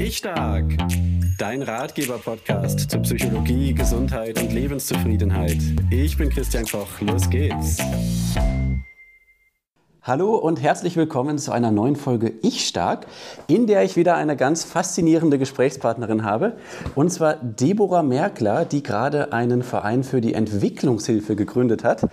Ich 0.00 0.16
Stark, 0.16 0.64
dein 1.38 1.62
Ratgeber-Podcast 1.62 2.90
zu 2.90 2.98
Psychologie, 2.98 3.72
Gesundheit 3.72 4.40
und 4.40 4.52
Lebenszufriedenheit. 4.52 5.58
Ich 5.90 6.16
bin 6.16 6.30
Christian 6.30 6.64
Koch, 6.64 7.00
los 7.00 7.30
geht's. 7.30 7.78
Hallo 10.02 10.36
und 10.36 10.62
herzlich 10.62 10.96
willkommen 10.96 11.38
zu 11.38 11.52
einer 11.52 11.70
neuen 11.70 11.94
Folge 11.94 12.32
Ich 12.42 12.66
Stark, 12.66 13.06
in 13.46 13.66
der 13.66 13.84
ich 13.84 13.94
wieder 13.94 14.16
eine 14.16 14.36
ganz 14.36 14.64
faszinierende 14.64 15.38
Gesprächspartnerin 15.38 16.24
habe. 16.24 16.56
Und 16.94 17.12
zwar 17.12 17.34
Deborah 17.34 18.02
Merkler, 18.02 18.64
die 18.64 18.82
gerade 18.82 19.32
einen 19.32 19.62
Verein 19.62 20.02
für 20.02 20.20
die 20.20 20.34
Entwicklungshilfe 20.34 21.36
gegründet 21.36 21.84
hat 21.84 22.08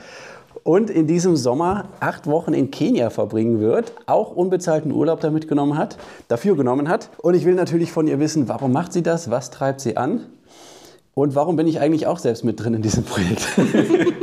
und 0.66 0.90
in 0.90 1.06
diesem 1.06 1.36
Sommer 1.36 1.90
acht 2.00 2.26
Wochen 2.26 2.56
in 2.56 2.72
Kenia 2.72 3.12
verbringen 3.12 3.60
wird, 3.60 3.94
auch 4.08 4.36
unbezahlten 4.36 4.92
Urlaub 4.92 5.20
damit 5.20 5.48
genommen 5.48 5.78
hat, 5.78 5.98
dafür 6.28 6.58
genommen 6.58 6.90
hat. 6.90 7.12
Und 7.20 7.36
ich 7.36 7.46
will 7.46 7.54
natürlich 7.54 7.92
von 7.92 8.08
ihr 8.08 8.20
wissen, 8.20 8.50
warum 8.50 8.72
macht 8.74 8.92
sie 8.92 9.04
das, 9.04 9.30
was 9.30 9.52
treibt 9.52 9.80
sie 9.80 9.96
an 9.96 10.22
und 11.14 11.36
warum 11.36 11.56
bin 11.56 11.68
ich 11.68 11.80
eigentlich 11.80 12.08
auch 12.08 12.18
selbst 12.18 12.44
mit 12.44 12.60
drin 12.60 12.74
in 12.74 12.82
diesem 12.82 13.04
Projekt. 13.04 13.48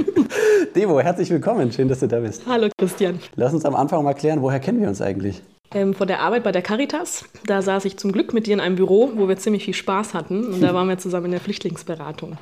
Devo, 0.75 0.99
herzlich 0.99 1.31
willkommen, 1.31 1.71
schön, 1.71 1.87
dass 1.89 2.01
du 2.01 2.09
da 2.09 2.19
bist. 2.19 2.43
Hallo 2.45 2.69
Christian. 2.77 3.21
Lass 3.37 3.55
uns 3.55 3.65
am 3.65 3.77
Anfang 3.77 4.03
mal 4.03 4.15
klären, 4.15 4.43
woher 4.43 4.59
kennen 4.59 4.81
wir 4.81 4.89
uns 4.89 5.01
eigentlich? 5.01 5.43
Ähm, 5.75 5.95
von 5.95 6.07
der 6.07 6.21
Arbeit 6.21 6.43
bei 6.43 6.53
der 6.53 6.63
Caritas. 6.63 7.25
Da 7.47 7.63
saß 7.63 7.85
ich 7.87 7.97
zum 7.97 8.13
Glück 8.13 8.35
mit 8.35 8.47
dir 8.47 8.55
in 8.55 8.61
einem 8.61 8.77
Büro, 8.77 9.13
wo 9.17 9.29
wir 9.29 9.37
ziemlich 9.37 9.65
viel 9.65 9.75
Spaß 9.75 10.15
hatten. 10.15 10.47
Und 10.47 10.61
da 10.61 10.75
waren 10.75 10.89
wir 10.89 10.99
zusammen 10.99 11.27
in 11.27 11.33
der 11.33 11.41
Flüchtlingsberatung. 11.41 12.37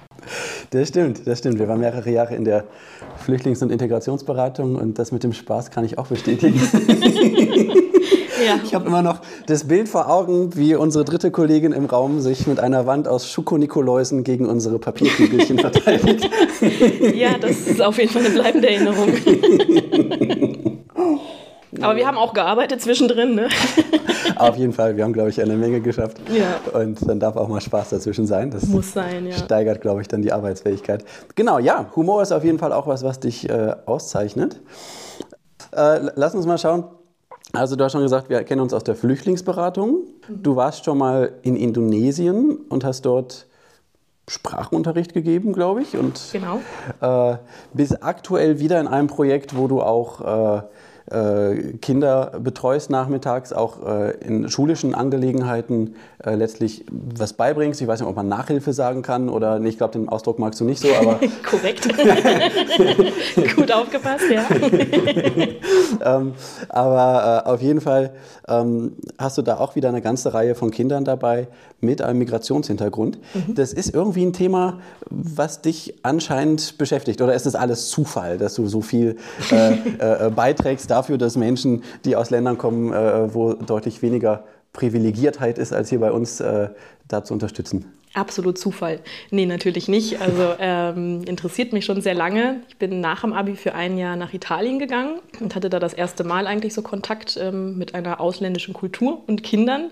Das 0.70 0.88
stimmt, 0.88 1.26
das 1.26 1.38
stimmt. 1.38 1.58
Wir 1.58 1.68
waren 1.68 1.80
mehrere 1.80 2.10
Jahre 2.10 2.34
in 2.34 2.44
der 2.44 2.64
Flüchtlings- 3.24 3.62
und 3.62 3.70
Integrationsberatung 3.70 4.76
und 4.76 4.98
das 4.98 5.12
mit 5.12 5.22
dem 5.22 5.32
Spaß 5.32 5.70
kann 5.70 5.84
ich 5.84 5.98
auch 5.98 6.08
bestätigen. 6.08 6.60
ja. 8.46 8.60
Ich 8.64 8.74
habe 8.74 8.86
immer 8.86 9.02
noch 9.02 9.20
das 9.46 9.68
Bild 9.68 9.88
vor 9.88 10.10
Augen, 10.10 10.56
wie 10.56 10.74
unsere 10.74 11.04
dritte 11.04 11.30
Kollegin 11.30 11.72
im 11.72 11.86
Raum 11.86 12.20
sich 12.20 12.46
mit 12.46 12.60
einer 12.60 12.86
Wand 12.86 13.08
aus 13.08 13.30
Schoko-Nikoläusen 13.30 14.24
gegen 14.24 14.46
unsere 14.46 14.78
Papierkügelchen 14.78 15.58
verteidigt. 15.58 16.28
Ja, 17.14 17.38
das 17.38 17.66
ist 17.66 17.82
auf 17.82 17.98
jeden 17.98 18.10
Fall 18.10 18.24
eine 18.24 18.34
bleibende 18.34 18.68
Erinnerung. 18.68 19.12
Aber 21.80 21.96
wir 21.96 22.06
haben 22.06 22.16
auch 22.16 22.34
gearbeitet 22.34 22.82
zwischendrin, 22.82 23.34
ne? 23.34 23.48
Auf 24.36 24.56
jeden 24.56 24.72
Fall, 24.72 24.96
wir 24.96 25.04
haben, 25.04 25.12
glaube 25.12 25.30
ich, 25.30 25.40
eine 25.40 25.56
Menge 25.56 25.80
geschafft. 25.80 26.18
Ja. 26.32 26.78
Und 26.78 27.08
dann 27.08 27.20
darf 27.20 27.36
auch 27.36 27.48
mal 27.48 27.60
Spaß 27.60 27.90
dazwischen 27.90 28.26
sein. 28.26 28.50
Das 28.50 28.66
muss 28.66 28.92
sein, 28.92 29.26
ja. 29.26 29.36
Steigert, 29.36 29.80
glaube 29.80 30.00
ich, 30.00 30.08
dann 30.08 30.22
die 30.22 30.32
Arbeitsfähigkeit. 30.32 31.04
Genau, 31.36 31.58
ja, 31.58 31.90
Humor 31.94 32.22
ist 32.22 32.32
auf 32.32 32.44
jeden 32.44 32.58
Fall 32.58 32.72
auch 32.72 32.86
was, 32.86 33.04
was 33.04 33.20
dich 33.20 33.48
äh, 33.48 33.74
auszeichnet. 33.86 34.60
Äh, 35.72 36.10
lass 36.16 36.34
uns 36.34 36.46
mal 36.46 36.58
schauen. 36.58 36.84
Also 37.52 37.76
du 37.76 37.84
hast 37.84 37.92
schon 37.92 38.02
gesagt, 38.02 38.30
wir 38.30 38.42
kennen 38.44 38.60
uns 38.60 38.72
aus 38.72 38.84
der 38.84 38.94
Flüchtlingsberatung. 38.94 40.04
Du 40.28 40.56
warst 40.56 40.84
schon 40.84 40.98
mal 40.98 41.32
in 41.42 41.56
Indonesien 41.56 42.56
und 42.68 42.84
hast 42.84 43.02
dort 43.02 43.46
Sprachunterricht 44.28 45.12
gegeben, 45.12 45.52
glaube 45.52 45.82
ich. 45.82 45.96
Und 45.96 46.20
genau. 46.32 46.60
Äh, 47.00 47.38
bist 47.74 48.02
aktuell 48.02 48.60
wieder 48.60 48.80
in 48.80 48.86
einem 48.86 49.08
Projekt, 49.08 49.56
wo 49.56 49.66
du 49.66 49.82
auch 49.82 50.64
äh, 51.10 51.74
Kinder 51.80 52.32
betreust 52.42 52.90
nachmittags, 52.90 53.52
auch 53.52 53.86
äh, 53.86 54.12
in 54.18 54.48
schulischen 54.48 54.94
Angelegenheiten 54.94 55.94
äh, 56.24 56.34
letztlich 56.34 56.84
was 56.90 57.32
beibringst. 57.32 57.80
Ich 57.80 57.88
weiß 57.88 58.00
nicht, 58.00 58.08
ob 58.08 58.16
man 58.16 58.28
Nachhilfe 58.28 58.72
sagen 58.72 59.02
kann 59.02 59.28
oder 59.28 59.58
nee, 59.58 59.70
ich 59.70 59.78
glaube, 59.78 59.92
den 59.92 60.08
Ausdruck 60.08 60.38
magst 60.38 60.60
du 60.60 60.64
nicht 60.64 60.80
so, 60.80 60.88
aber. 61.00 61.20
Korrekt. 61.48 61.88
Gut 63.56 63.72
aufgepasst, 63.72 64.24
ja. 64.30 64.44
ähm, 66.18 66.32
aber 66.68 67.44
äh, 67.46 67.48
auf 67.48 67.62
jeden 67.62 67.80
Fall 67.80 68.10
ähm, 68.48 68.96
hast 69.18 69.38
du 69.38 69.42
da 69.42 69.58
auch 69.58 69.76
wieder 69.76 69.88
eine 69.88 70.02
ganze 70.02 70.34
Reihe 70.34 70.54
von 70.54 70.70
Kindern 70.70 71.04
dabei 71.04 71.48
mit 71.80 72.02
einem 72.02 72.18
Migrationshintergrund. 72.18 73.18
Mhm. 73.34 73.54
Das 73.54 73.72
ist 73.72 73.94
irgendwie 73.94 74.24
ein 74.24 74.32
Thema, 74.32 74.80
was 75.08 75.62
dich 75.62 75.94
anscheinend 76.02 76.76
beschäftigt. 76.78 77.22
Oder 77.22 77.34
ist 77.34 77.46
das 77.46 77.54
alles 77.54 77.88
Zufall, 77.88 78.38
dass 78.38 78.54
du 78.54 78.66
so 78.66 78.80
viel 78.80 79.16
äh, 79.50 80.26
äh, 80.26 80.30
beiträgst 80.30 80.89
dafür, 80.90 81.18
dass 81.18 81.36
Menschen, 81.36 81.82
die 82.04 82.16
aus 82.16 82.30
Ländern 82.30 82.58
kommen, 82.58 82.92
äh, 82.92 83.32
wo 83.34 83.54
deutlich 83.54 84.02
weniger 84.02 84.44
Privilegiertheit 84.72 85.58
ist 85.58 85.72
als 85.72 85.90
hier 85.90 86.00
bei 86.00 86.12
uns, 86.12 86.40
äh, 86.40 86.68
da 87.08 87.24
zu 87.24 87.34
unterstützen? 87.34 87.86
Absolut 88.12 88.58
Zufall. 88.58 89.00
Nee, 89.30 89.46
natürlich 89.46 89.86
nicht. 89.88 90.20
Also 90.20 90.54
ähm, 90.58 91.22
interessiert 91.26 91.72
mich 91.72 91.84
schon 91.84 92.00
sehr 92.00 92.14
lange. 92.14 92.62
Ich 92.68 92.76
bin 92.76 93.00
nach 93.00 93.20
dem 93.20 93.32
Abi 93.32 93.54
für 93.54 93.74
ein 93.74 93.98
Jahr 93.98 94.16
nach 94.16 94.32
Italien 94.32 94.78
gegangen 94.78 95.20
und 95.40 95.54
hatte 95.54 95.70
da 95.70 95.78
das 95.78 95.94
erste 95.94 96.24
Mal 96.24 96.46
eigentlich 96.46 96.74
so 96.74 96.82
Kontakt 96.82 97.38
ähm, 97.40 97.78
mit 97.78 97.94
einer 97.94 98.20
ausländischen 98.20 98.74
Kultur 98.74 99.22
und 99.26 99.42
Kindern. 99.42 99.90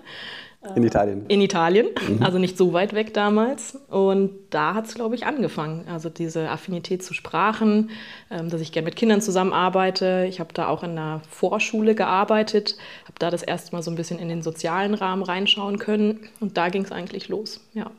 In 0.75 0.83
Italien. 0.83 1.25
In 1.27 1.39
Italien, 1.39 1.87
mhm. 2.07 2.21
also 2.21 2.37
nicht 2.37 2.57
so 2.57 2.73
weit 2.73 2.93
weg 2.93 3.13
damals. 3.13 3.77
Und 3.87 4.31
da 4.49 4.73
hat 4.73 4.87
es, 4.87 4.93
glaube 4.93 5.15
ich, 5.15 5.25
angefangen. 5.25 5.87
Also 5.87 6.09
diese 6.09 6.49
Affinität 6.49 7.01
zu 7.01 7.13
Sprachen, 7.13 7.91
ähm, 8.29 8.49
dass 8.49 8.59
ich 8.59 8.73
gerne 8.73 8.85
mit 8.85 8.97
Kindern 8.97 9.21
zusammenarbeite. 9.21 10.25
Ich 10.27 10.41
habe 10.41 10.53
da 10.53 10.67
auch 10.67 10.83
in 10.83 10.91
einer 10.91 11.21
Vorschule 11.29 11.95
gearbeitet, 11.95 12.75
habe 13.05 13.19
da 13.19 13.31
das 13.31 13.41
erste 13.41 13.73
Mal 13.73 13.81
so 13.83 13.89
ein 13.89 13.95
bisschen 13.95 14.19
in 14.19 14.27
den 14.27 14.41
sozialen 14.41 14.95
Rahmen 14.95 15.23
reinschauen 15.23 15.79
können. 15.79 16.27
Und 16.41 16.57
da 16.57 16.67
ging 16.67 16.83
es 16.83 16.91
eigentlich 16.91 17.29
los, 17.29 17.61
ja. 17.73 17.89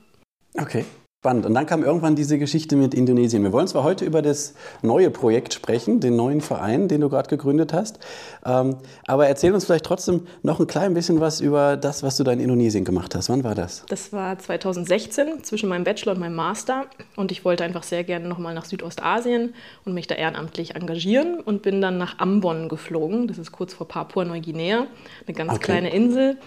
Okay. 0.59 0.85
Spannend. 1.21 1.45
Und 1.45 1.53
dann 1.53 1.67
kam 1.67 1.85
irgendwann 1.85 2.17
diese 2.17 2.39
Geschichte 2.39 2.77
mit 2.77 2.95
Indonesien. 2.95 3.43
Wir 3.43 3.53
wollen 3.53 3.69
zwar 3.69 3.85
heute 3.85 4.07
über 4.07 4.23
das 4.23 4.55
neue 4.81 5.11
Projekt 5.11 5.53
sprechen, 5.53 6.01
den 6.01 6.17
neuen 6.17 6.41
Verein, 6.41 6.89
den 6.89 7.03
du 7.03 7.11
gerade 7.11 7.29
gegründet 7.29 7.75
hast, 7.75 7.99
ähm, 8.47 8.79
aber 9.07 9.29
erzähl 9.29 9.53
uns 9.53 9.67
vielleicht 9.67 9.85
trotzdem 9.85 10.27
noch 10.43 10.61
ein 10.61 10.67
klein 10.67 10.95
bisschen 10.95 11.21
was 11.21 11.43
über 11.43 11.77
das, 11.77 12.03
was 12.03 12.17
du 12.17 12.25
da 12.25 12.33
in 12.33 12.41
Indonesien 12.41 12.87
gemacht 12.87 13.15
hast. 13.15 13.29
Wann 13.29 13.45
war 13.45 13.55
das? 13.55 13.85
Das 13.91 14.15
war 14.15 14.39
2016 14.39 15.45
zwischen 15.45 15.69
meinem 15.69 15.85
Bachelor 15.85 16.13
und 16.15 16.21
meinem 16.21 16.37
Master 16.37 16.87
und 17.17 17.31
ich 17.33 17.45
wollte 17.45 17.65
einfach 17.65 17.83
sehr 17.83 18.03
gerne 18.03 18.27
nochmal 18.27 18.55
nach 18.55 18.65
Südostasien 18.65 19.53
und 19.85 19.93
mich 19.93 20.07
da 20.07 20.15
ehrenamtlich 20.15 20.75
engagieren 20.75 21.39
und 21.41 21.61
bin 21.61 21.83
dann 21.83 21.99
nach 21.99 22.19
Ambon 22.19 22.71
geflogen. 22.71 23.29
Das 23.29 23.37
ist 23.37 23.53
kurz 23.53 23.75
vor 23.75 23.87
Papua-Neuguinea, 23.87 24.87
eine 25.27 25.37
ganz 25.37 25.53
okay. 25.53 25.65
kleine 25.65 25.93
Insel. 25.93 26.39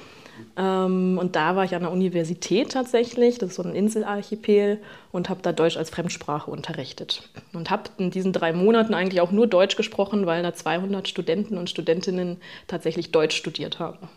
Ähm, 0.57 1.17
und 1.19 1.35
da 1.35 1.55
war 1.55 1.63
ich 1.63 1.75
an 1.75 1.81
der 1.81 1.91
Universität 1.91 2.71
tatsächlich, 2.71 3.37
das 3.37 3.49
ist 3.49 3.55
so 3.55 3.63
ein 3.63 3.75
Inselarchipel, 3.75 4.79
und 5.11 5.29
habe 5.29 5.41
da 5.41 5.51
Deutsch 5.51 5.77
als 5.77 5.89
Fremdsprache 5.89 6.49
unterrichtet. 6.49 7.29
Und 7.53 7.69
habe 7.69 7.83
in 7.97 8.11
diesen 8.11 8.33
drei 8.33 8.53
Monaten 8.53 8.93
eigentlich 8.93 9.21
auch 9.21 9.31
nur 9.31 9.47
Deutsch 9.47 9.75
gesprochen, 9.75 10.25
weil 10.25 10.43
da 10.43 10.53
200 10.53 11.07
Studenten 11.07 11.57
und 11.57 11.69
Studentinnen 11.69 12.37
tatsächlich 12.67 13.11
Deutsch 13.11 13.35
studiert 13.35 13.79
haben. 13.79 14.09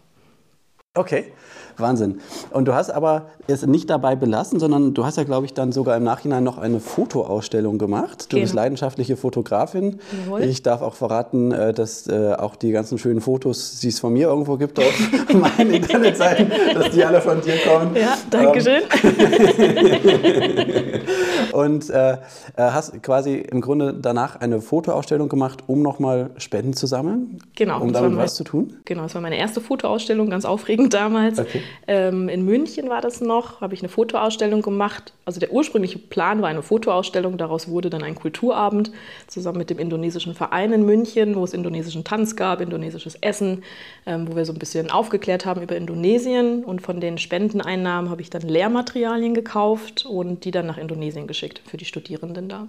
Okay, 0.95 1.33
Wahnsinn. 1.79 2.21
Und 2.51 2.67
du 2.67 2.75
hast 2.75 2.91
aber 2.91 3.27
es 3.47 3.65
nicht 3.67 3.91
dabei 3.91 4.17
belassen, 4.17 4.61
sondern 4.61 4.95
du 4.95 5.05
hast 5.05 5.17
ja, 5.17 5.25
glaube 5.25 5.47
ich, 5.47 5.55
dann 5.55 5.73
sogar 5.73 5.97
im 5.97 6.05
Nachhinein 6.05 6.45
noch 6.45 6.59
eine 6.59 6.81
Fotoausstellung 6.81 7.79
gemacht. 7.79 8.25
Du 8.25 8.37
genau. 8.37 8.43
bist 8.43 8.55
leidenschaftliche 8.55 9.17
Fotografin. 9.17 10.01
Jawohl. 10.25 10.45
Ich 10.45 10.63
darf 10.63 10.83
auch 10.83 10.95
verraten, 10.95 11.53
äh, 11.53 11.73
dass 11.73 12.07
äh, 12.07 12.35
auch 12.35 12.57
die 12.57 12.73
ganzen 12.73 12.99
schönen 12.99 13.21
Fotos, 13.21 13.81
die 13.81 13.89
es 13.89 14.01
von 14.01 14.13
mir 14.13 14.29
irgendwo 14.29 14.57
gibt 14.57 14.79
auf 14.79 14.95
meinen 15.33 15.73
Internetseiten, 15.73 16.51
dass 16.75 16.91
die 16.91 17.05
alle 17.05 17.21
von 17.21 17.41
dir 17.41 17.57
kommen. 17.59 17.95
Ja, 17.95 18.17
danke 18.31 18.61
schön. 18.61 18.83
Und 21.57 21.89
äh, 21.89 22.19
hast 22.59 23.03
quasi 23.03 23.37
im 23.37 23.63
Grunde 23.63 23.95
danach 23.95 24.37
eine 24.37 24.61
Fotoausstellung 24.61 25.31
gemacht, 25.31 25.65
um 25.67 25.81
nochmal 25.81 26.29
Spenden 26.37 26.75
zu 26.75 26.87
sammeln? 26.87 27.39
Genau. 27.55 27.81
Um 27.81 27.95
damit 27.95 28.15
was 28.19 28.35
zu 28.35 28.45
tun? 28.45 28.77
Genau, 28.85 29.05
das 29.05 29.15
war 29.15 29.23
meine 29.23 29.39
erste 29.39 29.63
Fotoausstellung, 29.63 30.29
ganz 30.29 30.45
aufregend 30.45 30.93
damals. 30.93 31.39
Okay. 31.39 31.63
Ähm, 31.87 32.29
in 32.29 32.45
München 32.45 32.91
war 32.91 33.01
das 33.01 33.23
noch, 33.23 33.63
habe 33.63 33.73
ich 33.73 33.81
eine 33.81 33.89
Fotoausstellung 33.89 34.61
gemacht. 34.61 35.15
Also 35.25 35.41
der 35.41 35.51
ursprüngliche 35.51 35.99
Plan 35.99 36.43
war 36.43 36.51
eine 36.51 36.61
Fotoausstellung, 36.61 37.39
daraus 37.39 37.69
wurde 37.69 37.89
dann 37.89 38.03
ein 38.03 38.17
Kulturabend 38.17 38.93
zusammen 39.27 39.57
mit 39.57 39.71
dem 39.71 39.79
indonesischen 39.79 40.35
Verein 40.35 40.75
in 40.75 40.85
München, 40.85 41.37
wo 41.37 41.45
es 41.45 41.55
indonesischen 41.55 42.05
Tanz 42.05 42.37
gab, 42.37 42.61
indonesisches 42.61 43.15
Essen, 43.23 43.63
ähm, 44.05 44.29
wo 44.29 44.37
wir 44.37 44.45
so 44.45 44.53
ein 44.53 44.59
bisschen 44.59 44.91
aufgeklärt 44.91 45.47
haben 45.47 45.63
über 45.63 45.75
Indonesien. 45.75 46.65
Und 46.65 46.83
von 46.83 47.01
den 47.01 47.17
Spendeneinnahmen 47.17 48.11
habe 48.11 48.21
ich 48.21 48.29
dann 48.29 48.43
Lehrmaterialien 48.43 49.33
gekauft 49.33 50.05
und 50.05 50.45
die 50.45 50.51
dann 50.51 50.67
nach 50.67 50.77
Indonesien 50.77 51.27
geschickt 51.27 51.46
für 51.67 51.77
die 51.77 51.85
Studierenden 51.85 52.49
da. 52.49 52.69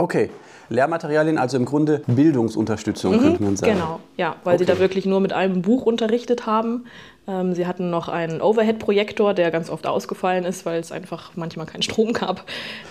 Okay, 0.00 0.30
Lehrmaterialien, 0.68 1.38
also 1.38 1.56
im 1.56 1.64
Grunde 1.64 2.02
Bildungsunterstützung, 2.06 3.16
mhm, 3.16 3.20
könnte 3.20 3.42
man 3.42 3.56
sagen. 3.56 3.72
Genau, 3.72 3.98
ja, 4.16 4.36
weil 4.44 4.54
okay. 4.54 4.64
sie 4.64 4.72
da 4.72 4.78
wirklich 4.78 5.06
nur 5.06 5.18
mit 5.18 5.32
einem 5.32 5.60
Buch 5.60 5.82
unterrichtet 5.82 6.46
haben. 6.46 6.84
Ähm, 7.26 7.52
sie 7.52 7.66
hatten 7.66 7.90
noch 7.90 8.08
einen 8.08 8.40
Overhead-Projektor, 8.40 9.34
der 9.34 9.50
ganz 9.50 9.68
oft 9.70 9.88
ausgefallen 9.88 10.44
ist, 10.44 10.64
weil 10.64 10.78
es 10.78 10.92
einfach 10.92 11.32
manchmal 11.34 11.66
keinen 11.66 11.82
Strom 11.82 12.12
gab. 12.12 12.44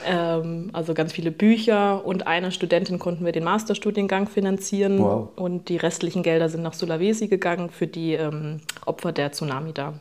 Ähm, 0.06 0.69
also 0.74 0.94
ganz 0.94 1.14
viele 1.14 1.31
Bücher 1.31 2.06
und 2.06 2.28
einer 2.28 2.52
Studentin 2.52 3.00
konnten 3.00 3.24
wir 3.24 3.31
den 3.31 3.46
Masterstudiengang 3.46 4.28
finanzieren. 4.28 5.00
Wow. 5.00 5.30
Und 5.38 5.69
die 5.69 5.78
restlichen 5.78 6.24
Gelder 6.24 6.50
sind 6.50 6.62
nach 6.62 6.74
Sulawesi 6.74 7.30
gegangen 7.30 7.69
für 7.69 7.88
die 7.88 8.16
ähm, 8.16 8.60
Opfer 8.86 9.14
der 9.14 9.31
Tsunami 9.31 9.72
da. 9.72 9.94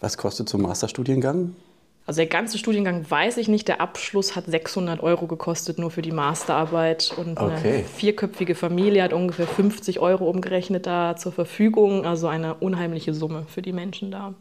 Was 0.00 0.18
kostet 0.18 0.50
so 0.50 0.58
ein 0.58 0.62
Masterstudiengang? 0.62 1.54
Also 2.04 2.18
der 2.18 2.26
ganze 2.26 2.58
Studiengang 2.58 3.08
weiß 3.08 3.36
ich 3.36 3.46
nicht. 3.46 3.68
Der 3.68 3.80
Abschluss 3.80 4.34
hat 4.34 4.46
600 4.46 5.02
Euro 5.02 5.26
gekostet, 5.28 5.78
nur 5.78 5.90
für 5.90 6.02
die 6.02 6.10
Masterarbeit. 6.10 7.14
Und 7.16 7.38
okay. 7.38 7.52
eine 7.74 7.84
vierköpfige 7.84 8.54
Familie 8.56 9.04
hat 9.04 9.12
ungefähr 9.12 9.46
50 9.46 10.00
Euro 10.00 10.28
umgerechnet 10.28 10.86
da 10.86 11.14
zur 11.16 11.30
Verfügung. 11.32 12.04
Also 12.04 12.26
eine 12.26 12.54
unheimliche 12.54 13.14
Summe 13.14 13.44
für 13.46 13.62
die 13.62 13.72
Menschen 13.72 14.10
da. 14.10 14.34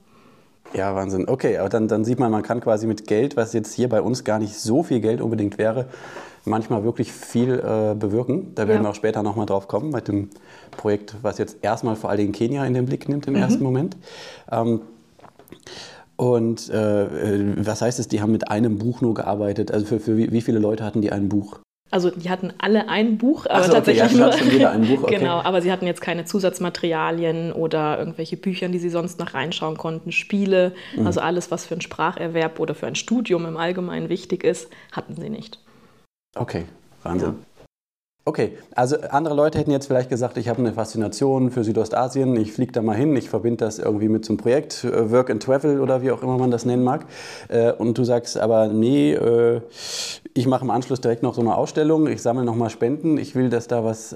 Ja, 0.73 0.95
Wahnsinn. 0.95 1.27
Okay, 1.27 1.57
aber 1.57 1.69
dann, 1.69 1.87
dann 1.87 2.03
sieht 2.05 2.19
man, 2.19 2.31
man 2.31 2.43
kann 2.43 2.61
quasi 2.61 2.87
mit 2.87 3.05
Geld, 3.05 3.35
was 3.35 3.53
jetzt 3.53 3.73
hier 3.73 3.89
bei 3.89 4.01
uns 4.01 4.23
gar 4.23 4.39
nicht 4.39 4.55
so 4.55 4.83
viel 4.83 4.99
Geld 5.01 5.21
unbedingt 5.21 5.57
wäre, 5.57 5.87
manchmal 6.45 6.83
wirklich 6.83 7.11
viel 7.11 7.59
äh, 7.59 7.93
bewirken. 7.93 8.55
Da 8.55 8.67
werden 8.67 8.77
Ja. 8.81 8.87
wir 8.87 8.89
auch 8.91 8.95
später 8.95 9.21
nochmal 9.21 9.45
drauf 9.45 9.67
kommen, 9.67 9.91
mit 9.91 10.07
dem 10.07 10.29
Projekt, 10.71 11.15
was 11.21 11.37
jetzt 11.37 11.57
erstmal 11.61 11.95
vor 11.95 12.09
allen 12.09 12.19
Dingen 12.19 12.31
Kenia 12.31 12.65
in 12.65 12.73
den 12.73 12.85
Blick 12.85 13.09
nimmt 13.09 13.27
im 13.27 13.35
ersten 13.35 13.63
Moment. 13.63 13.97
Ähm, 14.51 14.81
und 16.21 16.69
äh, 16.69 17.05
äh, 17.05 17.65
was 17.65 17.81
heißt 17.81 17.97
es, 17.97 18.07
die 18.07 18.21
haben 18.21 18.31
mit 18.31 18.51
einem 18.51 18.77
Buch 18.77 19.01
nur 19.01 19.15
gearbeitet? 19.15 19.71
Also 19.71 19.87
für, 19.87 19.99
für 19.99 20.17
wie, 20.17 20.31
wie 20.31 20.41
viele 20.41 20.59
Leute 20.59 20.83
hatten 20.83 21.01
die 21.01 21.11
ein 21.11 21.29
Buch? 21.29 21.57
Also 21.89 22.11
die 22.11 22.29
hatten 22.29 22.53
alle 22.59 22.89
ein 22.89 23.17
Buch, 23.17 23.47
aber 23.49 23.63
so, 23.63 23.75
okay, 23.75 23.95
ja, 23.95 24.05
tatsächlich 24.05 24.39
schon 24.39 24.51
jeder 24.51 24.69
ein 24.69 24.85
Buch, 24.85 25.01
okay. 25.03 25.17
Genau, 25.17 25.41
aber 25.41 25.63
sie 25.63 25.71
hatten 25.71 25.87
jetzt 25.87 25.99
keine 25.99 26.23
Zusatzmaterialien 26.25 27.51
oder 27.51 27.97
irgendwelche 27.97 28.37
Bücher, 28.37 28.69
die 28.69 28.77
sie 28.77 28.91
sonst 28.91 29.17
noch 29.17 29.33
reinschauen 29.33 29.77
konnten, 29.77 30.11
Spiele, 30.11 30.73
Mhm. 30.95 31.07
also 31.07 31.21
alles, 31.21 31.49
was 31.49 31.65
für 31.65 31.73
einen 31.73 31.81
Spracherwerb 31.81 32.59
oder 32.59 32.75
für 32.75 32.85
ein 32.85 32.95
Studium 32.95 33.47
im 33.47 33.57
Allgemeinen 33.57 34.09
wichtig 34.09 34.43
ist, 34.43 34.69
hatten 34.91 35.15
sie 35.15 35.29
nicht. 35.31 35.57
Okay, 36.35 36.65
Wahnsinn. 37.01 37.33
Okay, 38.23 38.55
also 38.75 38.97
andere 39.09 39.33
Leute 39.33 39.57
hätten 39.57 39.71
jetzt 39.71 39.87
vielleicht 39.87 40.09
gesagt, 40.09 40.37
ich 40.37 40.47
habe 40.47 40.59
eine 40.59 40.73
Faszination 40.73 41.49
für 41.49 41.63
Südostasien, 41.63 42.35
ich 42.35 42.53
fliege 42.53 42.71
da 42.71 42.83
mal 42.83 42.95
hin, 42.95 43.15
ich 43.15 43.31
verbinde 43.31 43.65
das 43.65 43.79
irgendwie 43.79 44.09
mit 44.09 44.25
so 44.25 44.33
einem 44.33 44.37
Projekt, 44.37 44.83
äh, 44.83 45.09
Work 45.09 45.31
and 45.31 45.41
Travel 45.41 45.79
oder 45.79 46.03
wie 46.03 46.11
auch 46.11 46.21
immer 46.21 46.37
man 46.37 46.51
das 46.51 46.63
nennen 46.63 46.83
mag. 46.83 47.07
Äh, 47.47 47.71
Und 47.71 47.97
du 47.97 48.03
sagst 48.03 48.37
aber, 48.37 48.67
nee, 48.67 49.13
äh, 49.13 49.61
ich 50.35 50.45
mache 50.45 50.63
im 50.63 50.69
Anschluss 50.69 51.01
direkt 51.01 51.23
noch 51.23 51.33
so 51.33 51.41
eine 51.41 51.55
Ausstellung, 51.55 52.05
ich 52.05 52.21
sammle 52.21 52.45
nochmal 52.45 52.69
Spenden, 52.69 53.17
ich 53.17 53.33
will, 53.33 53.49
dass 53.49 53.67
da 53.67 53.83
was 53.83 54.15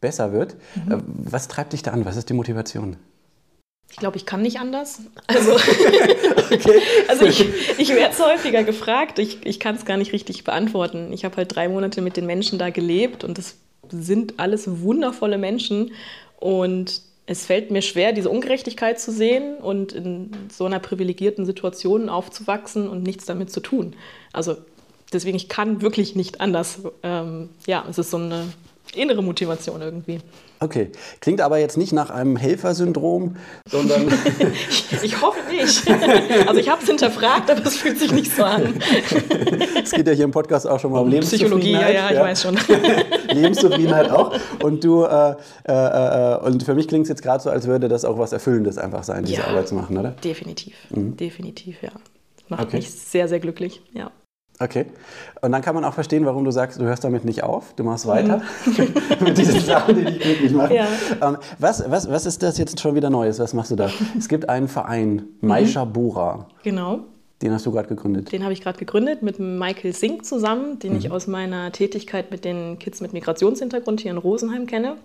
besser 0.00 0.32
wird. 0.32 0.54
Äh, 0.88 0.96
Was 1.06 1.46
treibt 1.46 1.72
dich 1.72 1.82
da 1.82 1.92
an? 1.92 2.04
Was 2.04 2.16
ist 2.16 2.28
die 2.30 2.34
Motivation? 2.34 2.96
Ich 3.90 3.96
glaube, 3.96 4.16
ich 4.16 4.24
kann 4.26 4.42
nicht 4.42 4.58
anders. 4.60 5.00
Also, 5.26 5.52
also 7.08 7.26
ich, 7.26 7.46
ich 7.78 7.88
werde 7.94 8.12
es 8.12 8.18
häufiger 8.20 8.62
gefragt. 8.64 9.18
Ich, 9.18 9.44
ich 9.44 9.60
kann 9.60 9.74
es 9.74 9.84
gar 9.84 9.96
nicht 9.96 10.12
richtig 10.12 10.44
beantworten. 10.44 11.12
Ich 11.12 11.24
habe 11.24 11.36
halt 11.36 11.54
drei 11.54 11.68
Monate 11.68 12.00
mit 12.02 12.16
den 12.16 12.26
Menschen 12.26 12.58
da 12.58 12.70
gelebt 12.70 13.24
und 13.24 13.38
das 13.38 13.56
sind 13.88 14.34
alles 14.38 14.80
wundervolle 14.82 15.38
Menschen. 15.38 15.92
Und 16.38 17.02
es 17.26 17.46
fällt 17.46 17.70
mir 17.70 17.82
schwer, 17.82 18.12
diese 18.12 18.30
Ungerechtigkeit 18.30 18.98
zu 18.98 19.12
sehen 19.12 19.58
und 19.58 19.92
in 19.92 20.32
so 20.50 20.64
einer 20.64 20.80
privilegierten 20.80 21.46
Situation 21.46 22.08
aufzuwachsen 22.08 22.88
und 22.88 23.02
nichts 23.02 23.24
damit 23.24 23.52
zu 23.52 23.60
tun. 23.60 23.94
Also 24.32 24.56
deswegen, 25.12 25.36
ich 25.36 25.48
kann 25.48 25.80
wirklich 25.80 26.16
nicht 26.16 26.40
anders. 26.40 26.80
Ähm, 27.02 27.50
ja, 27.66 27.84
es 27.88 27.98
ist 27.98 28.10
so 28.10 28.16
eine 28.16 28.52
innere 28.94 29.22
Motivation 29.22 29.80
irgendwie. 29.80 30.20
Okay, 30.62 30.90
klingt 31.20 31.40
aber 31.40 31.56
jetzt 31.58 31.78
nicht 31.78 31.92
nach 31.94 32.10
einem 32.10 32.36
Helfersyndrom, 32.36 33.36
sondern 33.66 34.08
Ich 35.02 35.20
hoffe 35.22 35.38
nicht. 35.50 35.88
Also 36.46 36.60
ich 36.60 36.68
habe 36.68 36.82
es 36.82 36.86
hinterfragt, 36.88 37.50
aber 37.50 37.64
es 37.64 37.76
fühlt 37.76 37.98
sich 37.98 38.12
nicht 38.12 38.30
so 38.36 38.44
an. 38.44 38.74
es 39.82 39.90
geht 39.90 40.06
ja 40.06 40.12
hier 40.12 40.24
im 40.24 40.32
Podcast 40.32 40.66
auch 40.66 40.78
schon 40.78 40.92
mal 40.92 41.00
um 41.00 41.10
Psychologie, 41.20 41.72
ja, 41.72 41.88
Lebenszufriedenheit. 41.88 41.94
ja, 41.94 42.10
ich 42.10 42.20
weiß 42.20 42.42
schon. 42.42 42.58
Lebenszufriedenheit 43.34 44.10
auch. 44.10 44.36
Und 44.62 44.84
du, 44.84 45.04
äh, 45.04 45.34
äh, 45.66 45.72
äh, 45.72 46.36
und 46.40 46.62
für 46.62 46.74
mich 46.74 46.88
klingt 46.88 47.04
es 47.04 47.08
jetzt 47.08 47.22
gerade 47.22 47.42
so, 47.42 47.48
als 47.48 47.66
würde 47.66 47.88
das 47.88 48.04
auch 48.04 48.18
was 48.18 48.32
Erfüllendes 48.32 48.76
einfach 48.76 49.02
sein, 49.02 49.24
diese 49.24 49.40
Ja. 49.40 49.46
Arbeit 49.46 49.68
zu 49.68 49.74
machen, 49.74 49.96
oder? 49.96 50.10
Definitiv, 50.10 50.74
definitiv, 50.90 51.82
ja. 51.82 51.90
Macht 52.48 52.64
Okay. 52.64 52.76
mich 52.76 52.90
sehr, 52.90 53.28
sehr 53.28 53.40
glücklich, 53.40 53.80
ja. 53.94 54.10
Okay. 54.62 54.84
Und 55.40 55.52
dann 55.52 55.62
kann 55.62 55.74
man 55.74 55.84
auch 55.84 55.94
verstehen, 55.94 56.26
warum 56.26 56.44
du 56.44 56.50
sagst, 56.50 56.78
du 56.78 56.84
hörst 56.84 57.02
damit 57.02 57.24
nicht 57.24 57.42
auf, 57.42 57.72
du 57.76 57.82
machst 57.82 58.06
weiter 58.06 58.42
mit 59.20 59.38
diesen 59.38 59.58
Sachen, 59.58 59.96
die 59.96 60.04
dich 60.04 60.20
glücklich 60.20 60.52
machen. 60.52 60.76
Ja. 60.76 60.86
Ähm, 61.22 61.38
was, 61.58 61.90
was, 61.90 62.10
was 62.10 62.26
ist 62.26 62.42
das 62.42 62.58
jetzt 62.58 62.78
schon 62.78 62.94
wieder 62.94 63.08
Neues? 63.08 63.38
Was 63.38 63.54
machst 63.54 63.70
du 63.70 63.76
da? 63.76 63.90
Es 64.18 64.28
gibt 64.28 64.50
einen 64.50 64.68
Verein, 64.68 65.22
Maisha 65.40 65.86
Bora. 65.86 66.46
Genau. 66.62 67.00
Den 67.40 67.54
hast 67.54 67.64
du 67.64 67.72
gerade 67.72 67.88
gegründet. 67.88 68.30
Den 68.32 68.42
habe 68.42 68.52
ich 68.52 68.60
gerade 68.60 68.78
gegründet 68.78 69.22
mit 69.22 69.38
Michael 69.38 69.94
Sink 69.94 70.26
zusammen, 70.26 70.78
den 70.78 70.94
ich 70.94 71.10
aus 71.10 71.26
meiner 71.26 71.72
Tätigkeit 71.72 72.30
mit 72.30 72.44
den 72.44 72.78
Kids 72.78 73.00
mit 73.00 73.14
Migrationshintergrund 73.14 74.02
hier 74.02 74.10
in 74.10 74.18
Rosenheim 74.18 74.66
kenne. 74.66 74.96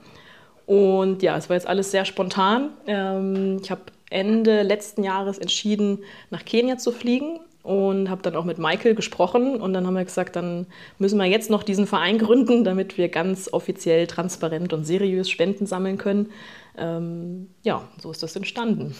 Und 0.65 1.23
ja, 1.23 1.37
es 1.37 1.47
war 1.47 1.55
jetzt 1.55 1.67
alles 1.67 1.91
sehr 1.91 2.03
spontan. 2.03 2.71
Ähm, 2.87 3.59
ich 3.63 3.71
habe 3.71 3.83
Ende 4.09 4.63
letzten 4.63 5.03
Jahres 5.03 5.37
entschieden, 5.37 5.99
nach 6.29 6.43
Kenia 6.43 6.77
zu 6.77 6.91
fliegen 6.91 7.39
und 7.65 8.09
habe 8.12 8.21
dann 8.21 8.35
auch 8.35 8.45
mit 8.45 8.59
Michael 8.59 8.94
gesprochen. 8.94 9.59
Und 9.59 9.73
dann 9.73 9.88
haben 9.88 9.95
wir 9.95 10.06
gesagt, 10.06 10.35
dann 10.35 10.67
müssen 11.00 11.17
wir 11.17 11.25
jetzt 11.25 11.50
noch 11.50 11.63
diesen 11.63 11.88
Verein 11.88 12.19
gründen, 12.19 12.63
damit 12.63 12.97
wir 12.97 13.09
ganz 13.09 13.51
offiziell, 13.51 14.06
transparent 14.07 14.71
und 14.71 14.85
seriös 14.85 15.29
Spenden 15.29 15.65
sammeln 15.65 15.97
können. 15.97 16.29
Ähm, 16.77 17.50
ja, 17.63 17.81
so 18.01 18.12
ist 18.12 18.21
das 18.21 18.35
entstanden. 18.35 18.95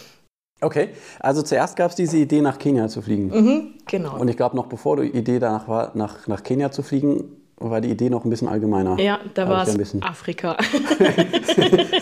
Okay, 0.60 0.88
also 1.20 1.42
zuerst 1.42 1.76
gab 1.76 1.90
es 1.90 1.96
diese 1.96 2.16
Idee, 2.16 2.40
nach 2.40 2.58
Kenia 2.58 2.88
zu 2.88 3.02
fliegen. 3.02 3.28
Mhm, 3.28 3.74
genau. 3.86 4.18
Und 4.18 4.28
ich 4.28 4.36
glaube, 4.36 4.56
noch 4.56 4.66
bevor 4.66 4.96
die 4.96 5.10
Idee 5.10 5.38
danach 5.38 5.68
war, 5.68 5.92
nach, 5.94 6.26
nach 6.26 6.42
Kenia 6.42 6.70
zu 6.70 6.82
fliegen, 6.82 7.45
war 7.58 7.80
die 7.80 7.90
Idee 7.90 8.10
noch 8.10 8.24
ein 8.24 8.30
bisschen 8.30 8.48
allgemeiner. 8.48 8.98
Ja, 9.00 9.18
da 9.34 9.48
war 9.48 9.66
es 9.66 9.76
bisschen. 9.76 10.02
Afrika. 10.02 10.56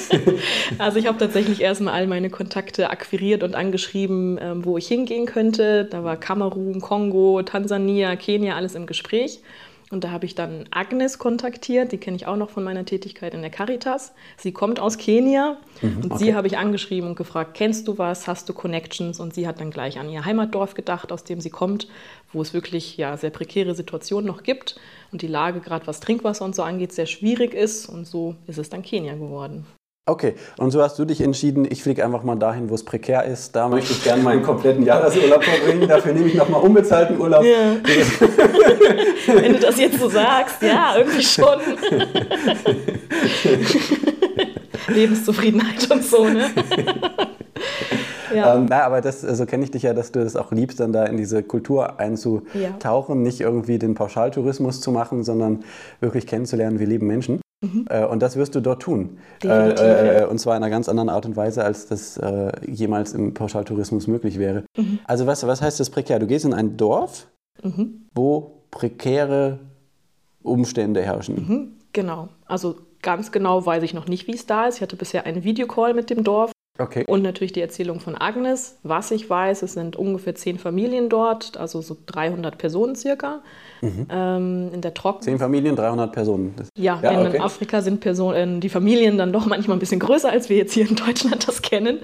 also 0.79 0.99
ich 0.99 1.07
habe 1.07 1.19
tatsächlich 1.19 1.61
erstmal 1.61 1.95
all 1.95 2.07
meine 2.07 2.29
Kontakte 2.29 2.91
akquiriert 2.91 3.43
und 3.43 3.55
angeschrieben, 3.55 4.39
ähm, 4.41 4.65
wo 4.65 4.79
ich 4.79 4.89
hingehen 4.89 5.27
könnte. 5.27 5.85
Da 5.85 6.03
war 6.03 6.17
Kamerun, 6.17 6.81
Kongo, 6.81 7.43
Tansania, 7.43 8.17
Kenia, 8.17 8.57
alles 8.57 8.75
im 8.75 8.87
Gespräch. 8.87 9.43
Und 9.91 10.03
da 10.03 10.11
habe 10.11 10.25
ich 10.25 10.35
dann 10.35 10.65
Agnes 10.71 11.19
kontaktiert, 11.19 11.93
die 11.93 11.99
kenne 11.99 12.17
ich 12.17 12.27
auch 12.27 12.37
noch 12.37 12.51
von 12.51 12.65
meiner 12.65 12.85
Tätigkeit 12.85 13.35
in 13.35 13.43
der 13.43 13.51
Caritas. 13.51 14.13
Sie 14.37 14.53
kommt 14.53 14.81
aus 14.81 14.97
Kenia 14.97 15.59
und 15.83 16.07
okay. 16.07 16.25
sie 16.25 16.35
habe 16.35 16.47
ich 16.47 16.57
angeschrieben 16.57 17.11
und 17.11 17.17
gefragt, 17.17 17.53
kennst 17.55 17.87
du 17.87 17.99
was, 17.99 18.27
hast 18.27 18.49
du 18.49 18.55
Connections? 18.55 19.21
Und 19.21 19.35
sie 19.35 19.47
hat 19.47 19.61
dann 19.61 19.71
gleich 19.71 19.99
an 19.99 20.09
ihr 20.09 20.25
Heimatdorf 20.25 20.75
gedacht, 20.75 21.13
aus 21.13 21.25
dem 21.25 21.41
sie 21.41 21.51
kommt, 21.51 21.89
wo 22.33 22.41
es 22.41 22.55
wirklich 22.55 22.97
ja, 22.97 23.17
sehr 23.17 23.31
prekäre 23.31 23.75
Situationen 23.75 24.27
noch 24.27 24.43
gibt 24.43 24.77
und 25.13 25.21
die 25.23 25.29
Lage 25.29 25.61
gerade 25.61 25.87
was 25.87 26.01
Trinkwasser 26.01 26.45
und 26.45 26.57
so 26.57 26.63
angeht 26.63 26.93
sehr 26.93 27.07
schwierig 27.07 27.53
ist. 27.53 27.87
Und 27.87 28.07
so 28.07 28.37
ist 28.47 28.59
es 28.59 28.71
dann 28.71 28.83
Kenia 28.83 29.15
geworden. 29.15 29.67
Okay, 30.07 30.35
und 30.59 30.71
so 30.71 30.83
hast 30.83 30.99
du 30.99 31.07
dich 31.07 31.23
entschieden, 31.23 31.67
ich 31.67 31.83
fliege 31.83 32.05
einfach 32.05 32.23
mal 32.25 32.37
dahin, 32.37 32.69
wo 32.69 32.75
es 32.75 32.85
prekär 32.85 33.25
ist. 33.25 33.57
Da 33.57 33.69
möchte 33.69 33.95
ich 33.95 34.05
gerne 34.05 34.23
meinen 34.23 34.43
kompletten 34.43 34.85
Jahresurlaub 34.85 35.43
verbringen. 35.43 35.89
Dafür 35.89 36.13
nehme 36.13 36.27
ich 36.27 36.35
nochmal 36.35 36.61
unbezahlten 36.61 37.19
Urlaub. 37.19 37.43
Ja. 37.43 37.77
Wenn 39.35 39.55
du 39.55 39.61
das 39.61 39.79
jetzt 39.79 39.99
so 39.99 40.11
sagst, 40.11 40.61
ja, 40.61 40.95
irgendwie 40.99 41.23
schon. 41.23 41.59
Lebenszufriedenheit 44.95 45.91
und 45.91 46.05
so, 46.05 46.29
ne? 46.29 46.51
ja. 48.35 48.57
Ähm, 48.57 48.67
na, 48.69 48.83
aber 48.83 49.01
das, 49.01 49.23
so 49.23 49.47
kenne 49.47 49.65
ich 49.65 49.71
dich 49.71 49.85
ja, 49.85 49.95
dass 49.95 50.13
du 50.13 50.21
es 50.21 50.37
auch 50.37 50.53
liebst, 50.53 50.81
dann 50.81 50.93
da 50.93 51.07
in 51.07 51.17
diese 51.17 51.43
Kultur 51.43 51.99
einzutauchen, 51.99 53.23
nicht 53.23 53.41
irgendwie 53.41 53.79
den 53.79 53.95
Pauschaltourismus 53.95 54.83
zu 54.83 54.91
machen, 54.91 55.25
sondern 55.25 55.65
wirklich 56.01 56.27
kennenzulernen, 56.27 56.79
wie 56.79 56.85
leben 56.85 57.07
Menschen. 57.07 57.41
Äh, 57.89 58.05
und 58.07 58.21
das 58.23 58.37
wirst 58.37 58.55
du 58.55 58.61
dort 58.61 58.83
tun. 58.83 59.01
Mhm. 59.01 59.19
Definitiv, 59.43 59.81
äh, 59.85 60.19
ja. 60.21 60.27
Und 60.27 60.39
zwar 60.39 60.57
in 60.57 60.63
einer 60.63 60.71
ganz 60.71 60.89
anderen 60.89 61.09
Art 61.09 61.27
und 61.27 61.37
Weise, 61.37 61.65
als 61.65 61.87
das 61.87 62.17
äh, 62.17 62.53
jemals 62.71 63.13
im 63.13 63.35
Pauschaltourismus 63.35 64.07
möglich 64.07 64.39
wäre. 64.39 64.65
Mhm. 64.77 64.99
Also 65.05 65.27
was, 65.27 65.47
was 65.47 65.61
heißt 65.63 65.81
das 65.81 65.91
prekär? 65.91 66.19
Du 66.19 66.27
gehst 66.27 66.45
in 66.45 66.55
ein 66.55 66.77
Dorf, 66.77 67.27
Mhm. 67.63 68.07
wo 68.15 68.63
prekäre 68.71 69.61
Umstände 70.43 71.03
herrschen. 71.03 71.77
Genau. 71.93 72.29
Also 72.47 72.77
ganz 73.01 73.31
genau 73.33 73.65
weiß 73.65 73.83
ich 73.85 73.95
noch 73.95 74.09
nicht, 74.09 74.27
wie 74.27 74.35
es 74.35 74.47
da 74.47 74.67
ist. 74.67 74.77
Ich 74.77 74.83
hatte 74.83 74.97
bisher 74.97 75.25
einen 75.27 75.45
Videocall 75.45 75.95
mit 75.95 76.11
dem 76.11 76.25
Dorf. 76.25 76.51
Okay. 76.77 77.05
Und 77.07 77.23
natürlich 77.23 77.53
die 77.53 77.61
Erzählung 77.61 78.01
von 78.01 78.17
Agnes. 78.17 78.79
Was 78.83 79.13
ich 79.13 79.31
weiß, 79.31 79.63
es 79.63 79.75
sind 79.75 79.95
ungefähr 79.95 80.35
zehn 80.35 80.59
Familien 80.59 81.09
dort, 81.09 81.57
also 81.57 81.81
so 81.81 81.97
300 82.07 82.59
Personen 82.59 82.97
circa. 82.97 83.43
Ähm, 84.11 84.71
in 84.73 84.81
der 84.81 84.95
Trocken. 84.95 85.23
Zehn 85.23 85.39
Familien, 85.39 85.77
300 85.77 86.11
Personen. 86.11 86.55
Ja, 86.77 86.99
Ja, 87.03 87.21
in 87.21 87.27
okay. 87.29 87.39
Afrika 87.39 87.81
sind 87.83 88.01
Personen, 88.01 88.61
die 88.61 88.71
Familien 88.71 89.19
dann 89.19 89.33
doch 89.33 89.47
manchmal 89.47 89.77
ein 89.77 89.81
bisschen 89.81 90.01
größer, 90.01 90.31
als 90.31 90.49
wir 90.49 90.57
jetzt 90.57 90.73
hier 90.73 90.89
in 90.89 90.97
Deutschland 90.97 91.47
das 91.47 91.63
kennen. 91.63 91.99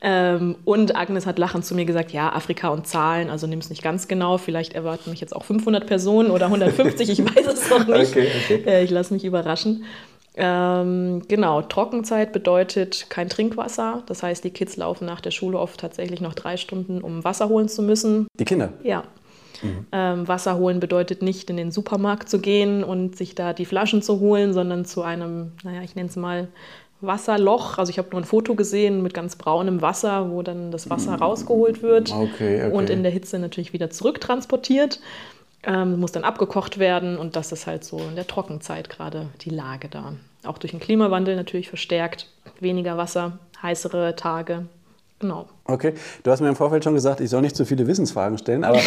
Ähm, 0.00 0.56
und 0.64 0.94
Agnes 0.96 1.26
hat 1.26 1.38
lachend 1.38 1.64
zu 1.64 1.74
mir 1.74 1.84
gesagt, 1.84 2.12
ja, 2.12 2.32
Afrika 2.32 2.68
und 2.68 2.86
Zahlen, 2.86 3.28
also 3.28 3.46
nimm 3.46 3.58
es 3.58 3.70
nicht 3.70 3.82
ganz 3.82 4.08
genau. 4.08 4.38
Vielleicht 4.38 4.74
erwarten 4.74 5.10
mich 5.10 5.20
jetzt 5.20 5.34
auch 5.34 5.44
500 5.44 5.86
Personen 5.86 6.30
oder 6.30 6.46
150, 6.46 7.10
ich 7.10 7.24
weiß 7.24 7.46
es 7.46 7.68
noch 7.70 7.86
nicht. 7.86 8.16
Okay. 8.46 8.62
Äh, 8.66 8.84
ich 8.84 8.90
lasse 8.90 9.12
mich 9.12 9.24
überraschen. 9.24 9.84
Ähm, 10.36 11.22
genau, 11.28 11.62
Trockenzeit 11.62 12.32
bedeutet 12.32 13.06
kein 13.08 13.28
Trinkwasser. 13.28 14.02
Das 14.06 14.22
heißt, 14.22 14.44
die 14.44 14.50
Kids 14.50 14.76
laufen 14.76 15.06
nach 15.06 15.20
der 15.20 15.30
Schule 15.30 15.58
oft 15.58 15.80
tatsächlich 15.80 16.20
noch 16.20 16.34
drei 16.34 16.56
Stunden, 16.56 17.00
um 17.00 17.24
Wasser 17.24 17.48
holen 17.48 17.68
zu 17.68 17.82
müssen. 17.82 18.26
Die 18.38 18.44
Kinder. 18.44 18.72
Ja. 18.82 19.04
Ähm, 19.92 20.28
Wasser 20.28 20.58
holen 20.58 20.80
bedeutet 20.80 21.22
nicht 21.22 21.48
in 21.48 21.56
den 21.56 21.70
Supermarkt 21.70 22.28
zu 22.28 22.40
gehen 22.40 22.84
und 22.84 23.16
sich 23.16 23.34
da 23.34 23.54
die 23.54 23.64
Flaschen 23.64 24.02
zu 24.02 24.20
holen, 24.20 24.52
sondern 24.52 24.84
zu 24.84 25.02
einem, 25.02 25.52
naja, 25.64 25.80
ich 25.82 25.94
nenne 25.94 26.10
es 26.10 26.16
mal 26.16 26.48
Wasserloch. 27.00 27.78
Also 27.78 27.90
ich 27.90 27.98
habe 27.98 28.08
nur 28.10 28.20
ein 28.20 28.24
Foto 28.24 28.54
gesehen 28.54 29.02
mit 29.02 29.14
ganz 29.14 29.36
braunem 29.36 29.80
Wasser, 29.80 30.30
wo 30.30 30.42
dann 30.42 30.70
das 30.70 30.90
Wasser 30.90 31.14
rausgeholt 31.14 31.82
wird 31.82 32.12
Okay, 32.12 32.64
okay. 32.64 32.70
und 32.70 32.90
in 32.90 33.02
der 33.02 33.12
Hitze 33.12 33.38
natürlich 33.38 33.72
wieder 33.72 33.90
zurücktransportiert. 33.90 35.00
Ähm, 35.62 35.98
muss 35.98 36.12
dann 36.12 36.22
abgekocht 36.22 36.78
werden 36.78 37.18
und 37.18 37.34
das 37.34 37.50
ist 37.50 37.66
halt 37.66 37.82
so 37.82 37.98
in 37.98 38.14
der 38.14 38.26
Trockenzeit 38.26 38.88
gerade 38.88 39.30
die 39.40 39.50
Lage 39.50 39.88
da. 39.88 40.12
Auch 40.46 40.58
durch 40.58 40.72
den 40.72 40.80
Klimawandel 40.80 41.36
natürlich 41.36 41.68
verstärkt. 41.68 42.28
Weniger 42.60 42.96
Wasser, 42.96 43.38
heißere 43.62 44.16
Tage. 44.16 44.66
Genau. 45.18 45.48
Okay, 45.64 45.94
du 46.22 46.30
hast 46.30 46.40
mir 46.40 46.48
im 46.48 46.56
Vorfeld 46.56 46.84
schon 46.84 46.92
gesagt, 46.92 47.20
ich 47.20 47.30
soll 47.30 47.40
nicht 47.40 47.56
zu 47.56 47.64
viele 47.64 47.86
Wissensfragen 47.86 48.36
stellen, 48.36 48.64
aber. 48.64 48.78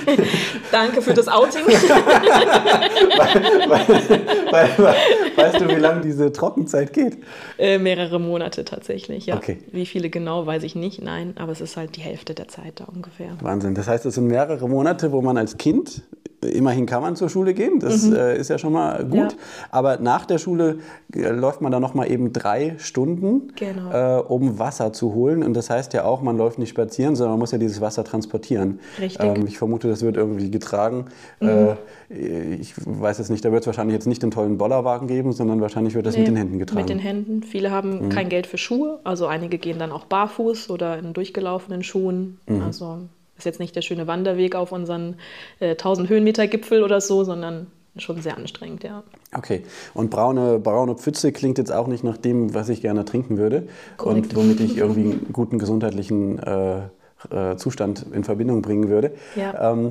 Danke 0.70 1.00
für 1.00 1.14
das 1.14 1.28
Outing. 1.28 1.62
weißt 5.36 5.60
du, 5.60 5.68
wie 5.68 5.80
lange 5.80 6.00
diese 6.02 6.32
Trockenzeit 6.32 6.92
geht? 6.92 7.18
Äh, 7.58 7.78
mehrere 7.78 8.20
Monate 8.20 8.64
tatsächlich, 8.64 9.26
ja. 9.26 9.36
Okay. 9.36 9.58
Wie 9.70 9.86
viele 9.86 10.10
genau, 10.10 10.46
weiß 10.46 10.62
ich 10.62 10.74
nicht, 10.74 11.02
nein, 11.02 11.34
aber 11.36 11.52
es 11.52 11.60
ist 11.60 11.76
halt 11.76 11.96
die 11.96 12.00
Hälfte 12.00 12.34
der 12.34 12.48
Zeit 12.48 12.80
da 12.80 12.84
ungefähr. 12.84 13.36
Wahnsinn. 13.40 13.74
Das 13.74 13.88
heißt, 13.88 14.06
es 14.06 14.14
sind 14.14 14.26
mehrere 14.26 14.68
Monate, 14.68 15.12
wo 15.12 15.22
man 15.22 15.36
als 15.36 15.56
Kind 15.56 16.02
immerhin 16.42 16.86
kann 16.86 17.02
man 17.02 17.16
zur 17.16 17.28
Schule 17.28 17.54
gehen, 17.54 17.78
das 17.78 18.02
mhm. 18.02 18.16
äh, 18.16 18.36
ist 18.36 18.48
ja 18.48 18.58
schon 18.58 18.72
mal 18.72 19.04
gut. 19.04 19.32
Ja. 19.32 19.38
Aber 19.70 19.98
nach 19.98 20.26
der 20.26 20.38
Schule 20.38 20.78
äh, 21.14 21.28
läuft 21.28 21.60
man 21.60 21.72
dann 21.72 21.82
noch 21.82 21.94
mal 21.94 22.10
eben 22.10 22.32
drei 22.32 22.74
Stunden, 22.78 23.52
genau. 23.56 24.18
äh, 24.18 24.20
um 24.20 24.58
Wasser 24.58 24.92
zu 24.92 25.14
holen. 25.14 25.42
Und 25.42 25.54
das 25.54 25.70
heißt 25.70 25.92
ja 25.92 26.04
auch, 26.04 26.22
man 26.22 26.36
läuft 26.36 26.58
nicht 26.58 26.70
spazieren, 26.70 27.16
sondern 27.16 27.32
man 27.34 27.40
muss 27.40 27.52
ja 27.52 27.58
dieses 27.58 27.80
Wasser 27.80 28.04
transportieren. 28.04 28.80
Richtig. 29.00 29.24
Ähm, 29.24 29.46
ich 29.46 29.58
vermute, 29.58 29.88
das 29.88 30.02
wird 30.02 30.16
irgendwie 30.16 30.50
getragen. 30.50 31.06
Mhm. 31.40 31.76
Äh, 32.10 32.54
ich 32.60 32.74
weiß 32.84 33.18
jetzt 33.18 33.30
nicht, 33.30 33.44
da 33.44 33.52
wird 33.52 33.62
es 33.62 33.66
wahrscheinlich 33.66 33.94
jetzt 33.94 34.06
nicht 34.06 34.22
den 34.22 34.30
tollen 34.30 34.58
Bollerwagen 34.58 35.08
geben, 35.08 35.21
sondern 35.30 35.60
wahrscheinlich 35.60 35.94
wird 35.94 36.06
das 36.06 36.14
nee, 36.14 36.20
mit 36.20 36.28
den 36.28 36.36
Händen 36.36 36.58
getragen. 36.58 36.80
Mit 36.80 36.88
den 36.88 36.98
Händen. 36.98 37.42
Viele 37.44 37.70
haben 37.70 38.06
mhm. 38.06 38.08
kein 38.08 38.28
Geld 38.28 38.48
für 38.48 38.58
Schuhe, 38.58 38.98
also 39.04 39.26
einige 39.26 39.58
gehen 39.58 39.78
dann 39.78 39.92
auch 39.92 40.06
barfuß 40.06 40.70
oder 40.70 40.98
in 40.98 41.12
durchgelaufenen 41.12 41.84
Schuhen. 41.84 42.40
Mhm. 42.48 42.62
Also 42.62 42.98
ist 43.36 43.44
jetzt 43.44 43.60
nicht 43.60 43.76
der 43.76 43.82
schöne 43.82 44.06
Wanderweg 44.06 44.56
auf 44.56 44.72
unseren 44.72 45.16
äh, 45.60 45.70
1000 45.70 46.08
Höhenmeter 46.08 46.46
Gipfel 46.48 46.82
oder 46.82 47.00
so, 47.00 47.22
sondern 47.22 47.68
schon 47.96 48.22
sehr 48.22 48.36
anstrengend, 48.36 48.84
ja. 48.84 49.02
Okay. 49.36 49.62
Und 49.94 50.10
braune, 50.10 50.58
braune 50.58 50.94
Pfütze 50.94 51.32
klingt 51.32 51.58
jetzt 51.58 51.72
auch 51.72 51.86
nicht 51.86 52.04
nach 52.04 52.16
dem, 52.16 52.54
was 52.54 52.68
ich 52.68 52.80
gerne 52.80 53.04
trinken 53.04 53.36
würde 53.36 53.68
Korrekt. 53.96 54.28
und 54.28 54.36
womit 54.36 54.60
ich 54.60 54.76
irgendwie 54.76 55.12
einen 55.12 55.32
guten 55.32 55.58
gesundheitlichen 55.58 56.38
äh, 56.38 56.82
äh, 57.30 57.56
Zustand 57.56 58.06
in 58.12 58.24
Verbindung 58.24 58.62
bringen 58.62 58.88
würde. 58.88 59.12
Ja. 59.36 59.72
Ähm, 59.72 59.90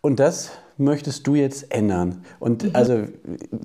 und 0.00 0.20
das 0.20 0.52
möchtest 0.82 1.26
du 1.26 1.34
jetzt 1.34 1.72
ändern? 1.72 2.24
Und 2.40 2.64
mhm. 2.64 2.70
also 2.74 3.04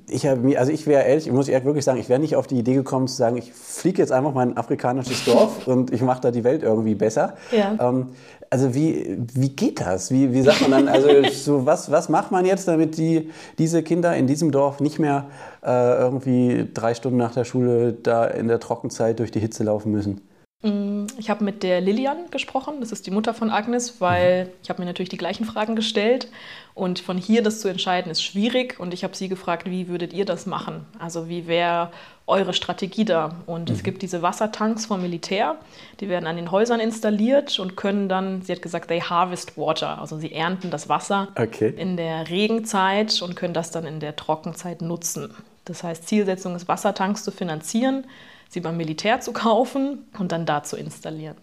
ich 0.08 0.26
habe 0.26 0.58
also 0.58 0.72
ich 0.72 0.88
wäre 0.88 1.04
ehrlich, 1.04 1.28
ich 1.28 1.34
muss 1.34 1.48
ehrlich 1.48 1.66
wirklich 1.66 1.86
sagen, 1.86 2.00
ich 2.00 2.10
wäre 2.10 2.20
nicht 2.20 2.36
auf 2.36 2.48
die 2.48 2.58
Idee 2.58 2.76
gekommen 2.76 3.08
zu 3.08 3.16
sagen, 3.16 3.38
ich 3.38 3.52
fliege 3.52 4.02
jetzt 4.02 4.12
einfach 4.12 4.34
mal 4.34 4.44
in 4.44 4.52
ein 4.52 4.58
afrikanisches 4.58 5.26
Dorf 5.26 5.68
und 5.68 5.92
ich 5.92 6.02
mache 6.02 6.22
da 6.22 6.32
die 6.32 6.44
Welt 6.44 6.64
irgendwie 6.64 6.96
besser. 6.96 7.34
Ja. 7.52 7.78
Ähm, 7.80 8.08
also 8.50 8.74
wie, 8.74 9.18
wie 9.34 9.50
geht 9.50 9.82
das? 9.82 10.12
Wie, 10.12 10.34
wie 10.34 10.42
sagt 10.42 10.62
man 10.62 10.72
dann, 10.72 10.88
also 10.88 11.10
so 11.32 11.66
was, 11.66 11.92
was 11.92 12.10
macht 12.10 12.32
man 12.32 12.46
jetzt, 12.46 12.68
damit 12.68 12.98
die, 12.98 13.30
diese 13.58 13.84
Kinder 13.84 14.16
in 14.16 14.28
diesem 14.28 14.52
Dorf 14.52 14.80
nicht 14.80 15.00
mehr 15.00 15.26
äh, 15.66 15.98
irgendwie 15.98 16.68
drei 16.74 16.94
Stunden 16.94 17.18
nach 17.18 17.34
der 17.34 17.44
Schule 17.44 17.94
da 17.94 18.26
in 18.26 18.48
der 18.48 18.60
Trockenzeit 18.60 19.20
durch 19.20 19.32
die 19.32 19.40
Hitze 19.40 19.64
laufen 19.64 19.92
müssen? 19.92 20.22
Mm, 20.64 21.06
ich 21.20 21.30
habe 21.30 21.44
mit 21.44 21.62
der 21.62 21.82
Lilian 21.82 22.32
gesprochen, 22.32 22.78
das 22.80 22.92
ist 22.92 23.06
die 23.06 23.12
Mutter 23.12 23.36
von 23.36 23.52
Agnes, 23.52 24.02
weil 24.02 24.46
mhm. 24.46 24.50
ich 24.64 24.70
habe 24.70 24.82
mir 24.82 24.88
natürlich 24.88 25.10
die 25.10 25.18
gleichen 25.18 25.46
Fragen 25.46 25.76
gestellt 25.76 26.30
und 26.74 26.98
von 26.98 27.20
hier 27.20 27.44
das 27.44 27.60
zu 27.62 27.68
entscheiden 27.68 28.12
ist 28.12 28.24
schwierig 28.24 28.80
und 28.80 28.92
ich 28.92 29.04
habe 29.04 29.16
sie 29.16 29.30
gefragt, 29.30 29.70
wie 29.70 29.88
würdet 29.88 30.14
ihr 30.14 30.26
das 30.26 30.48
machen? 30.48 30.86
Also 30.98 31.30
wie 31.30 31.46
wäre 31.46 31.92
eure 32.26 32.54
Strategie 32.54 33.06
da? 33.06 33.36
Und 33.46 33.70
mhm. 33.70 33.76
es 33.76 33.84
gibt 33.84 34.02
diese 34.02 34.24
Wassertanks 34.24 34.88
vom 34.88 35.00
Militär, 35.00 35.58
die 36.00 36.10
werden 36.10 36.26
an 36.26 36.38
den 36.38 36.50
Häusern 36.50 36.80
installiert 36.80 37.60
und 37.60 37.78
können 37.78 38.10
dann, 38.10 38.42
sie 38.42 38.54
hat 38.54 38.64
gesagt, 38.64 38.88
they 38.88 39.02
harvest 39.02 39.60
water, 39.60 40.02
also 40.02 40.18
sie 40.18 40.34
ernten 40.34 40.72
das 40.72 40.90
Wasser 40.90 41.28
okay. 41.36 41.72
in 41.78 41.98
der 41.98 42.32
Regenzeit 42.32 43.22
und 43.22 43.36
können 43.36 43.54
das 43.54 43.70
dann 43.70 43.86
in 43.86 44.00
der 44.00 44.16
Trockenzeit 44.16 44.82
nutzen. 44.82 45.36
Das 45.66 45.84
heißt, 45.84 46.08
Zielsetzung 46.08 46.56
ist, 46.56 46.68
Wassertanks 46.68 47.24
zu 47.24 47.30
finanzieren 47.30 48.06
sie 48.50 48.60
beim 48.60 48.77
Militär 48.77 49.20
zu 49.20 49.34
kaufen 49.34 50.06
und 50.18 50.32
dann 50.32 50.46
da 50.46 50.63
zu 50.63 50.77
installieren. 50.77 51.38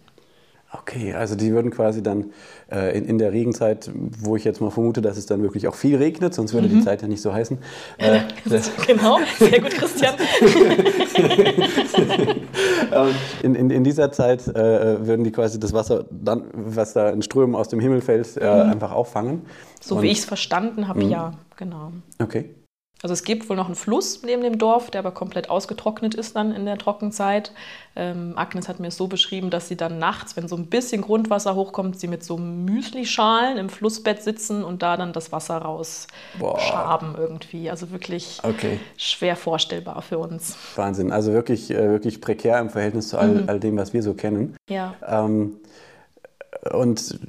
Okay, 0.81 1.13
also 1.13 1.35
die 1.35 1.51
würden 1.51 1.71
quasi 1.71 2.03
dann 2.03 2.31
äh, 2.71 2.97
in, 2.97 3.05
in, 3.05 3.17
der 3.17 3.31
Regenzeit, 3.31 3.89
wo 3.93 4.35
ich 4.35 4.43
jetzt 4.43 4.61
mal 4.61 4.71
vermute, 4.71 5.01
dass 5.01 5.17
es 5.17 5.25
dann 5.25 5.41
wirklich 5.41 5.67
auch 5.67 5.75
viel 5.75 5.95
regnet, 5.95 6.33
sonst 6.33 6.53
würde 6.53 6.67
mhm. 6.67 6.79
die 6.79 6.81
Zeit 6.81 7.01
ja 7.01 7.07
nicht 7.07 7.21
so 7.21 7.33
heißen. 7.33 7.57
Äh, 7.97 8.21
genau, 8.85 9.19
sehr 9.39 9.61
gut, 9.61 9.71
Christian. 9.71 10.15
Ähm, 12.91 13.15
in, 13.41 13.55
in, 13.55 13.69
in, 13.69 13.83
dieser 13.83 14.11
Zeit 14.11 14.47
äh, 14.47 15.05
würden 15.05 15.23
die 15.23 15.31
quasi 15.31 15.59
das 15.59 15.73
Wasser, 15.73 16.05
dann, 16.11 16.43
was 16.53 16.93
da 16.93 17.09
in 17.09 17.21
Strömen 17.21 17.55
aus 17.55 17.67
dem 17.67 17.79
Himmel 17.79 18.01
fällt, 18.01 18.37
äh, 18.37 18.41
mhm. 18.41 18.71
einfach 18.71 18.91
auffangen. 18.91 19.41
So 19.81 19.95
Und, 19.95 20.03
wie 20.03 20.11
ich 20.11 20.19
es 20.19 20.25
verstanden 20.25 20.87
habe, 20.87 21.03
mhm. 21.03 21.09
ja, 21.09 21.31
genau. 21.57 21.91
Okay. 22.21 22.51
Also 23.01 23.13
es 23.13 23.23
gibt 23.23 23.49
wohl 23.49 23.55
noch 23.55 23.67
einen 23.67 23.75
Fluss 23.75 24.23
neben 24.23 24.41
dem 24.41 24.57
Dorf, 24.57 24.89
der 24.89 24.99
aber 24.99 25.11
komplett 25.11 25.49
ausgetrocknet 25.49 26.15
ist 26.15 26.35
dann 26.35 26.55
in 26.55 26.65
der 26.65 26.77
Trockenzeit. 26.77 27.51
Ähm, 27.95 28.33
Agnes 28.35 28.67
hat 28.67 28.79
mir 28.79 28.87
es 28.87 28.97
so 28.97 29.07
beschrieben, 29.07 29.49
dass 29.49 29.67
sie 29.67 29.77
dann 29.77 29.99
nachts, 29.99 30.35
wenn 30.35 30.47
so 30.47 30.55
ein 30.55 30.67
bisschen 30.67 31.01
Grundwasser 31.01 31.55
hochkommt, 31.55 31.99
sie 31.99 32.07
mit 32.07 32.23
so 32.23 32.37
Müslischalen 32.37 33.57
im 33.57 33.69
Flussbett 33.69 34.23
sitzen 34.23 34.63
und 34.63 34.81
da 34.81 34.97
dann 34.97 35.13
das 35.13 35.31
Wasser 35.31 35.57
rausschaben 35.57 37.15
irgendwie. 37.15 37.69
Also 37.69 37.91
wirklich 37.91 38.39
okay. 38.43 38.79
schwer 38.97 39.35
vorstellbar 39.35 40.01
für 40.01 40.17
uns. 40.17 40.57
Wahnsinn, 40.75 41.11
also 41.11 41.31
wirklich, 41.31 41.71
äh, 41.71 41.89
wirklich 41.89 42.21
prekär 42.21 42.59
im 42.59 42.69
Verhältnis 42.69 43.09
zu 43.09 43.17
all, 43.17 43.27
mhm. 43.27 43.49
all 43.49 43.59
dem, 43.59 43.77
was 43.77 43.93
wir 43.93 44.01
so 44.01 44.13
kennen. 44.13 44.55
Ja. 44.69 44.95
Ähm, 45.05 45.57
und 46.71 47.19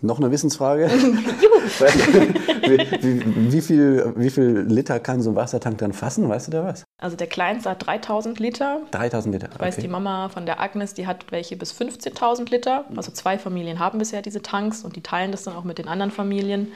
noch 0.00 0.18
eine 0.18 0.30
Wissensfrage. 0.30 0.88
wie, 0.90 2.78
wie, 3.02 3.52
wie, 3.52 3.60
viel, 3.60 4.12
wie 4.16 4.30
viel 4.30 4.60
Liter 4.68 5.00
kann 5.00 5.22
so 5.22 5.30
ein 5.30 5.36
Wassertank 5.36 5.78
dann 5.78 5.92
fassen? 5.92 6.28
Weißt 6.28 6.48
du 6.48 6.52
da 6.52 6.64
was? 6.64 6.84
Also 6.98 7.16
der 7.16 7.26
kleinste 7.26 7.70
hat 7.70 7.86
3000 7.86 8.38
Liter. 8.38 8.80
3000 8.90 9.34
Liter. 9.34 9.48
Ich 9.52 9.60
weiß, 9.60 9.76
die 9.76 9.88
Mama 9.88 10.28
von 10.28 10.46
der 10.46 10.60
Agnes, 10.60 10.94
die 10.94 11.06
hat 11.06 11.26
welche 11.30 11.56
bis 11.56 11.72
15.000 11.72 12.50
Liter. 12.50 12.84
Also 12.96 13.12
zwei 13.12 13.38
Familien 13.38 13.78
haben 13.78 13.98
bisher 13.98 14.22
diese 14.22 14.42
Tanks 14.42 14.84
und 14.84 14.96
die 14.96 15.02
teilen 15.02 15.32
das 15.32 15.44
dann 15.44 15.54
auch 15.54 15.64
mit 15.64 15.78
den 15.78 15.88
anderen 15.88 16.10
Familien. 16.10 16.72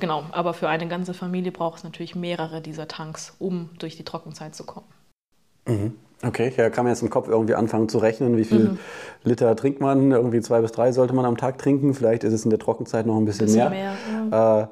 Genau, 0.00 0.24
aber 0.32 0.54
für 0.54 0.68
eine 0.68 0.88
ganze 0.88 1.14
Familie 1.14 1.52
braucht 1.52 1.78
es 1.78 1.84
natürlich 1.84 2.14
mehrere 2.14 2.60
dieser 2.60 2.88
Tanks, 2.88 3.34
um 3.38 3.70
durch 3.78 3.96
die 3.96 4.04
Trockenzeit 4.04 4.54
zu 4.54 4.64
kommen. 4.64 4.86
Mhm. 5.66 5.94
Okay, 6.22 6.52
ja, 6.56 6.70
kann 6.70 6.84
man 6.84 6.92
jetzt 6.92 7.02
im 7.02 7.10
Kopf 7.10 7.28
irgendwie 7.28 7.54
anfangen 7.54 7.88
zu 7.88 7.98
rechnen, 7.98 8.36
wie 8.36 8.44
viel 8.44 8.70
mhm. 8.70 8.78
Liter 9.24 9.54
trinkt 9.56 9.80
man. 9.80 10.10
Irgendwie 10.10 10.40
zwei 10.40 10.60
bis 10.60 10.72
drei 10.72 10.92
sollte 10.92 11.14
man 11.14 11.24
am 11.24 11.36
Tag 11.36 11.58
trinken. 11.58 11.94
Vielleicht 11.94 12.24
ist 12.24 12.32
es 12.32 12.44
in 12.44 12.50
der 12.50 12.58
Trockenzeit 12.58 13.06
noch 13.06 13.16
ein 13.16 13.24
bisschen, 13.24 13.46
bisschen 13.46 13.70
mehr. 13.70 13.92
mehr 14.10 14.28
ja. 14.30 14.62
äh, 14.62 14.66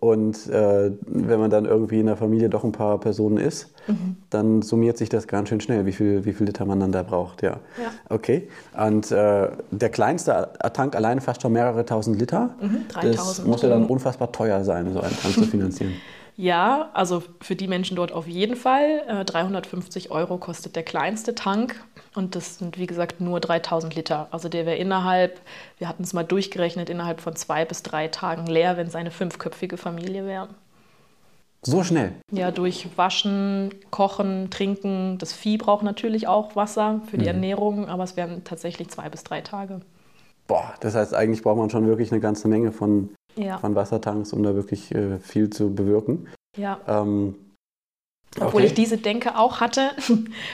und 0.00 0.48
äh, 0.48 0.90
wenn 1.06 1.38
man 1.38 1.50
dann 1.50 1.64
irgendwie 1.64 2.00
in 2.00 2.06
der 2.06 2.16
Familie 2.16 2.48
doch 2.48 2.64
ein 2.64 2.72
paar 2.72 2.98
Personen 2.98 3.36
ist, 3.36 3.72
mhm. 3.86 4.16
dann 4.30 4.62
summiert 4.62 4.98
sich 4.98 5.08
das 5.08 5.28
ganz 5.28 5.48
schön 5.48 5.60
schnell, 5.60 5.86
wie 5.86 5.92
viel, 5.92 6.24
wie 6.24 6.32
viel 6.32 6.46
Liter 6.46 6.64
man 6.64 6.80
dann 6.80 6.90
da 6.90 7.04
braucht. 7.04 7.42
Ja. 7.42 7.60
ja. 7.80 7.90
Okay. 8.08 8.48
Und 8.76 9.12
äh, 9.12 9.48
der 9.70 9.88
kleinste 9.90 10.50
Tank 10.72 10.96
alleine 10.96 11.20
fast 11.20 11.42
schon 11.42 11.52
mehrere 11.52 11.84
tausend 11.84 12.18
Liter. 12.18 12.56
Mhm, 12.60 12.88
3000. 12.88 13.14
Das 13.14 13.44
muss 13.44 13.62
ja 13.62 13.68
dann 13.68 13.86
unfassbar 13.86 14.32
teuer 14.32 14.64
sein, 14.64 14.92
so 14.92 15.00
einen 15.00 15.16
Tank 15.16 15.34
zu 15.34 15.44
finanzieren. 15.44 15.92
Ja, 16.36 16.90
also 16.92 17.22
für 17.40 17.56
die 17.56 17.66
Menschen 17.66 17.96
dort 17.96 18.12
auf 18.12 18.26
jeden 18.26 18.56
Fall. 18.56 19.02
Äh, 19.08 19.24
350 19.24 20.10
Euro 20.10 20.36
kostet 20.36 20.76
der 20.76 20.82
kleinste 20.82 21.34
Tank 21.34 21.82
und 22.14 22.34
das 22.34 22.58
sind 22.58 22.78
wie 22.78 22.86
gesagt 22.86 23.20
nur 23.20 23.40
3000 23.40 23.94
Liter. 23.94 24.28
Also 24.30 24.50
der 24.50 24.66
wäre 24.66 24.76
innerhalb, 24.76 25.40
wir 25.78 25.88
hatten 25.88 26.02
es 26.02 26.12
mal 26.12 26.24
durchgerechnet, 26.24 26.90
innerhalb 26.90 27.22
von 27.22 27.36
zwei 27.36 27.64
bis 27.64 27.82
drei 27.82 28.08
Tagen 28.08 28.46
leer, 28.46 28.76
wenn 28.76 28.86
es 28.86 28.94
eine 28.94 29.10
fünfköpfige 29.10 29.78
Familie 29.78 30.26
wäre. 30.26 30.48
So 31.62 31.82
schnell? 31.82 32.12
Ja, 32.30 32.50
durch 32.50 32.86
Waschen, 32.96 33.74
Kochen, 33.90 34.50
Trinken. 34.50 35.16
Das 35.18 35.32
Vieh 35.32 35.56
braucht 35.56 35.82
natürlich 35.82 36.28
auch 36.28 36.54
Wasser 36.54 37.00
für 37.10 37.16
die 37.16 37.24
mhm. 37.24 37.28
Ernährung, 37.28 37.88
aber 37.88 38.04
es 38.04 38.16
wären 38.16 38.44
tatsächlich 38.44 38.88
zwei 38.90 39.08
bis 39.08 39.24
drei 39.24 39.40
Tage. 39.40 39.80
Boah, 40.46 40.74
das 40.80 40.94
heißt, 40.94 41.14
eigentlich 41.14 41.42
braucht 41.42 41.56
man 41.56 41.70
schon 41.70 41.86
wirklich 41.88 42.12
eine 42.12 42.20
ganze 42.20 42.46
Menge 42.46 42.70
von 42.70 43.10
ja. 43.36 43.58
von 43.58 43.74
Wassertanks, 43.74 44.32
um 44.32 44.42
da 44.42 44.54
wirklich 44.54 44.94
äh, 44.94 45.18
viel 45.18 45.50
zu 45.50 45.74
bewirken. 45.74 46.28
Ja. 46.56 46.80
Ähm, 46.86 47.34
obwohl 48.38 48.60
okay. 48.60 48.66
ich 48.66 48.74
diese 48.74 48.98
Denke 48.98 49.38
auch 49.38 49.60
hatte. 49.60 49.90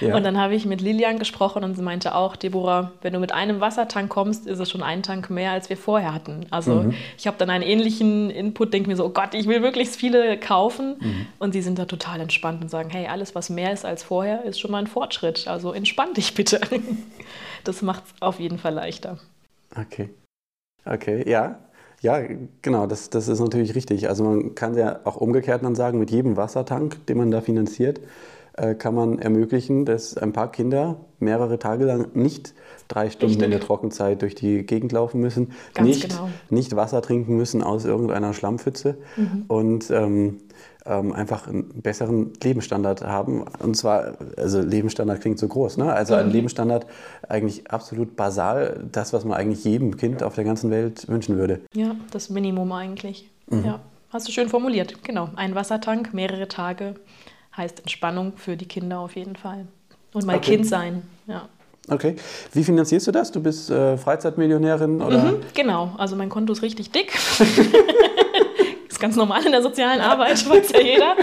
Ja. 0.01 0.17
Und 0.17 0.25
dann 0.25 0.37
habe 0.37 0.55
ich 0.55 0.67
mit 0.67 0.81
Lilian 0.81 1.19
gesprochen 1.19 1.65
und 1.65 1.77
sie 1.77 1.83
meinte 1.83 2.15
auch, 2.15 2.35
Deborah, 2.37 2.93
wenn 3.03 3.13
du 3.13 3.21
mit 3.21 3.33
einem 3.33 3.61
Wassertank 3.61 4.11
kommst, 4.11 4.47
ist 4.47 4.59
es 4.59 4.71
schon 4.71 4.83
ein 4.83 5.03
Tank 5.03 5.31
mehr, 5.31 5.53
als 5.53 5.69
wir 5.69 5.77
vorher 5.77 6.13
hatten. 6.13 6.47
Also 6.51 6.83
mhm. 6.83 6.95
ich 7.17 7.27
habe 7.27 7.37
dann 7.39 7.51
einen 7.51 7.63
ähnlichen 7.63 8.31
Input, 8.31 8.73
denke 8.73 8.89
mir 8.89 8.97
so, 8.97 9.05
oh 9.05 9.11
Gott, 9.11 9.35
ich 9.35 9.47
will 9.47 9.61
möglichst 9.61 9.97
viele 9.97 10.39
kaufen. 10.39 10.97
Mhm. 10.99 11.27
Und 11.39 11.53
sie 11.53 11.63
sind 11.63 11.79
da 11.79 11.85
total 11.85 12.21
entspannt 12.21 12.63
und 12.63 12.69
sagen, 12.69 12.91
hey, 12.91 13.07
alles, 13.07 13.35
was 13.35 13.51
mehr 13.51 13.73
ist 13.73 13.85
als 13.85 14.03
vorher, 14.03 14.45
ist 14.45 14.61
schon 14.61 14.71
mal 14.71 14.79
ein 14.79 14.87
Fortschritt. 14.87 15.47
Also 15.47 15.73
entspann 15.73 16.15
dich 16.15 16.35
bitte. 16.35 16.61
Das 17.65 17.81
macht 17.81 18.03
es 18.07 18.15
auf 18.21 18.41
jeden 18.41 18.59
Fall 18.59 18.75
leichter. 18.75 19.19
Okay. 19.77 20.11
Okay, 20.85 21.31
ja. 21.31 21.61
Ja, 22.03 22.21
genau, 22.63 22.87
das, 22.89 23.11
das 23.11 23.29
ist 23.29 23.39
natürlich 23.39 23.75
richtig. 23.77 24.09
Also 24.09 24.25
man 24.25 24.55
kann 24.57 24.77
ja 24.77 25.01
auch 25.05 25.17
umgekehrt 25.17 25.63
dann 25.63 25.77
sagen, 25.77 25.99
mit 26.01 26.11
jedem 26.11 26.37
Wassertank, 26.37 27.07
den 27.07 27.17
man 27.17 27.31
da 27.31 27.41
finanziert, 27.41 28.01
kann 28.79 28.95
man 28.95 29.19
ermöglichen, 29.19 29.85
dass 29.87 30.17
ein 30.17 30.33
paar 30.33 30.51
Kinder 30.53 30.97
mehrere 31.19 31.59
Tage 31.59 31.85
lang 31.87 32.09
nicht 32.15 32.53
drei 32.89 33.09
Stunden 33.09 33.35
Richtig. 33.35 33.45
in 33.45 33.51
der 33.53 33.61
Trockenzeit 33.61 34.21
durch 34.23 34.35
die 34.35 34.65
Gegend 34.67 34.93
laufen 34.93 35.21
müssen, 35.21 35.53
Ganz 35.75 35.89
nicht, 35.89 36.03
genau. 36.11 36.29
nicht 36.51 36.77
Wasser 36.77 37.01
trinken 37.01 37.37
müssen 37.37 37.63
aus 37.63 37.85
irgendeiner 37.87 38.35
Schlammpfütze 38.35 38.97
Mhm. 39.17 39.45
und 39.49 39.91
ähm, 39.91 40.39
ähm, 40.85 41.13
einfach 41.13 41.47
einen 41.47 41.81
besseren 41.81 42.33
Lebensstandard 42.43 43.03
haben. 43.07 43.45
Und 43.61 43.77
zwar, 43.77 44.19
also 44.37 44.61
Lebensstandard 44.61 45.21
klingt 45.21 45.39
so 45.39 45.47
groß, 45.49 45.77
ne? 45.79 45.93
Also 45.93 46.15
Mhm. 46.15 46.21
ein 46.21 46.31
Lebensstandard 46.31 46.87
eigentlich 47.29 47.71
absolut 47.71 48.17
basal, 48.17 48.85
das, 48.91 49.13
was 49.13 49.25
man 49.25 49.39
eigentlich 49.39 49.65
jedem 49.65 49.97
Kind 49.97 50.23
auf 50.23 50.35
der 50.35 50.45
ganzen 50.45 50.71
Welt 50.71 51.09
wünschen 51.09 51.39
würde. 51.39 51.61
Ja, 51.75 51.95
das 52.11 52.31
Minimum 52.31 52.71
eigentlich. 52.73 53.31
Mhm. 53.49 53.65
Ja, 53.65 53.81
hast 54.11 54.27
du 54.29 54.33
schön 54.33 54.49
formuliert. 54.49 55.03
Genau, 55.05 55.29
ein 55.37 55.55
Wassertank, 55.55 56.13
mehrere 56.13 56.49
Tage 56.49 56.97
heißt 57.57 57.81
Entspannung 57.81 58.35
für 58.37 58.57
die 58.57 58.67
Kinder 58.67 59.01
auf 59.01 59.17
jeden 59.17 59.37
Fall. 59.37 59.67
Und 60.13 60.27
mal 60.27 60.37
Okay. 60.37 60.57
Kind 60.57 60.67
sein, 60.67 61.03
ja. 61.27 61.49
Okay. 61.89 62.17
Wie 62.53 62.63
finanzierst 62.63 63.07
du 63.09 63.13
das? 63.13 63.33
Du 63.33 63.43
bist 63.43 63.71
äh, 63.71 63.97
Freizeitmillionärin 63.97 65.01
oder? 65.03 65.19
Mhm, 65.19 65.41
genau, 65.55 65.95
also 65.99 66.15
mein 66.15 66.29
Konto 66.29 66.53
ist 66.53 66.63
richtig 66.63 66.91
dick. 66.93 67.13
ist 68.89 69.01
ganz 69.01 69.17
normal 69.17 69.45
in 69.45 69.53
der 69.53 69.63
sozialen 69.63 70.01
Arbeit, 70.01 70.49
weiß 70.49 70.73
ja 70.73 70.81
jeder. 70.81 71.17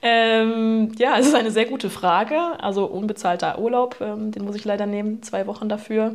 Ähm, 0.00 0.92
ja, 0.96 1.18
es 1.18 1.26
ist 1.26 1.34
eine 1.34 1.50
sehr 1.50 1.64
gute 1.64 1.90
Frage. 1.90 2.36
Also 2.60 2.84
unbezahlter 2.84 3.58
Urlaub, 3.58 3.96
ähm, 4.00 4.30
den 4.30 4.44
muss 4.44 4.54
ich 4.54 4.64
leider 4.64 4.86
nehmen, 4.86 5.22
zwei 5.22 5.46
Wochen 5.46 5.68
dafür. 5.68 6.14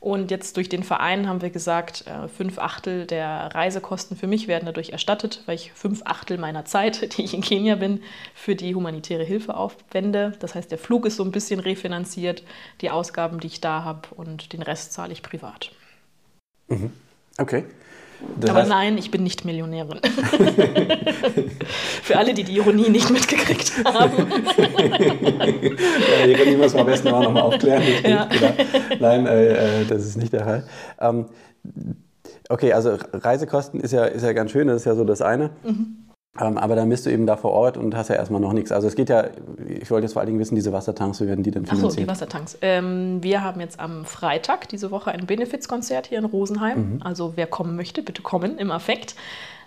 Und 0.00 0.30
jetzt 0.30 0.56
durch 0.56 0.68
den 0.68 0.82
Verein 0.82 1.28
haben 1.28 1.42
wir 1.42 1.50
gesagt, 1.50 2.06
äh, 2.06 2.26
fünf 2.26 2.58
Achtel 2.58 3.06
der 3.06 3.50
Reisekosten 3.54 4.16
für 4.16 4.26
mich 4.26 4.48
werden 4.48 4.66
dadurch 4.66 4.90
erstattet, 4.90 5.42
weil 5.46 5.54
ich 5.54 5.72
fünf 5.72 6.02
Achtel 6.04 6.38
meiner 6.38 6.64
Zeit, 6.64 7.16
die 7.16 7.22
ich 7.22 7.34
in 7.34 7.42
Kenia 7.42 7.76
bin, 7.76 8.02
für 8.34 8.56
die 8.56 8.74
humanitäre 8.74 9.24
Hilfe 9.24 9.56
aufwende. 9.56 10.32
Das 10.40 10.54
heißt, 10.54 10.70
der 10.70 10.78
Flug 10.78 11.06
ist 11.06 11.16
so 11.16 11.24
ein 11.24 11.32
bisschen 11.32 11.60
refinanziert, 11.60 12.42
die 12.80 12.90
Ausgaben, 12.90 13.38
die 13.38 13.46
ich 13.46 13.60
da 13.60 13.84
habe 13.84 14.08
und 14.16 14.52
den 14.52 14.62
Rest 14.62 14.92
zahle 14.92 15.12
ich 15.12 15.22
privat. 15.22 15.70
Okay. 17.38 17.64
Das 18.38 18.50
Aber 18.50 18.60
heißt, 18.60 18.70
nein, 18.70 18.98
ich 18.98 19.10
bin 19.10 19.22
nicht 19.22 19.44
Millionärin. 19.44 20.00
Für 22.02 22.18
alle, 22.18 22.34
die 22.34 22.44
die 22.44 22.56
Ironie 22.56 22.88
nicht 22.88 23.10
mitgekriegt 23.10 23.72
haben. 23.84 24.30
Ja, 26.26 26.36
können 26.36 26.58
wir 26.58 26.66
es 26.66 26.74
am 26.74 26.86
besten 26.86 27.08
auch 27.08 27.22
nochmal 27.22 27.42
aufklären. 27.42 27.82
Ja. 28.04 28.26
genau. 28.26 28.52
Nein, 28.98 29.26
äh, 29.26 29.82
äh, 29.82 29.84
das 29.86 30.06
ist 30.06 30.16
nicht 30.16 30.32
der 30.32 30.44
Fall. 30.44 30.64
Ähm, 31.00 31.26
okay, 32.48 32.72
also 32.72 32.96
Reisekosten 33.12 33.80
ist 33.80 33.92
ja, 33.92 34.04
ist 34.04 34.22
ja 34.22 34.32
ganz 34.32 34.50
schön, 34.50 34.68
das 34.68 34.78
ist 34.78 34.84
ja 34.86 34.94
so 34.94 35.04
das 35.04 35.22
eine. 35.22 35.50
Mhm. 35.62 36.09
Ähm, 36.38 36.58
aber 36.58 36.76
dann 36.76 36.88
bist 36.88 37.06
du 37.06 37.10
eben 37.10 37.26
da 37.26 37.36
vor 37.36 37.50
Ort 37.52 37.76
und 37.76 37.96
hast 37.96 38.08
ja 38.08 38.14
erstmal 38.14 38.40
noch 38.40 38.52
nichts. 38.52 38.70
Also 38.70 38.86
es 38.86 38.94
geht 38.94 39.08
ja, 39.08 39.24
ich 39.66 39.90
wollte 39.90 40.04
jetzt 40.04 40.12
vor 40.12 40.20
allen 40.20 40.26
Dingen 40.28 40.38
wissen, 40.38 40.54
diese 40.54 40.72
Wassertanks, 40.72 41.20
wie 41.20 41.26
werden 41.26 41.42
die 41.42 41.50
denn 41.50 41.64
Achso, 41.64 41.74
die 41.74 41.80
finanziert? 41.80 42.08
Wassertanks. 42.08 42.58
Ähm, 42.62 43.18
wir 43.22 43.42
haben 43.42 43.60
jetzt 43.60 43.80
am 43.80 44.04
Freitag 44.04 44.68
diese 44.68 44.90
Woche 44.92 45.10
ein 45.10 45.26
Benefizkonzert 45.26 46.06
hier 46.06 46.18
in 46.18 46.24
Rosenheim. 46.24 46.94
Mhm. 46.94 47.02
Also 47.02 47.32
wer 47.34 47.46
kommen 47.48 47.74
möchte, 47.74 48.02
bitte 48.02 48.22
kommen 48.22 48.58
im 48.58 48.70
Affekt. 48.70 49.16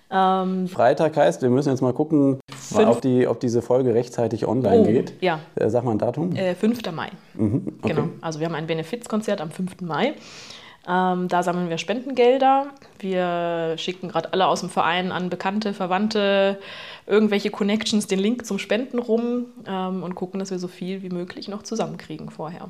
Ähm, 0.10 0.68
Freitag 0.68 1.18
heißt, 1.18 1.42
wir 1.42 1.50
müssen 1.50 1.70
jetzt 1.70 1.82
mal 1.82 1.92
gucken, 1.94 2.40
ob, 2.76 3.02
die, 3.02 3.28
ob 3.28 3.40
diese 3.40 3.62
Folge 3.62 3.94
rechtzeitig 3.94 4.48
online 4.48 4.82
oh, 4.82 4.86
geht. 4.86 5.14
Ja, 5.22 5.40
Äh, 5.56 5.70
sag 5.70 5.84
mal 5.84 5.92
ein 5.92 5.98
Datum. 5.98 6.36
äh, 6.36 6.56
5. 6.56 6.80
Mai. 6.94 7.10
Mhm, 7.34 7.80
okay. 7.82 7.94
Genau. 7.94 8.10
Also 8.22 8.40
wir 8.40 8.46
haben 8.48 8.56
ein 8.56 8.68
Benefizkonzert 8.68 9.42
am 9.42 9.52
5. 9.52 9.82
Mai. 9.82 10.14
Ähm, 10.88 11.28
da 11.30 11.44
sammeln 11.44 11.70
wir 11.70 11.78
Spendengelder. 11.78 12.68
Wir 13.00 13.76
schicken 13.78 14.10
gerade 14.10 14.34
alle 14.34 14.48
aus 14.48 14.60
dem 14.60 14.70
Verein 14.70 15.12
an 15.12 15.30
Bekannte, 15.30 15.74
Verwandte, 15.74 16.60
irgendwelche 17.06 17.52
Connections 17.52 18.08
den 18.08 18.20
Link 18.20 18.46
zum 18.46 18.60
Spenden 18.60 19.00
rum 19.00 19.46
ähm, 19.66 20.04
und 20.04 20.16
gucken, 20.16 20.40
dass 20.40 20.52
wir 20.52 20.60
so 20.60 20.68
viel 20.68 21.02
wie 21.02 21.10
möglich 21.10 21.48
noch 21.48 21.64
zusammenkriegen 21.64 22.30
vorher. 22.30 22.70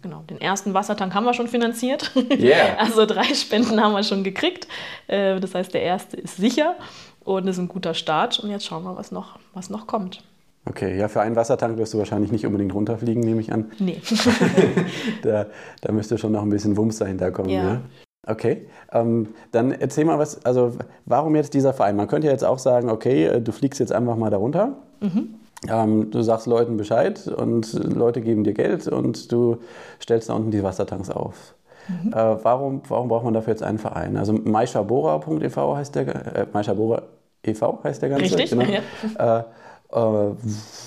Genau, 0.00 0.22
den 0.30 0.40
ersten 0.40 0.74
Wassertank 0.74 1.12
haben 1.14 1.24
wir 1.24 1.34
schon 1.34 1.48
finanziert. 1.48 2.12
Yeah. 2.30 2.76
Also 2.78 3.04
drei 3.04 3.34
Spenden 3.34 3.80
haben 3.82 3.94
wir 3.94 4.04
schon 4.04 4.22
gekriegt. 4.22 4.68
Äh, 5.08 5.40
Das 5.40 5.54
heißt, 5.56 5.74
der 5.74 5.82
erste 5.82 6.16
ist 6.16 6.36
sicher 6.36 6.76
und 7.24 7.48
ist 7.48 7.58
ein 7.58 7.66
guter 7.66 7.94
Start. 7.94 8.38
Und 8.38 8.50
jetzt 8.50 8.64
schauen 8.64 8.84
wir, 8.84 8.96
was 8.96 9.10
noch, 9.10 9.38
was 9.54 9.68
noch 9.68 9.88
kommt. 9.88 10.22
Okay, 10.68 10.98
ja, 10.98 11.08
für 11.08 11.20
einen 11.20 11.36
Wassertank 11.36 11.78
wirst 11.78 11.94
du 11.94 11.98
wahrscheinlich 11.98 12.32
nicht 12.32 12.44
unbedingt 12.44 12.74
runterfliegen, 12.74 13.22
nehme 13.22 13.40
ich 13.40 13.52
an. 13.52 13.70
Nee. 13.78 14.00
Da, 15.22 15.46
da 15.80 15.92
müsste 15.92 16.18
schon 16.18 16.32
noch 16.32 16.42
ein 16.42 16.50
bisschen 16.50 16.76
Wumms 16.76 16.98
dahinter 16.98 17.30
kommen. 17.30 17.48
Ja. 17.48 17.62
Ja. 17.62 17.80
Okay, 18.28 18.66
ähm, 18.92 19.28
dann 19.52 19.70
erzähl 19.70 20.04
mal 20.04 20.18
was, 20.18 20.44
also 20.44 20.72
warum 21.04 21.36
jetzt 21.36 21.54
dieser 21.54 21.72
Verein? 21.72 21.94
Man 21.94 22.08
könnte 22.08 22.26
ja 22.26 22.32
jetzt 22.32 22.44
auch 22.44 22.58
sagen, 22.58 22.90
okay, 22.90 23.26
äh, 23.26 23.40
du 23.40 23.52
fliegst 23.52 23.78
jetzt 23.78 23.92
einfach 23.92 24.16
mal 24.16 24.30
darunter. 24.30 24.76
Mhm. 25.00 25.34
Ähm, 25.68 26.10
du 26.10 26.22
sagst 26.22 26.46
Leuten 26.48 26.76
Bescheid 26.76 27.28
und 27.28 27.72
Leute 27.72 28.20
geben 28.20 28.42
dir 28.42 28.52
Geld 28.52 28.88
und 28.88 29.30
du 29.30 29.58
stellst 30.02 30.28
da 30.28 30.34
unten 30.34 30.50
die 30.50 30.62
Wassertanks 30.62 31.08
auf. 31.08 31.54
Mhm. 31.88 32.12
Äh, 32.12 32.44
warum, 32.44 32.82
warum 32.88 33.08
braucht 33.08 33.24
man 33.24 33.32
dafür 33.32 33.52
jetzt 33.52 33.62
einen 33.62 33.78
Verein? 33.78 34.16
Also 34.16 34.32
maishabora.ev 34.32 35.56
heißt 35.56 35.94
der, 35.94 36.36
äh, 36.36 36.46
Maishabora 36.52 37.02
e.V. 37.44 37.80
heißt 37.84 38.02
der 38.02 38.08
ganze. 38.08 38.24
Richtig, 38.24 38.50
Genau. 38.50 38.64
ja. 39.18 39.38
Äh, 39.38 39.44
äh, 39.90 39.96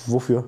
wofür? 0.06 0.44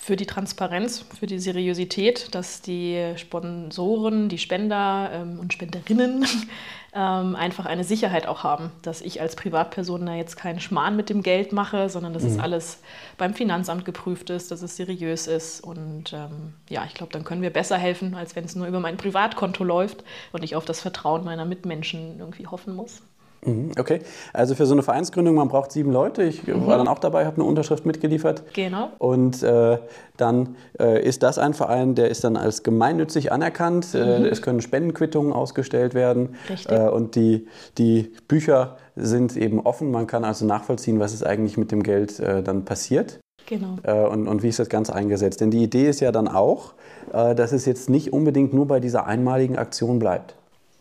Für 0.00 0.14
die 0.14 0.26
Transparenz, 0.26 1.04
für 1.18 1.26
die 1.26 1.40
Seriosität, 1.40 2.34
dass 2.34 2.62
die 2.62 3.14
Sponsoren, 3.16 4.28
die 4.28 4.38
Spender 4.38 5.10
ähm, 5.12 5.40
und 5.40 5.52
Spenderinnen 5.52 6.24
ähm, 6.94 7.34
einfach 7.34 7.66
eine 7.66 7.82
Sicherheit 7.82 8.26
auch 8.28 8.44
haben, 8.44 8.70
dass 8.82 9.00
ich 9.00 9.20
als 9.20 9.34
Privatperson 9.34 10.06
da 10.06 10.14
jetzt 10.14 10.36
keinen 10.36 10.60
Schmarrn 10.60 10.94
mit 10.94 11.10
dem 11.10 11.22
Geld 11.22 11.52
mache, 11.52 11.88
sondern 11.90 12.12
dass 12.12 12.22
es 12.22 12.38
alles 12.38 12.80
beim 13.18 13.34
Finanzamt 13.34 13.84
geprüft 13.84 14.30
ist, 14.30 14.50
dass 14.52 14.62
es 14.62 14.76
seriös 14.76 15.26
ist. 15.26 15.60
Und 15.62 16.12
ähm, 16.12 16.54
ja, 16.68 16.84
ich 16.86 16.94
glaube, 16.94 17.12
dann 17.12 17.24
können 17.24 17.42
wir 17.42 17.50
besser 17.50 17.76
helfen, 17.76 18.14
als 18.14 18.36
wenn 18.36 18.44
es 18.44 18.54
nur 18.54 18.68
über 18.68 18.80
mein 18.80 18.96
Privatkonto 18.96 19.64
läuft 19.64 20.04
und 20.32 20.44
ich 20.44 20.54
auf 20.54 20.64
das 20.64 20.80
Vertrauen 20.80 21.24
meiner 21.24 21.44
Mitmenschen 21.44 22.20
irgendwie 22.20 22.46
hoffen 22.46 22.74
muss. 22.74 23.02
Mhm, 23.44 23.70
Okay, 23.78 24.00
also 24.32 24.54
für 24.54 24.66
so 24.66 24.74
eine 24.74 24.82
Vereinsgründung, 24.82 25.34
man 25.36 25.48
braucht 25.48 25.72
sieben 25.72 25.92
Leute. 25.92 26.22
Ich 26.24 26.46
war 26.46 26.76
dann 26.76 26.88
auch 26.88 26.98
dabei, 26.98 27.24
habe 27.24 27.36
eine 27.36 27.44
Unterschrift 27.44 27.86
mitgeliefert. 27.86 28.42
Genau. 28.54 28.90
Und 28.98 29.42
äh, 29.42 29.78
dann 30.16 30.56
äh, 30.78 31.02
ist 31.02 31.22
das 31.22 31.38
ein 31.38 31.54
Verein, 31.54 31.94
der 31.94 32.08
ist 32.08 32.24
dann 32.24 32.36
als 32.36 32.62
gemeinnützig 32.62 33.30
anerkannt. 33.32 33.94
Äh, 33.94 34.26
es 34.26 34.42
können 34.42 34.60
Spendenquittungen 34.60 35.32
ausgestellt 35.32 35.94
werden. 35.94 36.36
Richtig. 36.50 36.72
Äh, 36.72 36.88
und 36.88 37.14
die, 37.14 37.46
die 37.78 38.12
Bücher 38.26 38.76
sind 38.96 39.36
eben 39.36 39.60
offen. 39.60 39.90
Man 39.90 40.06
kann 40.06 40.24
also 40.24 40.44
nachvollziehen, 40.44 40.98
was 40.98 41.14
ist 41.14 41.24
eigentlich 41.24 41.56
mit 41.56 41.70
dem 41.70 41.82
Geld 41.82 42.18
äh, 42.18 42.42
dann 42.42 42.64
passiert. 42.64 43.20
Genau. 43.46 43.76
Äh, 43.82 44.06
und, 44.06 44.28
und 44.28 44.42
wie 44.42 44.48
ist 44.48 44.58
das 44.58 44.68
Ganze 44.68 44.94
eingesetzt. 44.94 45.40
Denn 45.40 45.50
die 45.50 45.62
Idee 45.62 45.88
ist 45.88 46.00
ja 46.00 46.12
dann 46.12 46.28
auch, 46.28 46.74
äh, 47.12 47.34
dass 47.34 47.52
es 47.52 47.64
jetzt 47.64 47.88
nicht 47.88 48.12
unbedingt 48.12 48.52
nur 48.52 48.66
bei 48.66 48.80
dieser 48.80 49.06
einmaligen 49.06 49.56
Aktion 49.56 49.98
bleibt. 49.98 50.34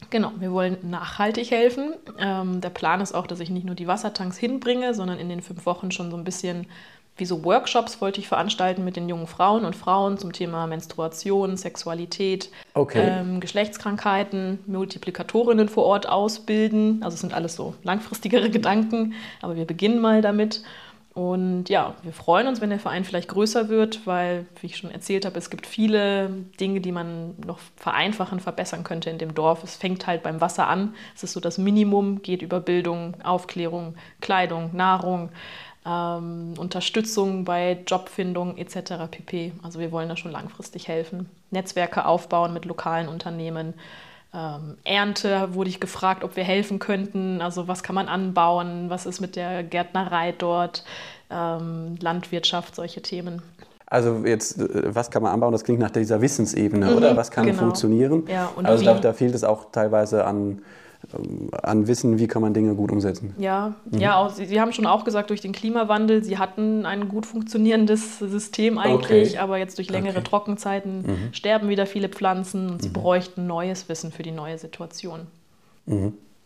Genau, 0.09 0.31
wir 0.39 0.51
wollen 0.51 0.77
nachhaltig 0.83 1.51
helfen. 1.51 1.93
Ähm, 2.19 2.61
der 2.61 2.69
Plan 2.69 3.01
ist 3.01 3.13
auch, 3.13 3.27
dass 3.27 3.39
ich 3.39 3.49
nicht 3.49 3.65
nur 3.65 3.75
die 3.75 3.87
Wassertanks 3.87 4.37
hinbringe, 4.37 4.93
sondern 4.93 5.19
in 5.19 5.27
den 5.27 5.41
fünf 5.41 5.65
Wochen 5.65 5.91
schon 5.91 6.11
so 6.11 6.17
ein 6.17 6.23
bisschen 6.23 6.67
wie 7.17 7.25
so 7.25 7.43
Workshops 7.43 7.99
wollte 7.99 8.19
ich 8.19 8.27
veranstalten 8.27 8.85
mit 8.85 8.95
den 8.95 9.09
jungen 9.09 9.25
Frauen 9.25 9.65
und 9.65 9.75
Frauen 9.75 10.19
zum 10.19 10.33
Thema 10.33 10.67
Menstruation, 10.67 11.57
Sexualität, 11.57 12.51
Okay. 12.75 13.01
ähm, 13.09 13.39
Geschlechtskrankheiten, 13.39 14.59
Multiplikatorinnen 14.67 15.67
vor 15.67 15.85
Ort 15.85 16.07
ausbilden. 16.07 17.01
Also 17.03 17.15
es 17.15 17.21
sind 17.21 17.33
alles 17.33 17.55
so 17.55 17.73
langfristigere 17.83 18.49
Gedanken, 18.51 19.13
aber 19.41 19.55
wir 19.55 19.65
beginnen 19.65 19.99
mal 19.99 20.21
damit. 20.21 20.61
Und 21.17 21.67
ja, 21.67 21.95
wir 22.03 22.13
freuen 22.13 22.45
uns, 22.45 22.61
wenn 22.61 22.69
der 22.69 22.79
Verein 22.79 23.03
vielleicht 23.03 23.29
größer 23.29 23.69
wird, 23.69 24.05
weil, 24.05 24.45
wie 24.61 24.67
ich 24.67 24.77
schon 24.77 24.91
erzählt 24.91 25.25
habe, 25.25 25.39
es 25.39 25.49
gibt 25.49 25.65
viele 25.65 26.29
Dinge, 26.59 26.79
die 26.79 26.91
man 26.91 27.33
noch 27.43 27.57
vereinfachen, 27.75 28.39
verbessern 28.39 28.83
könnte 28.83 29.09
in 29.09 29.17
dem 29.17 29.33
Dorf. 29.33 29.63
Es 29.63 29.77
fängt 29.77 30.05
halt 30.05 30.21
beim 30.21 30.41
Wasser 30.41 30.67
an. 30.67 30.93
Es 31.15 31.23
ist 31.23 31.33
so 31.33 31.39
das 31.39 31.57
Minimum, 31.57 32.21
geht 32.21 32.43
über 32.43 32.59
Bildung, 32.59 33.15
Aufklärung, 33.23 33.95
Kleidung, 34.21 34.75
Nahrung, 34.75 35.29
ähm, 35.87 36.53
Unterstützung 36.55 37.45
bei 37.45 37.79
Jobfindung 37.87 38.55
etc. 38.55 39.09
pp. 39.09 39.53
Also 39.63 39.79
wir 39.79 39.91
wollen 39.91 40.09
da 40.09 40.17
schon 40.17 40.31
langfristig 40.31 40.87
helfen. 40.87 41.31
Netzwerke 41.49 42.05
aufbauen 42.05 42.53
mit 42.53 42.65
lokalen 42.65 43.07
Unternehmen. 43.07 43.73
Ähm, 44.33 44.77
Ernte 44.83 45.53
wurde 45.53 45.69
ich 45.69 45.79
gefragt, 45.79 46.23
ob 46.23 46.35
wir 46.35 46.43
helfen 46.43 46.79
könnten. 46.79 47.41
Also 47.41 47.67
was 47.67 47.83
kann 47.83 47.95
man 47.95 48.07
anbauen? 48.07 48.89
Was 48.89 49.05
ist 49.05 49.21
mit 49.21 49.35
der 49.35 49.63
Gärtnerei 49.63 50.33
dort? 50.37 50.83
Ähm, 51.29 51.97
Landwirtschaft, 51.99 52.75
solche 52.75 53.01
Themen. 53.01 53.41
Also 53.85 54.23
jetzt, 54.25 54.59
äh, 54.59 54.95
was 54.95 55.11
kann 55.11 55.23
man 55.23 55.31
anbauen? 55.31 55.53
Das 55.53 55.63
klingt 55.63 55.79
nach 55.79 55.91
dieser 55.91 56.21
Wissensebene, 56.21 56.95
oder? 56.95 57.15
Was 57.15 57.31
kann 57.31 57.45
genau. 57.45 57.59
funktionieren? 57.59 58.23
Ja, 58.27 58.51
und 58.55 58.65
also 58.65 58.83
da, 58.83 58.95
da 58.95 59.13
fehlt 59.13 59.33
es 59.33 59.43
auch 59.43 59.71
teilweise 59.71 60.25
an, 60.25 60.61
an 61.63 61.87
Wissen, 61.87 62.19
wie 62.19 62.27
kann 62.27 62.41
man 62.41 62.53
Dinge 62.53 62.75
gut 62.75 62.91
umsetzen. 62.91 63.33
Ja, 63.37 63.75
ja 63.91 64.17
auch, 64.17 64.31
Sie, 64.31 64.45
Sie 64.45 64.59
haben 64.59 64.73
schon 64.73 64.85
auch 64.85 65.03
gesagt, 65.03 65.29
durch 65.29 65.41
den 65.41 65.53
Klimawandel, 65.53 66.23
Sie 66.23 66.37
hatten 66.37 66.85
ein 66.85 67.07
gut 67.07 67.25
funktionierendes 67.25 68.19
System 68.19 68.77
eigentlich, 68.77 69.29
Okay. 69.33 69.37
aber 69.37 69.57
jetzt 69.57 69.77
durch 69.77 69.89
längere 69.89 70.17
Okay. 70.17 70.27
Trockenzeiten 70.27 71.29
sterben 71.31 71.69
wieder 71.69 71.85
viele 71.85 72.09
Pflanzen 72.09 72.69
und 72.69 72.81
Sie 72.81 72.89
bräuchten 72.89 73.47
neues 73.47 73.87
Wissen 73.89 74.11
für 74.11 74.23
die 74.23 74.31
neue 74.31 74.57
Situation. 74.57 75.27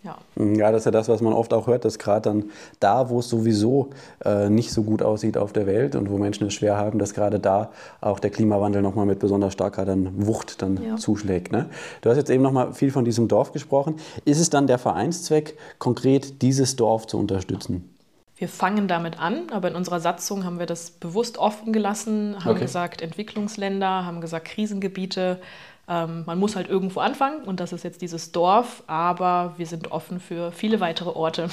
Ja. 0.03 0.17
ja, 0.35 0.71
das 0.71 0.81
ist 0.81 0.85
ja 0.85 0.91
das, 0.91 1.09
was 1.09 1.21
man 1.21 1.33
oft 1.33 1.53
auch 1.53 1.67
hört, 1.67 1.85
dass 1.85 1.99
gerade 1.99 2.21
dann 2.21 2.45
da, 2.79 3.09
wo 3.09 3.19
es 3.19 3.29
sowieso 3.29 3.91
äh, 4.25 4.49
nicht 4.49 4.71
so 4.71 4.81
gut 4.81 5.03
aussieht 5.03 5.37
auf 5.37 5.53
der 5.53 5.67
Welt 5.67 5.95
und 5.95 6.09
wo 6.09 6.17
Menschen 6.17 6.47
es 6.47 6.53
schwer 6.55 6.75
haben, 6.75 6.97
dass 6.97 7.13
gerade 7.13 7.39
da 7.39 7.69
auch 8.01 8.19
der 8.19 8.31
Klimawandel 8.31 8.81
nochmal 8.81 9.05
mit 9.05 9.19
besonders 9.19 9.53
starker 9.53 9.85
dann 9.85 10.25
Wucht 10.25 10.61
dann 10.63 10.83
Ja. 10.83 10.95
zuschlägt. 10.95 11.51
Ne? 11.51 11.69
Du 12.01 12.09
hast 12.09 12.17
jetzt 12.17 12.31
eben 12.31 12.41
nochmal 12.41 12.73
viel 12.73 12.89
von 12.91 13.05
diesem 13.05 13.27
Dorf 13.27 13.51
gesprochen. 13.51 13.97
Ist 14.25 14.39
es 14.39 14.49
dann 14.49 14.65
der 14.65 14.79
Vereinszweck, 14.79 15.55
konkret 15.77 16.41
dieses 16.41 16.75
Dorf 16.75 17.05
zu 17.05 17.19
unterstützen? 17.19 17.87
Wir 18.37 18.47
fangen 18.49 18.87
damit 18.87 19.19
an, 19.19 19.51
aber 19.51 19.67
in 19.67 19.75
unserer 19.75 19.99
Satzung 19.99 20.45
haben 20.45 20.57
wir 20.57 20.65
das 20.65 20.89
bewusst 20.89 21.37
offen 21.37 21.71
gelassen, 21.73 22.37
haben 22.43 22.53
Okay. 22.53 22.61
gesagt 22.61 23.03
Entwicklungsländer, 23.03 24.03
haben 24.03 24.19
gesagt 24.19 24.45
Krisengebiete. 24.47 25.39
Ähm, 25.91 26.23
man 26.25 26.39
muss 26.39 26.55
halt 26.55 26.69
irgendwo 26.69 27.01
anfangen 27.01 27.43
und 27.43 27.59
das 27.59 27.73
ist 27.73 27.83
jetzt 27.83 28.01
dieses 28.01 28.31
Dorf, 28.31 28.81
aber 28.87 29.55
wir 29.57 29.65
sind 29.65 29.91
offen 29.91 30.21
für 30.21 30.53
viele 30.53 30.79
weitere 30.79 31.09
Orte. 31.09 31.49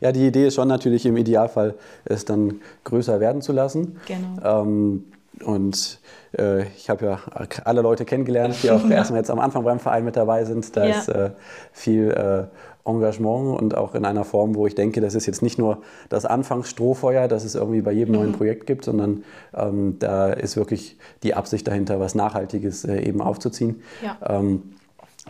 Ja, 0.00 0.10
die 0.10 0.26
Idee 0.26 0.48
ist 0.48 0.56
schon 0.56 0.66
natürlich 0.66 1.06
im 1.06 1.16
Idealfall, 1.16 1.74
es 2.04 2.24
dann 2.24 2.60
größer 2.82 3.20
werden 3.20 3.40
zu 3.40 3.52
lassen. 3.52 4.00
Genau. 4.06 4.62
Ähm, 4.62 5.04
und 5.44 6.00
äh, 6.36 6.64
ich 6.76 6.90
habe 6.90 7.04
ja 7.06 7.18
alle 7.64 7.82
Leute 7.82 8.04
kennengelernt, 8.04 8.56
die 8.64 8.70
auch 8.72 8.84
erstmal 8.90 9.20
jetzt 9.20 9.30
am 9.30 9.38
Anfang 9.38 9.62
beim 9.62 9.78
Verein 9.78 10.04
mit 10.04 10.16
dabei 10.16 10.44
sind. 10.44 10.76
Da 10.76 10.86
Ja. 10.86 10.98
ist 10.98 11.08
äh, 11.08 11.30
viel 11.72 12.10
äh, 12.10 12.46
Engagement 12.84 13.60
und 13.60 13.76
auch 13.76 13.94
in 13.94 14.04
einer 14.04 14.24
Form, 14.24 14.54
wo 14.54 14.66
ich 14.66 14.74
denke, 14.74 15.00
das 15.00 15.14
ist 15.14 15.26
jetzt 15.26 15.42
nicht 15.42 15.58
nur 15.58 15.82
das 16.08 16.24
Anfangsstrohfeuer, 16.24 17.28
das 17.28 17.44
es 17.44 17.54
irgendwie 17.54 17.82
bei 17.82 17.92
jedem 17.92 18.14
Mhm. 18.14 18.20
neuen 18.20 18.32
Projekt 18.32 18.66
gibt, 18.66 18.84
sondern 18.84 19.22
ähm, 19.54 19.96
da 20.00 20.32
ist 20.32 20.56
wirklich 20.56 20.96
die 21.22 21.34
Absicht 21.34 21.68
dahinter, 21.68 22.00
was 22.00 22.14
Nachhaltiges 22.14 22.84
äh, 22.84 23.00
eben 23.02 23.20
aufzuziehen. 23.22 23.82
Ja. 24.04 24.16
Ähm, 24.38 24.62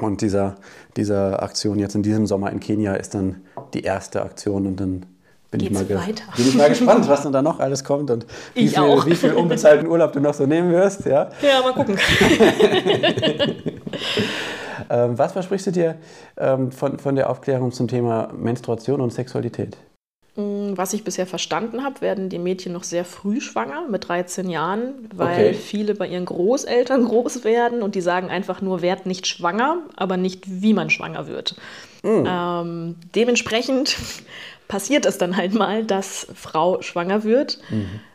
und 0.00 0.22
dieser, 0.22 0.54
dieser 0.96 1.42
Aktion 1.42 1.78
jetzt 1.78 1.94
in 1.94 2.02
diesem 2.02 2.26
Sommer 2.26 2.50
in 2.50 2.60
Kenia 2.60 2.94
ist 2.94 3.14
dann 3.14 3.42
die 3.74 3.82
erste 3.82 4.22
Aktion 4.22 4.66
und 4.66 4.80
dann 4.80 5.04
bin, 5.50 5.60
ich 5.60 5.70
mal, 5.70 5.86
weiter. 5.86 6.24
bin 6.34 6.48
ich 6.48 6.54
mal 6.54 6.70
gespannt, 6.70 7.06
was 7.10 7.24
dann 7.24 7.32
da 7.34 7.42
noch 7.42 7.60
alles 7.60 7.84
kommt 7.84 8.10
und 8.10 8.24
wie 8.54 8.60
Ich 8.60 8.70
viel, 8.70 8.78
auch. 8.82 9.04
wie 9.04 9.14
viel 9.14 9.34
unbezahlten 9.34 9.86
Urlaub 9.86 10.14
du 10.14 10.20
noch 10.20 10.32
so 10.32 10.46
nehmen 10.46 10.72
wirst. 10.72 11.04
Ja? 11.04 11.28
Ja, 11.42 11.60
mal 11.62 11.74
gucken. 11.74 11.98
Ähm, 14.90 15.18
was 15.18 15.33
versprichst 15.33 15.66
du 15.68 15.71
dir 15.73 15.97
ähm, 16.37 16.73
von, 16.73 16.99
von 16.99 17.14
der 17.14 17.31
Aufklärung 17.31 17.73
zum 17.73 17.88
Thema 17.88 18.29
Menstruation 18.33 19.01
und 19.01 19.12
Sexualität? 19.12 19.77
Mm, 20.37 20.73
Was 20.77 20.95
ich 20.95 21.05
bisher 21.05 21.27
verstanden 21.27 21.85
habe, 21.85 22.01
werden 22.01 22.29
die 22.31 22.38
Mädchen 22.38 22.73
noch 22.73 22.85
sehr 22.85 23.05
früh 23.05 23.40
schwanger, 23.40 23.87
mit 23.88 24.09
13 24.09 24.49
Jahren, 24.49 25.09
weil 25.14 25.51
Okay. 25.51 25.55
viele 25.55 25.95
bei 25.95 26.07
ihren 26.09 26.25
Großeltern 26.25 27.05
groß 27.09 27.45
werden 27.45 27.83
und 27.83 27.95
die 27.95 28.01
sagen 28.01 28.29
einfach 28.31 28.62
nur, 28.62 28.81
werd 28.83 29.05
nicht 29.07 29.27
schwanger, 29.27 29.79
aber 29.97 30.16
nicht, 30.16 30.45
wie 30.62 30.73
man 30.73 30.88
schwanger 30.90 31.27
wird. 31.27 31.55
Ähm, 32.05 32.97
dementsprechend 33.14 33.97
passiert 34.72 35.04
es 35.04 35.18
dann 35.18 35.37
halt 35.37 35.52
mal, 35.52 35.85
dass 35.85 36.26
Frau 36.35 36.80
schwanger 36.80 37.24
wird. 37.24 37.58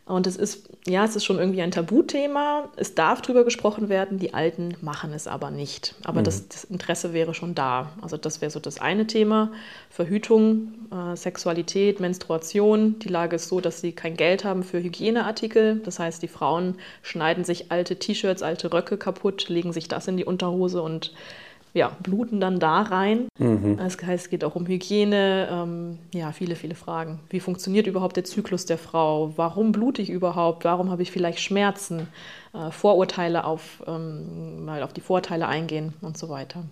Und 0.06 0.26
es 0.26 0.36
ist, 0.36 0.68
ja, 0.88 1.06
es 1.06 1.16
ist 1.16 1.24
schon 1.24 1.38
irgendwie 1.38 1.62
ein 1.62 1.70
Tabuthema. 1.70 2.70
Es 2.78 2.96
darf 2.96 3.22
drüber 3.22 3.44
gesprochen 3.44 3.90
werden, 3.90 4.18
die 4.18 4.34
Alten 4.34 4.76
machen 4.82 5.14
es 5.14 5.28
aber 5.28 5.52
nicht. 5.52 5.94
Aber 6.04 6.24
das, 6.24 6.48
das 6.48 6.64
Interesse 6.64 7.14
wäre 7.14 7.36
schon 7.36 7.54
da. 7.54 7.92
Also 8.02 8.18
das 8.18 8.42
wäre 8.42 8.50
so 8.50 8.60
das 8.60 8.82
eine 8.82 9.06
Thema. 9.06 9.52
Verhütung, 9.92 10.74
äh, 10.92 11.16
Sexualität, 11.16 12.00
Menstruation. 12.00 12.98
Die 12.98 13.10
Lage 13.10 13.36
ist 13.36 13.50
so, 13.50 13.62
dass 13.62 13.80
sie 13.80 13.92
kein 13.92 14.18
Geld 14.18 14.44
haben 14.44 14.64
für 14.64 14.82
Hygieneartikel. 14.82 15.80
Das 15.86 16.00
heißt, 16.00 16.24
die 16.24 16.28
Frauen 16.28 16.74
schneiden 17.04 17.44
sich 17.44 17.72
alte 17.72 17.98
T-Shirts, 17.98 18.42
alte 18.42 18.74
Röcke 18.74 18.98
kaputt, 18.98 19.48
legen 19.48 19.74
sich 19.74 19.90
das 19.90 20.08
in 20.08 20.18
die 20.18 20.26
Unterhose 20.26 20.82
und 20.82 21.14
ja, 21.74 21.92
bluten 22.02 22.40
dann 22.40 22.60
da 22.60 22.82
rein. 22.82 23.28
Das 23.78 23.98
heißt, 24.02 24.26
es 24.26 24.30
geht 24.30 24.44
auch 24.44 24.56
um 24.56 24.66
Hygiene, 24.66 25.48
ähm, 25.52 26.00
ja, 26.14 26.32
viele, 26.32 26.56
viele 26.56 26.76
Fragen. 26.76 27.20
Wie 27.30 27.40
funktioniert 27.40 27.88
überhaupt 27.88 28.16
der 28.16 28.24
Zyklus 28.24 28.66
der 28.66 28.78
Frau? 28.78 29.34
Warum 29.36 29.72
blute 29.72 30.02
ich 30.02 30.10
überhaupt? 30.10 30.66
Warum 30.66 30.90
habe 30.90 31.02
ich 31.04 31.12
vielleicht 31.12 31.40
Schmerzen? 31.40 32.08
Äh, 32.54 32.72
Vorurteile 32.72 33.46
auf, 33.46 33.84
ähm, 33.86 34.66
mal 34.66 34.84
auf 34.84 34.94
die 34.94 35.02
Vorteile 35.02 35.48
eingehen 35.48 35.94
und 36.02 36.18
so 36.18 36.30
weiter. 36.30 36.64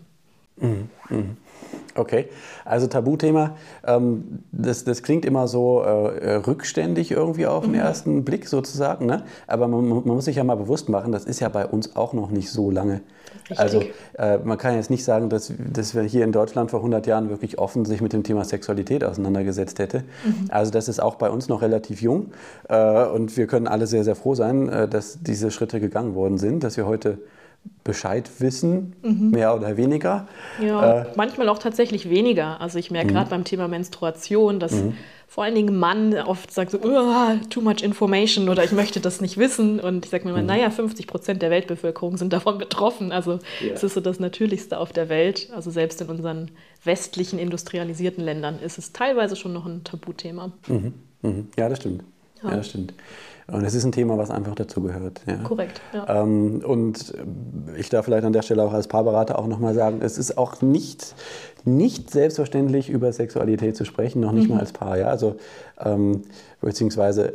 Okay, 1.97 2.27
also 2.65 2.87
Tabuthema, 2.87 3.55
ähm, 3.85 4.39
das, 4.51 4.83
das 4.83 5.01
klingt 5.01 5.23
immer 5.23 5.47
so 5.47 5.81
äh, 5.81 6.35
rückständig 6.35 7.11
irgendwie 7.11 7.45
auf 7.45 7.63
den 7.63 7.73
ersten 7.73 8.25
Blick 8.25 8.47
sozusagen, 8.47 9.05
ne? 9.05 9.23
aber 9.47 9.69
man, 9.69 9.87
man 9.87 10.03
muss 10.03 10.25
sich 10.25 10.35
ja 10.35 10.43
mal 10.43 10.55
bewusst 10.55 10.89
machen, 10.89 11.13
das 11.13 11.23
ist 11.23 11.39
ja 11.39 11.47
bei 11.47 11.65
uns 11.65 11.95
auch 11.95 12.11
noch 12.11 12.31
nicht 12.31 12.49
so 12.49 12.69
lange. 12.69 13.01
Richtig. 13.49 13.59
Also 13.59 13.83
äh, 14.17 14.39
man 14.39 14.57
kann 14.57 14.75
jetzt 14.75 14.89
nicht 14.89 15.05
sagen, 15.05 15.29
dass, 15.29 15.53
dass 15.57 15.95
wir 15.95 16.03
hier 16.03 16.23
in 16.23 16.31
Deutschland 16.31 16.71
vor 16.71 16.79
100 16.79 17.05
Jahren 17.07 17.29
wirklich 17.29 17.59
offen 17.59 17.85
sich 17.85 18.01
mit 18.01 18.11
dem 18.11 18.23
Thema 18.23 18.43
Sexualität 18.43 19.03
auseinandergesetzt 19.03 19.79
hätte. 19.79 20.03
Also 20.49 20.71
das 20.71 20.87
ist 20.87 20.99
auch 20.99 21.15
bei 21.15 21.29
uns 21.29 21.47
noch 21.47 21.61
relativ 21.61 22.01
jung 22.01 22.31
äh, 22.69 23.05
und 23.05 23.37
wir 23.37 23.47
können 23.47 23.67
alle 23.67 23.87
sehr, 23.87 24.03
sehr 24.03 24.15
froh 24.15 24.35
sein, 24.35 24.67
äh, 24.67 24.87
dass 24.87 25.19
diese 25.21 25.51
Schritte 25.51 25.79
gegangen 25.79 26.15
worden 26.15 26.37
sind, 26.37 26.63
dass 26.63 26.75
wir 26.75 26.87
heute 26.87 27.19
Bescheid 27.83 28.29
wissen, 28.39 28.95
mehr 29.03 29.55
oder 29.55 29.77
weniger. 29.77 30.27
Ja, 30.61 31.01
Äh, 31.01 31.05
manchmal 31.15 31.49
auch 31.49 31.59
tatsächlich 31.59 32.09
weniger. 32.09 32.59
Also 32.59 32.79
ich 32.79 32.89
merke 32.91 33.13
gerade 33.13 33.29
beim 33.29 33.43
Thema 33.43 33.67
Menstruation, 33.67 34.59
dass 34.59 34.73
vor 35.27 35.43
allen 35.43 35.53
Dingen 35.55 35.77
Mann 35.77 36.15
oft 36.17 36.51
sagt 36.51 36.71
so, 36.71 36.79
"Uah, 36.79 37.35
too 37.49 37.61
much 37.61 37.83
information 37.83 38.49
oder 38.49 38.63
ich 38.63 38.71
möchte 38.71 38.99
das 39.01 39.21
nicht 39.21 39.37
wissen. 39.37 39.79
Und 39.79 40.05
ich 40.05 40.11
sage 40.11 40.23
mir 40.23 40.31
immer, 40.31 40.41
naja, 40.41 40.69
50 40.71 41.05
Prozent 41.07 41.41
der 41.41 41.51
Weltbevölkerung 41.51 42.17
sind 42.17 42.33
davon 42.33 42.57
betroffen. 42.57 43.11
Also 43.11 43.39
es 43.73 43.83
ist 43.83 43.93
so 43.93 44.01
das 44.01 44.19
Natürlichste 44.19 44.79
auf 44.79 44.91
der 44.91 45.09
Welt. 45.09 45.49
Also 45.53 45.69
selbst 45.71 46.01
in 46.01 46.07
unseren 46.07 46.51
westlichen 46.83 47.37
industrialisierten 47.37 48.23
Ländern 48.23 48.59
ist 48.59 48.77
es 48.77 48.93
teilweise 48.93 49.35
schon 49.35 49.53
noch 49.53 49.65
ein 49.65 49.83
Tabuthema. 49.83 50.51
Mhm. 50.67 50.93
Ja, 51.57 51.69
das 51.69 51.79
stimmt. 51.79 52.03
Ja. 52.43 52.49
Ja. 52.51 52.55
das 52.57 52.69
stimmt. 52.69 52.93
Und 53.47 53.63
es 53.63 53.75
ist 53.75 53.85
ein 53.85 53.91
Thema, 53.91 54.17
was 54.17 54.31
einfach 54.31 54.55
dazugehört. 54.55 55.21
Ja. 55.27 55.35
Korrekt. 55.37 55.79
Ja. 55.93 56.23
Ähm, 56.23 56.63
und 56.65 57.13
ich 57.77 57.89
darf 57.89 58.05
vielleicht 58.05 58.25
an 58.25 58.33
der 58.33 58.41
Stelle 58.41 58.63
auch 58.63 58.73
als 58.73 58.87
Paarberater 58.87 59.37
auch 59.37 59.47
nochmal 59.47 59.75
sagen, 59.75 59.99
es 60.01 60.17
ist 60.17 60.37
auch 60.37 60.61
nicht, 60.61 61.15
nicht 61.63 62.09
selbstverständlich, 62.09 62.89
über 62.89 63.13
Sexualität 63.13 63.77
zu 63.77 63.85
sprechen, 63.85 64.21
noch 64.21 64.31
nicht 64.31 64.49
mal 64.49 64.59
als 64.59 64.73
Paar. 64.73 64.97
Ja? 64.97 65.07
Also, 65.07 65.35
ähm, 65.79 66.23
beziehungsweise 66.59 67.33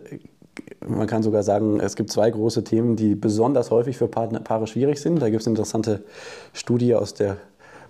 man 0.87 1.07
kann 1.07 1.23
sogar 1.23 1.42
sagen, 1.42 1.79
es 1.81 1.94
gibt 1.94 2.11
zwei 2.11 2.31
große 2.31 2.64
Themen, 2.64 2.96
die 2.96 3.14
besonders 3.14 3.70
häufig 3.70 3.96
für 3.96 4.09
Paare 4.09 4.66
schwierig 4.66 5.01
sind. 5.01 5.20
Da 5.23 5.31
gibt 5.31 5.42
es 5.42 5.46
eine 5.46 5.53
interessante 5.53 6.03
Studie 6.53 6.94
aus 6.94 7.14
der 7.14 7.37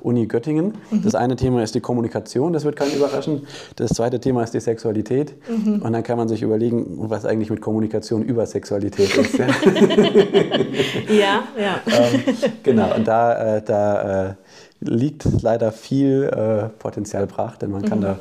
Uni 0.03 0.27
Göttingen. 0.27 0.75
Das 0.91 1.15
eine 1.15 1.37
Thema 1.37 1.63
ist 1.63 1.75
die 1.75 1.81
Kommunikation, 1.81 2.53
das 2.53 2.65
wird 2.65 2.77
keinen 2.77 2.95
überraschen. 2.95 3.47
Das 3.77 3.91
zweite 3.91 4.21
Thema 4.21 4.43
ist 4.43 4.55
die 4.55 4.61
Sexualität. 4.61 5.35
Und 5.49 5.93
dann 5.93 6.03
kann 6.03 6.17
man 6.17 6.29
sich 6.29 6.43
überlegen, 6.43 6.87
was 7.11 7.25
eigentlich 7.25 7.51
mit 7.51 7.61
Kommunikation 7.61 8.23
über 8.23 8.47
Sexualität 8.47 9.17
ist. 9.17 9.39
Ja? 9.39 9.47
ja, 11.09 11.43
ja. 11.59 11.81
ähm, 11.87 12.37
genau, 12.63 12.95
und 12.95 13.07
da, 13.07 13.57
äh, 13.57 13.63
da 13.63 14.29
äh, 14.29 14.35
liegt 14.81 15.25
leider 15.43 15.73
viel 15.73 16.25
äh, 16.25 16.69
Potenzial 16.79 17.27
brach, 17.27 17.57
denn 17.57 17.71
man 17.71 17.83
kann 17.83 18.01
da 18.01 18.19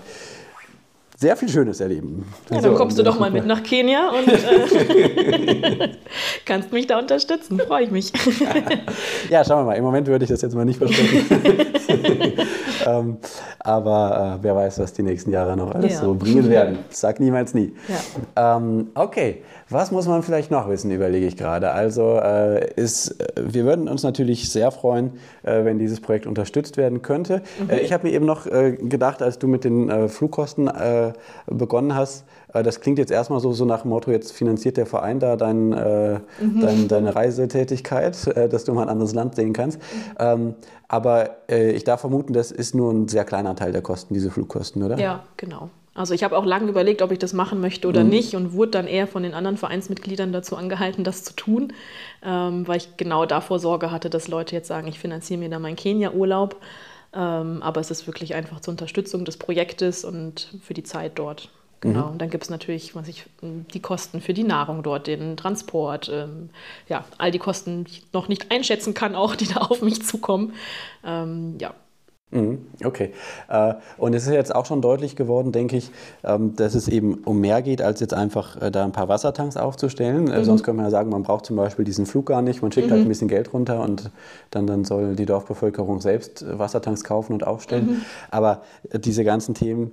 sehr 1.20 1.36
viel 1.36 1.50
Schönes 1.50 1.82
erleben. 1.82 2.26
Ja, 2.50 2.62
So, 2.62 2.70
dann 2.70 2.76
kommst 2.76 2.98
du 2.98 3.02
und, 3.02 3.08
doch 3.08 3.20
mal 3.20 3.30
mit 3.30 3.46
nach 3.46 3.62
Kenia 3.62 4.10
und 4.12 4.28
äh, 4.30 5.90
kannst 6.46 6.72
mich 6.72 6.88
da 6.88 6.98
unterstützen. 6.98 7.60
Freue 7.68 7.84
ich 7.84 7.92
mich. 7.92 8.14
Ja, 9.30 9.44
schauen 9.44 9.60
wir 9.60 9.66
mal. 9.66 9.74
Im 9.76 9.84
Moment 9.84 10.08
würde 10.08 10.24
ich 10.26 10.32
das 10.32 10.42
jetzt 10.42 10.56
mal 10.56 10.66
nicht 10.66 10.78
versprechen. 10.78 11.26
ähm, 12.88 13.18
aber 13.60 14.38
äh, 14.40 14.44
wer 14.44 14.56
weiß, 14.56 14.80
was 14.80 14.94
die 14.94 15.04
nächsten 15.04 15.32
Jahre 15.32 15.56
noch 15.58 15.72
alles 15.76 15.94
Ja. 15.94 16.00
so 16.02 16.14
bringen 16.16 16.50
werden. 16.50 16.80
Sag 16.90 17.20
niemals 17.20 17.54
nie. 17.54 17.74
Ja. 18.36 18.58
Ähm, 18.58 18.88
okay, 18.96 19.44
was 19.70 19.92
muss 19.92 20.08
man 20.08 20.24
vielleicht 20.24 20.50
noch 20.52 20.68
wissen, 20.68 20.90
überlege 20.92 21.28
ich 21.28 21.38
gerade. 21.38 21.72
Also 21.72 22.16
äh, 22.16 22.74
ist, 22.74 23.20
äh, 23.22 23.26
wir 23.38 23.66
würden 23.66 23.88
uns 23.88 24.04
natürlich 24.04 24.52
sehr 24.52 24.72
freuen, 24.72 25.14
äh, 25.44 25.64
wenn 25.64 25.78
dieses 25.78 26.02
Projekt 26.02 26.26
unterstützt 26.26 26.78
werden 26.78 27.02
könnte. 27.02 27.42
Äh, 27.70 27.80
ich 27.82 27.94
habe 27.94 28.08
mir 28.08 28.14
eben 28.14 28.26
noch 28.26 28.48
äh, 28.48 28.72
gedacht, 28.72 29.22
als 29.22 29.38
du 29.38 29.48
mit 29.48 29.64
den 29.64 29.90
äh, 29.90 30.08
Flugkosten 30.08 30.70
begonnen 31.48 31.96
hast, 31.96 32.26
das 32.52 32.82
klingt 32.82 32.98
jetzt 32.98 33.12
erstmal 33.12 33.40
so, 33.40 33.54
so 33.54 33.66
nach 33.66 33.84
dem 33.84 33.90
Motto, 33.90 34.12
jetzt 34.12 34.32
finanziert 34.32 34.78
der 34.78 34.86
Verein 34.86 35.20
da 35.20 35.36
dein, 35.36 35.72
äh, 35.74 36.20
dein, 36.40 36.88
deine 36.88 37.16
Reisetätigkeit, 37.16 38.18
dass 38.52 38.64
du 38.64 38.74
mal 38.74 38.84
ein 38.84 38.90
anderes 38.90 39.14
Land 39.14 39.36
sehen 39.36 39.54
kannst. 39.54 39.80
Ähm, 40.18 40.56
aber 40.88 41.38
ich 41.48 41.84
darf 41.84 42.02
vermuten, 42.02 42.34
das 42.34 42.52
ist 42.52 42.74
nur 42.74 42.92
ein 42.92 43.08
sehr 43.08 43.26
kleiner 43.26 43.56
Teil 43.56 43.72
der 43.72 43.82
Kosten, 43.82 44.14
diese 44.14 44.32
Flugkosten, 44.32 44.82
oder? 44.82 44.98
Ja, 44.98 45.24
genau. 45.38 45.70
Also 45.94 46.14
ich 46.14 46.24
habe 46.24 46.38
auch 46.38 46.46
lange 46.46 46.70
überlegt, 46.70 47.02
ob 47.02 47.12
ich 47.12 47.20
das 47.20 47.34
machen 47.34 47.60
möchte 47.62 47.88
oder 47.88 48.04
nicht 48.04 48.36
und 48.36 48.54
wurde 48.54 48.72
dann 48.72 48.88
eher 48.88 49.08
von 49.08 49.24
den 49.24 49.34
anderen 49.34 49.58
Vereinsmitgliedern 49.58 50.32
dazu 50.32 50.56
angehalten, 50.56 51.04
das 51.04 51.24
zu 51.24 51.34
tun, 51.34 51.74
ähm, 52.24 52.68
weil 52.68 52.78
ich 52.78 52.96
genau 52.98 53.26
davor 53.26 53.60
Sorge 53.60 53.92
hatte, 53.92 54.10
dass 54.10 54.28
Leute 54.28 54.56
jetzt 54.56 54.68
sagen, 54.68 54.88
ich 54.88 55.00
finanziere 55.00 55.40
mir 55.40 55.50
da 55.50 55.60
meinen 55.60 55.76
Kenia-Urlaub. 55.76 56.56
Ähm, 57.12 57.64
aber 57.64 57.82
es 57.82 57.90
ist 57.90 58.06
wirklich 58.06 58.36
einfach 58.36 58.60
zur 58.60 58.72
Unterstützung 58.74 59.26
des 59.26 59.38
Projektes 59.38 60.06
und 60.06 60.54
für 60.62 60.76
die 60.76 60.84
Zeit 60.84 61.14
dort. 61.16 61.50
Genau. 61.82 62.10
Und 62.10 62.22
dann 62.22 62.30
gibt 62.30 62.44
es 62.44 62.50
natürlich, 62.50 62.94
was 62.96 63.08
ich, 63.08 63.26
die 63.42 63.80
Kosten 63.82 64.22
für 64.22 64.34
die 64.34 64.44
Nahrung 64.44 64.84
dort, 64.84 65.08
den 65.08 65.38
Transport, 65.38 66.12
ähm, 66.14 66.50
ja, 66.88 67.06
all 67.18 67.32
die 67.32 67.40
Kosten, 67.40 67.86
die 67.86 67.92
ich 67.92 68.04
noch 68.14 68.28
nicht 68.28 68.52
einschätzen 68.52 68.94
kann, 68.94 69.16
auch 69.16 69.36
die 69.36 69.48
da 69.48 69.62
auf 69.62 69.82
mich 69.82 70.04
zukommen. 70.06 70.54
Ähm, 71.04 71.58
ja, 71.60 71.74
Mhm, 71.74 71.89
okay. 72.84 73.12
Äh, 73.50 73.74
und 73.98 74.14
es 74.14 74.28
ist 74.28 74.34
jetzt 74.34 74.54
auch 74.54 74.66
schon 74.66 74.82
deutlich 74.82 75.16
geworden, 75.16 75.52
denke 75.52 75.78
ich, 75.78 75.92
ähm, 76.24 76.56
dass 76.56 76.76
es 76.76 76.88
eben 76.88 77.16
um 77.26 77.40
mehr 77.40 77.62
geht, 77.62 77.82
als 77.82 78.00
jetzt 78.00 78.14
einfach 78.14 78.62
äh, 78.62 78.72
da 78.72 78.86
ein 78.86 78.92
paar 78.92 79.10
Wassertanks 79.10 79.58
aufzustellen. 79.58 80.30
Äh, 80.30 80.40
mhm. 80.40 80.44
Sonst 80.44 80.64
könnte 80.64 80.78
man 80.78 80.86
ja 80.86 80.92
sagen, 80.92 81.10
man 81.10 81.24
braucht 81.24 81.46
zum 81.46 81.56
Beispiel 81.56 81.86
diesen 81.86 82.06
Flug 82.06 82.28
gar 82.28 82.42
nicht, 82.42 82.62
man 82.62 82.72
schickt 82.72 82.88
mhm. 82.88 82.92
halt 82.92 83.02
ein 83.02 83.08
bisschen 83.08 83.30
Geld 83.30 83.52
runter 83.54 83.82
und 83.82 84.12
dann, 84.52 84.68
dann 84.68 84.86
soll 84.86 85.16
die 85.16 85.26
Dorfbevölkerung 85.26 86.02
selbst 86.02 86.46
Wassertanks 86.48 87.04
kaufen 87.04 87.34
und 87.34 87.48
aufstellen. 87.48 87.86
Mhm. 87.86 88.02
Aber 88.30 88.62
diese 88.94 89.24
ganzen 89.24 89.56
Themen, 89.56 89.92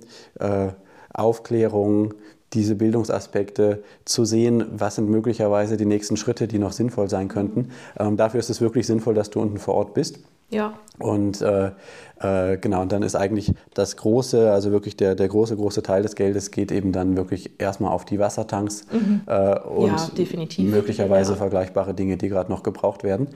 Aufklärung, 1.13 2.13
diese 2.53 2.75
Bildungsaspekte 2.75 3.83
zu 4.05 4.25
sehen, 4.25 4.65
was 4.71 4.95
sind 4.95 5.09
möglicherweise 5.09 5.77
die 5.77 5.85
nächsten 5.85 6.17
Schritte, 6.17 6.47
die 6.47 6.59
noch 6.59 6.71
sinnvoll 6.71 7.09
sein 7.09 7.27
könnten. 7.27 7.69
Ähm, 7.99 8.15
dafür 8.15 8.39
ist 8.39 8.49
es 8.49 8.61
wirklich 8.61 8.87
sinnvoll, 8.87 9.13
dass 9.13 9.29
du 9.29 9.41
unten 9.41 9.57
vor 9.57 9.75
Ort 9.75 9.93
bist. 9.93 10.19
Ja. 10.49 10.73
Und 10.99 11.41
äh, 11.41 11.71
äh, 12.19 12.57
genau, 12.57 12.81
und 12.81 12.91
dann 12.91 13.03
ist 13.03 13.15
eigentlich 13.15 13.53
das 13.73 13.97
große, 13.97 14.51
also 14.51 14.71
wirklich 14.71 14.95
der, 14.95 15.15
der 15.15 15.27
große, 15.27 15.55
große 15.55 15.83
Teil 15.83 16.03
des 16.03 16.15
Geldes 16.15 16.51
geht 16.51 16.71
eben 16.71 16.91
dann 16.91 17.17
wirklich 17.17 17.59
erstmal 17.59 17.91
auf 17.91 18.05
die 18.05 18.17
Wassertanks 18.17 18.85
mhm. 18.91 19.21
äh, 19.27 19.59
und 19.59 19.91
ja, 20.17 20.63
möglicherweise 20.63 21.33
ja. 21.33 21.37
vergleichbare 21.37 21.93
Dinge, 21.93 22.17
die 22.17 22.29
gerade 22.29 22.49
noch 22.49 22.63
gebraucht 22.63 23.03
werden. 23.03 23.27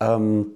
Ja. 0.00 0.16
Ähm, 0.16 0.46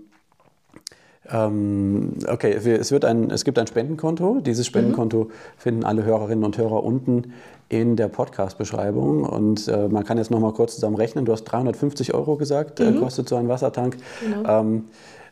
ähm, 1.31 2.15
okay, 2.27 2.53
es, 2.53 2.91
wird 2.91 3.05
ein, 3.05 3.31
es 3.31 3.45
gibt 3.45 3.59
ein 3.59 3.67
Spendenkonto. 3.67 4.41
Dieses 4.41 4.67
Spendenkonto 4.67 5.25
mhm. 5.25 5.31
finden 5.57 5.85
alle 5.85 6.05
Hörerinnen 6.05 6.45
und 6.45 6.57
Hörer 6.57 6.83
unten 6.83 7.35
in 7.69 7.97
der 7.97 8.09
Podcast-Beschreibung. 8.09 9.25
Und 9.25 9.69
äh, 9.69 9.89
man 9.89 10.05
kann 10.05 10.17
jetzt 10.17 10.31
noch 10.31 10.41
mal 10.41 10.53
kurz 10.53 10.77
zusammen 10.77 10.97
rechnen. 10.97 11.27
Du 11.27 11.33
hast 11.33 11.45
350 11.45 12.15
Euro 12.15 12.37
gesagt, 12.37 12.81
äh, 12.81 12.91
mhm. 12.91 12.97
äh, 12.97 13.01
kostet 13.01 13.29
so 13.29 13.37
ein 13.37 13.49
Wassertank. 13.49 13.99
Genau. 14.23 14.61
Ähm, 14.61 14.85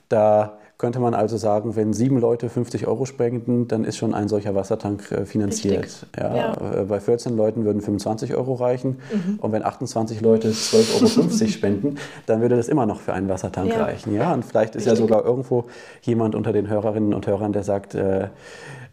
da 0.09 0.59
könnte 0.79 1.01
man 1.01 1.15
also 1.15 1.39
sagen, 1.39 1.75
wenn 1.75 1.95
sieben 1.95 2.21
Leute 2.21 2.51
50 2.51 2.87
Euro 2.87 3.07
spenden, 3.07 3.67
dann 3.67 3.85
ist 3.85 3.97
schon 3.97 4.13
ein 4.13 4.29
solcher 4.29 4.55
Wassertank 4.55 5.11
äh, 5.11 5.25
finanziert. 5.25 6.07
Ja, 6.17 6.37
ja. 6.37 6.81
Äh, 6.81 6.85
bei 6.85 7.01
14 7.01 7.35
Leuten 7.35 7.65
würden 7.65 7.81
25 7.81 8.35
Euro 8.35 8.55
reichen. 8.55 8.99
Mhm. 9.11 9.39
Und 9.41 9.53
wenn 9.53 9.65
28 9.65 10.21
Leute 10.21 10.51
12,50 10.51 11.19
Euro 11.19 11.49
spenden, 11.49 11.97
dann 12.27 12.43
würde 12.43 12.57
das 12.57 12.69
immer 12.69 12.85
noch 12.85 13.01
für 13.01 13.15
einen 13.15 13.29
Wassertank 13.29 13.71
ja. 13.71 13.85
reichen. 13.85 14.15
Ja, 14.15 14.35
und 14.35 14.45
vielleicht 14.45 14.75
ist 14.77 14.87
Richtig. 14.87 14.99
ja 14.99 15.07
sogar 15.07 15.25
irgendwo 15.25 15.65
jemand 16.03 16.35
unter 16.35 16.53
den 16.53 16.69
Hörerinnen 16.69 17.15
und 17.15 17.27
Hörern, 17.27 17.55
der 17.55 17.63
sagt, 17.63 17.95
äh, 17.95 18.29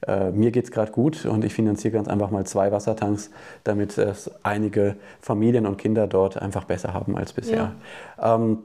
äh, 0.08 0.32
mir 0.32 0.52
geht 0.52 0.66
es 0.66 0.72
gerade 0.72 0.92
gut 0.92 1.26
und 1.26 1.44
ich 1.44 1.54
finanziere 1.54 1.94
ganz 1.94 2.08
einfach 2.08 2.32
mal 2.32 2.46
zwei 2.46 2.72
Wassertanks, 2.72 3.30
damit 3.66 3.98
es 3.98 4.32
einige 4.44 4.96
Familien 5.20 5.66
und 5.66 5.78
Kinder 5.78 6.08
dort 6.08 6.42
einfach 6.42 6.64
besser 6.64 6.94
haben 6.94 7.18
als 7.18 7.34
bisher. 7.34 7.74
Ähm, 8.22 8.60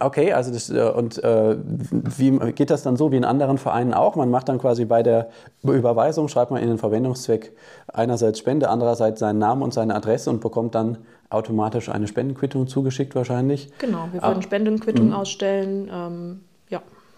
Okay, 0.00 0.32
also 0.32 0.52
das, 0.52 0.70
äh, 0.70 0.80
und 0.82 1.22
äh, 1.22 1.56
wie 1.58 2.38
geht 2.52 2.70
das 2.70 2.82
dann 2.82 2.96
so 2.96 3.12
wie 3.12 3.16
in 3.16 3.24
anderen 3.24 3.58
Vereinen 3.58 3.94
auch? 3.94 4.16
Man 4.16 4.30
macht 4.30 4.48
dann 4.48 4.58
quasi 4.58 4.84
bei 4.84 5.02
der 5.02 5.28
Überweisung, 5.62 6.28
schreibt 6.28 6.50
man 6.50 6.62
in 6.62 6.68
den 6.68 6.78
Verwendungszweck 6.78 7.52
einerseits 7.92 8.38
Spende, 8.38 8.68
andererseits 8.68 9.20
seinen 9.20 9.38
Namen 9.38 9.62
und 9.62 9.74
seine 9.74 9.94
Adresse 9.94 10.30
und 10.30 10.40
bekommt 10.40 10.74
dann 10.74 10.98
automatisch 11.30 11.88
eine 11.88 12.06
Spendenquittung 12.06 12.66
zugeschickt 12.66 13.14
wahrscheinlich. 13.14 13.70
Genau, 13.78 14.08
wir 14.12 14.22
würden 14.22 14.38
ah. 14.38 14.42
Spendenquittung 14.42 15.08
mhm. 15.08 15.14
ausstellen. 15.14 15.90
Ähm. 15.92 16.40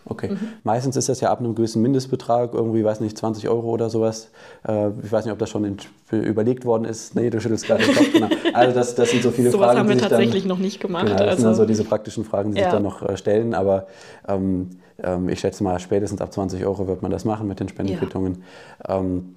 Okay. 0.08 0.30
Mhm. 0.30 0.38
Meistens 0.62 0.96
ist 0.96 1.08
das 1.08 1.20
ja 1.20 1.30
ab 1.30 1.40
einem 1.40 1.54
gewissen 1.54 1.82
Mindestbetrag, 1.82 2.54
irgendwie, 2.54 2.84
weiß 2.84 3.00
nicht, 3.00 3.18
20 3.18 3.48
Euro 3.48 3.68
oder 3.70 3.90
sowas. 3.90 4.30
Äh, 4.66 4.90
ich 5.02 5.10
weiß 5.10 5.24
nicht, 5.24 5.32
ob 5.32 5.38
das 5.38 5.50
schon 5.50 5.76
überlegt 6.12 6.64
worden 6.64 6.84
ist. 6.84 7.16
Nee, 7.16 7.28
du 7.28 7.40
schüttelst 7.40 7.66
gerade 7.66 7.84
den 7.84 7.94
Kopf. 7.94 8.12
Genau. 8.12 8.28
Also 8.52 8.74
das, 8.74 8.94
das 8.94 9.10
sind 9.10 9.22
so 9.22 9.32
viele 9.32 9.50
so 9.52 9.58
Fragen. 9.58 9.78
haben 9.80 9.88
wir 9.88 9.98
tatsächlich 9.98 10.44
dann, 10.44 10.48
noch 10.48 10.58
nicht 10.58 10.80
gemacht. 10.80 11.06
Genau, 11.06 11.18
das 11.18 11.28
also, 11.28 11.40
sind 11.40 11.48
also 11.48 11.66
diese 11.66 11.84
praktischen 11.84 12.24
Fragen, 12.24 12.52
die 12.52 12.60
ja. 12.60 12.66
sich 12.66 12.72
dann 12.72 12.84
noch 12.84 13.02
äh, 13.02 13.16
stellen. 13.16 13.52
Aber 13.52 13.88
ähm, 14.28 14.70
ähm, 15.02 15.28
ich 15.28 15.40
schätze 15.40 15.64
mal, 15.64 15.78
spätestens 15.80 16.20
ab 16.20 16.32
20 16.32 16.64
Euro 16.64 16.86
wird 16.86 17.02
man 17.02 17.10
das 17.10 17.24
machen 17.24 17.48
mit 17.48 17.58
den 17.58 17.68
Spendenquittungen. 17.68 18.44
Ja. 18.86 18.98
Ähm, 18.98 19.36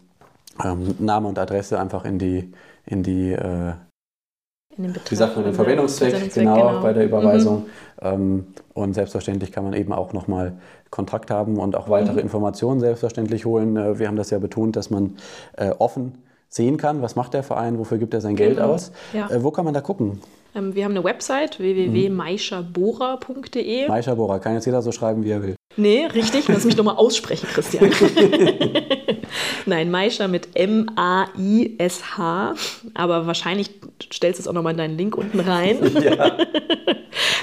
ähm, 0.64 0.96
Name 1.00 1.28
und 1.28 1.40
Adresse 1.40 1.80
einfach 1.80 2.06
in 2.06 2.20
die, 2.20 2.52
in 2.86 3.02
die 3.02 3.32
äh, 3.32 3.74
in 4.78 4.84
den 4.84 4.94
Betrag. 4.94 5.12
Wie 5.12 5.16
sagt 5.16 5.36
man, 5.36 5.46
den 5.46 5.54
Verwendungszweck, 5.54 6.34
genau, 6.34 6.56
genau, 6.56 6.82
bei 6.82 6.94
der 6.94 7.06
Überweisung. 7.06 7.60
Mhm. 7.60 7.66
Ähm, 8.02 8.48
und 8.74 8.94
selbstverständlich 8.94 9.52
kann 9.52 9.66
man 9.66 9.74
eben 9.74 9.92
auch 9.94 10.14
nochmal 10.14 10.54
Kontakt 10.90 11.32
haben 11.32 11.58
und 11.58 11.76
auch 11.76 11.90
weitere 11.90 12.14
mhm. 12.14 12.20
Informationen 12.20 12.80
selbstverständlich 12.80 13.46
holen. 13.46 13.76
Äh, 13.78 14.00
wir 14.00 14.08
haben 14.08 14.16
das 14.16 14.30
ja 14.30 14.40
betont, 14.40 14.76
dass 14.76 14.90
man 14.90 15.18
äh, 15.58 15.72
offen 15.78 16.20
sehen 16.50 16.78
kann, 16.78 17.02
was 17.02 17.16
macht 17.16 17.34
der 17.34 17.44
Verein, 17.44 17.78
wofür 17.78 17.98
gibt 17.98 18.14
er 18.14 18.22
sein 18.22 18.36
Geld 18.36 18.58
genau. 18.58 18.74
aus. 18.74 18.92
Ja. 19.14 19.30
Äh, 19.30 19.44
wo 19.44 19.52
kann 19.52 19.66
man 19.66 19.74
da 19.74 19.82
gucken? 19.82 20.22
Ähm, 20.56 20.74
wir 20.74 20.86
haben 20.86 20.92
eine 20.92 21.04
Website 21.04 21.60
www.maishabora.de. 21.60 23.88
Maishabora, 23.88 24.40
kann 24.40 24.56
jetzt 24.56 24.66
jeder 24.66 24.82
so 24.82 24.92
schreiben, 24.92 25.24
wie 25.24 25.30
er 25.32 25.44
will. 25.44 25.56
Nee, 25.78 26.06
richtig. 26.06 26.48
Lass 26.48 26.66
mich 26.66 26.76
nochmal 26.76 26.96
aussprechen, 26.96 27.48
Christian. 27.48 27.92
Nein, 29.66 29.92
Maisha 29.92 30.28
mit 30.28 30.50
M-A-I-S-H. 30.56 30.96
Aber 32.94 33.28
wahrscheinlich 33.28 33.70
stellst 34.12 34.40
du 34.40 34.42
es 34.42 34.48
auch 34.48 34.54
nochmal 34.54 34.74
in 34.74 34.78
deinen 34.78 34.98
Link 34.98 35.18
unten 35.18 35.40
rein. 35.40 35.78
Ja. 36.00 36.38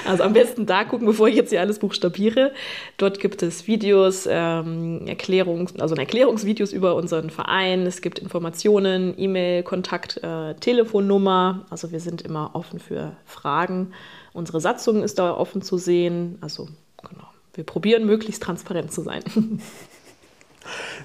Also 0.05 0.23
am 0.23 0.33
besten 0.33 0.65
da 0.65 0.85
gucken, 0.85 1.05
bevor 1.05 1.27
ich 1.27 1.35
jetzt 1.35 1.49
hier 1.49 1.59
alles 1.59 1.79
buchstabiere. 1.79 2.53
Dort 2.97 3.19
gibt 3.19 3.43
es 3.43 3.67
Videos, 3.67 4.27
ähm, 4.29 5.01
Erklärungs-, 5.05 5.79
also 5.79 5.95
Erklärungsvideos 5.95 6.71
über 6.71 6.95
unseren 6.95 7.29
Verein. 7.29 7.85
Es 7.85 8.01
gibt 8.01 8.17
Informationen, 8.17 9.13
E-Mail, 9.17 9.63
Kontakt, 9.63 10.17
äh, 10.23 10.55
Telefonnummer. 10.55 11.65
Also 11.69 11.91
wir 11.91 11.99
sind 11.99 12.21
immer 12.21 12.51
offen 12.53 12.79
für 12.79 13.17
Fragen. 13.25 13.91
Unsere 14.33 14.61
Satzung 14.61 15.03
ist 15.03 15.19
da 15.19 15.35
offen 15.35 15.61
zu 15.61 15.77
sehen. 15.77 16.37
Also 16.41 16.69
genau. 17.09 17.27
Wir 17.53 17.65
probieren 17.65 18.05
möglichst 18.05 18.41
transparent 18.41 18.93
zu 18.93 19.01
sein. 19.01 19.23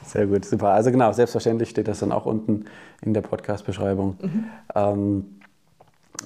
Sehr 0.05 0.27
gut, 0.27 0.45
super. 0.45 0.69
Also 0.69 0.91
genau, 0.91 1.13
selbstverständlich 1.13 1.71
steht 1.71 1.89
das 1.89 2.01
dann 2.01 2.13
auch 2.13 2.27
unten 2.27 2.67
in 3.03 3.15
der 3.15 3.23
Podcast-Beschreibung. 3.23 4.17
Mhm. 4.21 4.45
Ähm, 4.75 5.25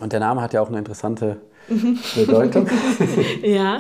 und 0.00 0.12
der 0.12 0.20
Name 0.20 0.42
hat 0.42 0.52
ja 0.52 0.60
auch 0.60 0.68
eine 0.68 0.78
interessante 0.78 1.38
mhm. 1.68 1.98
Bedeutung. 2.14 2.68
ja. 3.42 3.78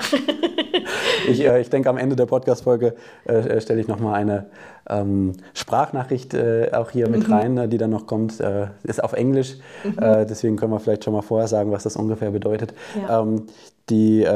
ich, 1.28 1.44
äh, 1.44 1.60
ich 1.60 1.70
denke, 1.70 1.88
am 1.90 1.98
Ende 1.98 2.16
der 2.16 2.26
Podcast-Folge 2.26 2.94
äh, 3.28 3.32
äh 3.32 3.60
stelle 3.60 3.80
ich 3.80 3.88
nochmal 3.88 4.14
eine 4.14 4.46
ähm, 4.88 5.32
Sprachnachricht 5.54 6.34
äh, 6.34 6.70
auch 6.72 6.90
hier 6.90 7.08
mit 7.08 7.26
mhm. 7.26 7.34
rein, 7.34 7.58
äh, 7.58 7.68
die 7.68 7.78
dann 7.78 7.90
noch 7.90 8.06
kommt. 8.06 8.40
Äh, 8.40 8.68
ist 8.84 9.02
auf 9.02 9.12
Englisch, 9.12 9.56
mhm. 9.84 9.96
deswegen 10.28 10.56
können 10.56 10.72
wir 10.72 10.80
vielleicht 10.80 11.04
schon 11.04 11.12
mal 11.12 11.22
vorher 11.22 11.48
sagen, 11.48 11.70
was 11.72 11.82
das 11.82 11.96
ungefähr 11.96 12.30
bedeutet. 12.30 12.72
Ja. 13.00 13.20
Ähm, 13.20 13.46
die 13.88 14.26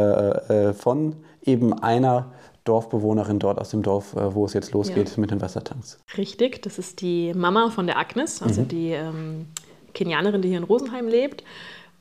von 0.78 1.16
eben 1.42 1.72
einer 1.82 2.26
Dorfbewohnerin 2.64 3.38
dort 3.38 3.58
aus 3.58 3.70
dem 3.70 3.82
Dorf, 3.82 4.14
äh, 4.14 4.34
wo 4.34 4.44
es 4.44 4.52
jetzt 4.52 4.72
losgeht 4.72 5.10
ja. 5.10 5.20
mit 5.20 5.30
den 5.30 5.40
Wassertanks. 5.40 5.98
Richtig, 6.16 6.62
das 6.62 6.78
ist 6.78 7.00
die 7.00 7.32
Mama 7.34 7.70
von 7.70 7.86
der 7.86 7.98
Agnes, 7.98 8.42
also 8.42 8.62
mhm. 8.62 8.68
die 8.68 8.90
ähm, 8.90 9.46
Kenianerin, 9.94 10.42
die 10.42 10.48
hier 10.48 10.58
in 10.58 10.64
Rosenheim 10.64 11.08
lebt. 11.08 11.44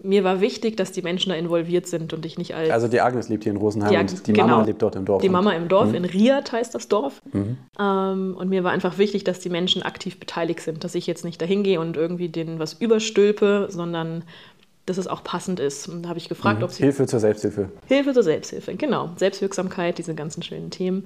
Mir 0.01 0.23
war 0.23 0.39
wichtig, 0.39 0.77
dass 0.77 0.93
die 0.93 1.01
Menschen 1.01 1.29
da 1.29 1.35
involviert 1.35 1.85
sind 1.85 2.13
und 2.13 2.25
ich 2.25 2.37
nicht 2.37 2.55
als. 2.55 2.69
Also 2.69 2.87
die 2.87 3.01
Agnes 3.01 3.27
lebt 3.27 3.43
hier 3.43 3.51
in 3.51 3.57
Rosenheim 3.57 3.89
die 3.89 3.97
Agnes, 3.97 4.13
und 4.13 4.27
die 4.27 4.33
genau, 4.33 4.47
Mama 4.47 4.63
lebt 4.63 4.81
dort 4.81 4.95
im 4.95 5.03
Dorf. 5.03 5.21
Die 5.21 5.27
Mama 5.27 5.51
im 5.51 5.67
Dorf, 5.67 5.89
mhm. 5.89 5.95
in 5.95 6.05
Riad 6.05 6.53
heißt 6.53 6.73
das 6.73 6.87
Dorf. 6.87 7.21
Mhm. 7.33 7.57
Ähm, 7.77 8.35
und 8.39 8.47
mir 8.47 8.63
war 8.63 8.71
einfach 8.71 8.97
wichtig, 8.97 9.25
dass 9.25 9.39
die 9.41 9.49
Menschen 9.49 9.83
aktiv 9.83 10.17
beteiligt 10.17 10.61
sind, 10.61 10.85
dass 10.85 10.95
ich 10.95 11.05
jetzt 11.05 11.25
nicht 11.25 11.41
dahin 11.41 11.63
gehe 11.63 11.81
und 11.81 11.97
irgendwie 11.97 12.29
denen 12.29 12.59
was 12.59 12.73
überstülpe, 12.73 13.67
sondern 13.69 14.23
dass 14.89 14.97
es 14.97 15.07
auch 15.07 15.23
passend 15.23 15.59
ist. 15.59 15.87
Und 15.87 16.03
da 16.03 16.09
habe 16.09 16.19
ich 16.19 16.27
gefragt, 16.27 16.59
mhm. 16.59 16.65
ob 16.65 16.71
sie. 16.71 16.83
Hilfe 16.83 17.05
zur 17.07 17.19
Selbsthilfe. 17.19 17.69
Hilfe 17.85 18.13
zur 18.13 18.23
Selbsthilfe, 18.23 18.75
genau. 18.75 19.11
Selbstwirksamkeit, 19.15 19.97
diese 19.97 20.15
ganzen 20.15 20.43
schönen 20.43 20.71
Themen. 20.71 21.03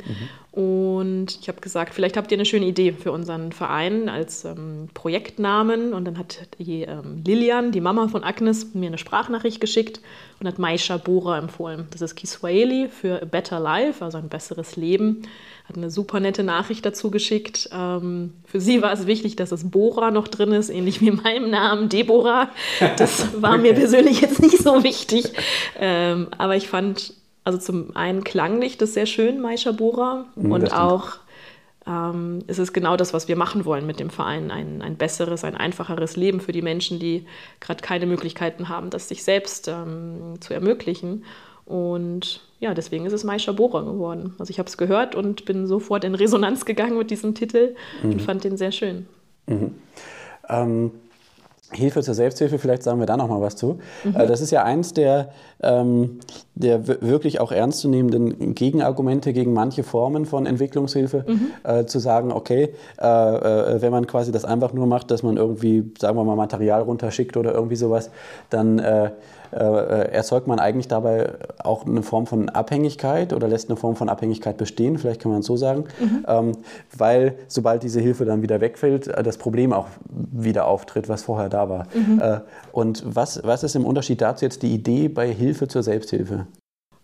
Mhm. 0.53 0.59
Und 0.59 1.37
ich 1.41 1.47
habe 1.47 1.61
gesagt, 1.61 1.93
vielleicht 1.93 2.17
habt 2.17 2.31
ihr 2.31 2.37
eine 2.37 2.45
schöne 2.45 2.65
Idee 2.65 2.93
für 2.93 3.11
unseren 3.11 3.51
Verein 3.51 4.09
als 4.09 4.45
ähm, 4.45 4.87
Projektnamen. 4.93 5.93
Und 5.93 6.05
dann 6.05 6.17
hat 6.17 6.47
die 6.59 6.83
ähm, 6.83 7.21
Lilian, 7.25 7.71
die 7.71 7.81
Mama 7.81 8.07
von 8.07 8.23
Agnes, 8.23 8.73
mir 8.73 8.87
eine 8.87 8.97
Sprachnachricht 8.97 9.59
geschickt 9.59 9.99
und 10.39 10.47
hat 10.47 10.59
Maisha 10.59 10.97
Bora 10.97 11.37
empfohlen. 11.37 11.87
Das 11.91 12.01
ist 12.01 12.15
Kiswahili 12.15 12.87
für 12.87 13.21
A 13.21 13.25
Better 13.25 13.59
Life, 13.59 14.03
also 14.03 14.17
ein 14.17 14.29
besseres 14.29 14.75
Leben 14.75 15.23
hat 15.65 15.77
eine 15.77 15.89
super 15.89 16.19
nette 16.19 16.43
Nachricht 16.43 16.85
dazu 16.85 17.09
geschickt. 17.09 17.69
Ähm, 17.71 18.33
für 18.45 18.59
sie 18.59 18.81
war 18.81 18.91
es 18.91 19.07
wichtig, 19.07 19.35
dass 19.37 19.49
das 19.49 19.69
Bora 19.69 20.11
noch 20.11 20.27
drin 20.27 20.51
ist, 20.51 20.69
ähnlich 20.69 20.99
wie 20.99 21.07
in 21.07 21.21
meinem 21.23 21.49
Namen, 21.49 21.89
Deborah. 21.89 22.49
Das 22.97 23.27
war 23.41 23.57
mir 23.57 23.73
persönlich 23.73 24.21
jetzt 24.21 24.41
nicht 24.41 24.57
so 24.57 24.83
wichtig. 24.83 25.31
Ähm, 25.79 26.27
aber 26.37 26.57
ich 26.57 26.67
fand, 26.67 27.13
also 27.45 27.57
zum 27.57 27.95
einen 27.95 28.23
klanglich 28.23 28.77
das 28.77 28.93
sehr 28.93 29.05
schön, 29.05 29.39
Maisha 29.39 29.71
Bora. 29.71 30.25
Mhm, 30.35 30.51
und 30.51 30.73
auch 30.73 31.19
ähm, 31.87 32.39
ist 32.47 32.59
es 32.59 32.73
genau 32.73 32.97
das, 32.97 33.13
was 33.13 33.27
wir 33.27 33.35
machen 33.37 33.63
wollen 33.63 33.85
mit 33.85 34.01
dem 34.01 34.09
Verein. 34.09 34.51
Ein, 34.51 34.81
ein 34.81 34.97
besseres, 34.97 35.45
ein 35.45 35.55
einfacheres 35.55 36.17
Leben 36.17 36.41
für 36.41 36.51
die 36.51 36.61
Menschen, 36.61 36.99
die 36.99 37.25
gerade 37.61 37.81
keine 37.81 38.05
Möglichkeiten 38.05 38.67
haben, 38.67 38.89
das 38.89 39.07
sich 39.07 39.23
selbst 39.23 39.69
ähm, 39.69 40.35
zu 40.41 40.53
ermöglichen. 40.53 41.23
Und 41.65 42.41
ja, 42.63 42.73
deswegen 42.73 43.05
ist 43.05 43.11
es 43.11 43.25
Maisha 43.25 43.51
Bora 43.51 43.81
geworden. 43.81 44.35
Also 44.39 44.49
ich 44.49 44.57
habe 44.57 44.69
es 44.69 44.77
gehört 44.77 45.15
und 45.15 45.43
bin 45.43 45.67
sofort 45.67 46.05
in 46.05 46.15
Resonanz 46.15 46.63
gegangen 46.65 46.97
mit 46.97 47.11
diesem 47.11 47.35
Titel 47.35 47.75
mhm. 48.01 48.11
und 48.13 48.21
fand 48.21 48.45
den 48.45 48.55
sehr 48.55 48.71
schön. 48.71 49.05
Mhm. 49.47 49.75
Ähm, 50.47 50.91
Hilfe 51.73 52.03
zur 52.03 52.13
Selbsthilfe, 52.13 52.59
vielleicht 52.59 52.83
sagen 52.83 52.99
wir 52.99 53.05
da 53.05 53.17
noch 53.17 53.27
mal 53.27 53.41
was 53.41 53.57
zu. 53.57 53.79
Mhm. 54.05 54.15
Äh, 54.15 54.27
das 54.27 54.39
ist 54.39 54.51
ja 54.51 54.63
eins 54.63 54.93
der, 54.93 55.31
ähm, 55.61 56.19
der 56.55 56.87
wirklich 56.87 57.41
auch 57.41 57.51
ernstzunehmenden 57.51 58.55
Gegenargumente 58.55 59.33
gegen 59.33 59.51
manche 59.51 59.83
Formen 59.83 60.25
von 60.25 60.45
Entwicklungshilfe, 60.45 61.25
mhm. 61.27 61.51
äh, 61.63 61.85
zu 61.85 61.99
sagen, 61.99 62.31
okay, 62.31 62.73
äh, 63.01 63.05
äh, 63.05 63.81
wenn 63.81 63.91
man 63.91 64.07
quasi 64.07 64.31
das 64.31 64.45
einfach 64.45 64.71
nur 64.71 64.87
macht, 64.87 65.11
dass 65.11 65.21
man 65.21 65.35
irgendwie, 65.35 65.91
sagen 65.99 66.15
wir 66.15 66.23
mal, 66.23 66.37
Material 66.37 66.83
runterschickt 66.83 67.35
oder 67.35 67.53
irgendwie 67.53 67.75
sowas, 67.75 68.09
dann 68.49 68.79
äh, 68.79 69.11
erzeugt 69.53 70.47
man 70.47 70.59
eigentlich 70.59 70.87
dabei 70.87 71.33
auch 71.63 71.85
eine 71.85 72.03
Form 72.03 72.25
von 72.25 72.49
Abhängigkeit 72.49 73.33
oder 73.33 73.47
lässt 73.47 73.69
eine 73.69 73.77
Form 73.77 73.95
von 73.95 74.09
Abhängigkeit 74.09 74.57
bestehen, 74.57 74.97
vielleicht 74.97 75.21
kann 75.21 75.31
man 75.31 75.41
es 75.41 75.45
so 75.45 75.57
sagen, 75.57 75.85
mhm. 75.99 76.25
ähm, 76.27 76.51
weil 76.97 77.35
sobald 77.47 77.83
diese 77.83 77.99
Hilfe 77.99 78.25
dann 78.25 78.41
wieder 78.41 78.61
wegfällt, 78.61 79.07
äh, 79.07 79.23
das 79.23 79.37
Problem 79.37 79.73
auch 79.73 79.87
wieder 80.09 80.67
auftritt, 80.67 81.09
was 81.09 81.23
vorher 81.23 81.49
da 81.49 81.69
war. 81.69 81.87
Mhm. 81.93 82.19
Äh, 82.19 82.39
und 82.71 83.03
was, 83.05 83.41
was 83.43 83.63
ist 83.63 83.75
im 83.75 83.85
Unterschied 83.85 84.21
dazu 84.21 84.45
jetzt 84.45 84.63
die 84.63 84.73
Idee 84.73 85.07
bei 85.07 85.31
Hilfe 85.31 85.67
zur 85.67 85.83
Selbsthilfe? 85.83 86.47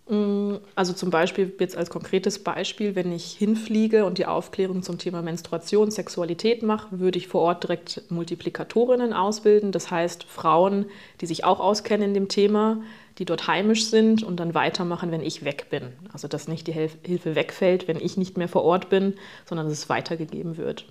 Mm, 0.10 0.56
also 0.74 0.94
zum 0.94 1.12
Beispiel 1.12 1.54
jetzt 1.60 1.78
als 1.78 1.92
konkretes 1.92 2.40
Beispiel, 2.40 2.96
wenn 2.96 3.12
ich 3.12 3.32
hinfliege 3.34 4.06
und 4.06 4.18
die 4.18 4.26
Aufklärung 4.26 4.82
zum 4.82 4.98
Thema 4.98 5.22
Menstruation, 5.22 5.92
Sexualität 5.92 6.64
mache, 6.64 7.00
würde 7.00 7.20
ich 7.20 7.28
vor 7.28 7.42
Ort 7.42 7.64
direkt 7.64 8.02
Multiplikatorinnen 8.10 9.14
ausbilden. 9.14 9.72
Das 9.72 9.92
heißt 9.92 10.24
Frauen, 10.24 10.86
die 11.22 11.28
sich 11.28 11.44
auch 11.44 11.60
auskennen 11.60 12.10
in 12.10 12.14
dem 12.16 12.28
Thema, 12.28 12.82
die 13.20 13.26
dort 13.26 13.48
heimisch 13.48 13.86
sind 13.86 14.24
und 14.24 14.40
dann 14.40 14.56
weitermachen, 14.56 15.12
wenn 15.12 15.22
ich 15.22 15.46
weg 15.46 15.68
bin. 15.70 15.84
Also 16.12 16.28
dass 16.28 16.48
nicht 16.48 16.66
die 16.66 16.74
Hilfe 16.74 17.36
wegfällt, 17.36 17.88
wenn 17.88 18.00
ich 18.00 18.18
nicht 18.18 18.36
mehr 18.36 18.48
vor 18.48 18.64
Ort 18.64 18.90
bin, 18.90 19.14
sondern 19.46 19.68
dass 19.68 19.78
es 19.78 19.90
weitergegeben 19.90 20.58
wird. 20.58 20.86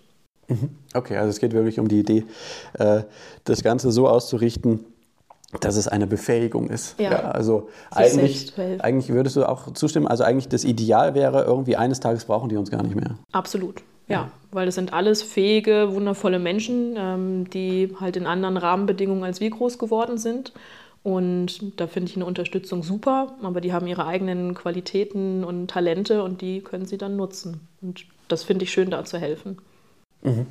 Mhm. 0.46 0.70
Okay, 0.94 1.16
also 1.16 1.30
es 1.30 1.40
geht 1.40 1.52
wirklich 1.52 1.80
um 1.80 1.88
die 1.88 1.98
Idee, 1.98 2.24
äh, 2.74 3.02
das 3.44 3.64
Ganze 3.64 3.90
so 3.90 4.08
auszurichten, 4.08 4.84
dass 5.60 5.76
es 5.76 5.88
eine 5.88 6.06
Befähigung 6.06 6.68
ist. 6.68 6.98
Ja. 6.98 7.10
ja 7.10 7.30
also 7.30 7.68
eigentlich, 7.90 8.52
eigentlich 8.80 9.08
würdest 9.08 9.36
du 9.36 9.48
auch 9.48 9.72
zustimmen, 9.72 10.06
also 10.06 10.24
eigentlich 10.24 10.48
das 10.48 10.64
Ideal 10.64 11.14
wäre, 11.14 11.44
irgendwie 11.44 11.76
eines 11.76 12.00
Tages 12.00 12.26
brauchen 12.26 12.48
die 12.48 12.56
uns 12.56 12.70
gar 12.70 12.82
nicht 12.82 12.94
mehr. 12.94 13.16
Absolut. 13.32 13.82
Ja, 14.08 14.14
ja. 14.14 14.30
weil 14.52 14.66
das 14.66 14.74
sind 14.74 14.92
alles 14.92 15.22
fähige, 15.22 15.94
wundervolle 15.94 16.38
Menschen, 16.38 16.94
ähm, 16.96 17.50
die 17.50 17.94
halt 18.00 18.16
in 18.16 18.26
anderen 18.26 18.56
Rahmenbedingungen 18.56 19.24
als 19.24 19.40
wir 19.40 19.50
groß 19.50 19.78
geworden 19.78 20.18
sind. 20.18 20.52
Und 21.02 21.80
da 21.80 21.86
finde 21.86 22.10
ich 22.10 22.16
eine 22.16 22.26
Unterstützung 22.26 22.82
super, 22.82 23.34
aber 23.42 23.60
die 23.60 23.72
haben 23.72 23.86
ihre 23.86 24.06
eigenen 24.06 24.54
Qualitäten 24.54 25.44
und 25.44 25.68
Talente 25.68 26.22
und 26.22 26.42
die 26.42 26.60
können 26.60 26.86
sie 26.86 26.98
dann 26.98 27.16
nutzen. 27.16 27.60
Und 27.80 28.04
das 28.26 28.42
finde 28.42 28.64
ich 28.64 28.72
schön, 28.72 28.90
da 28.90 29.04
zu 29.04 29.18
helfen. 29.18 29.58
Mhm. 30.22 30.46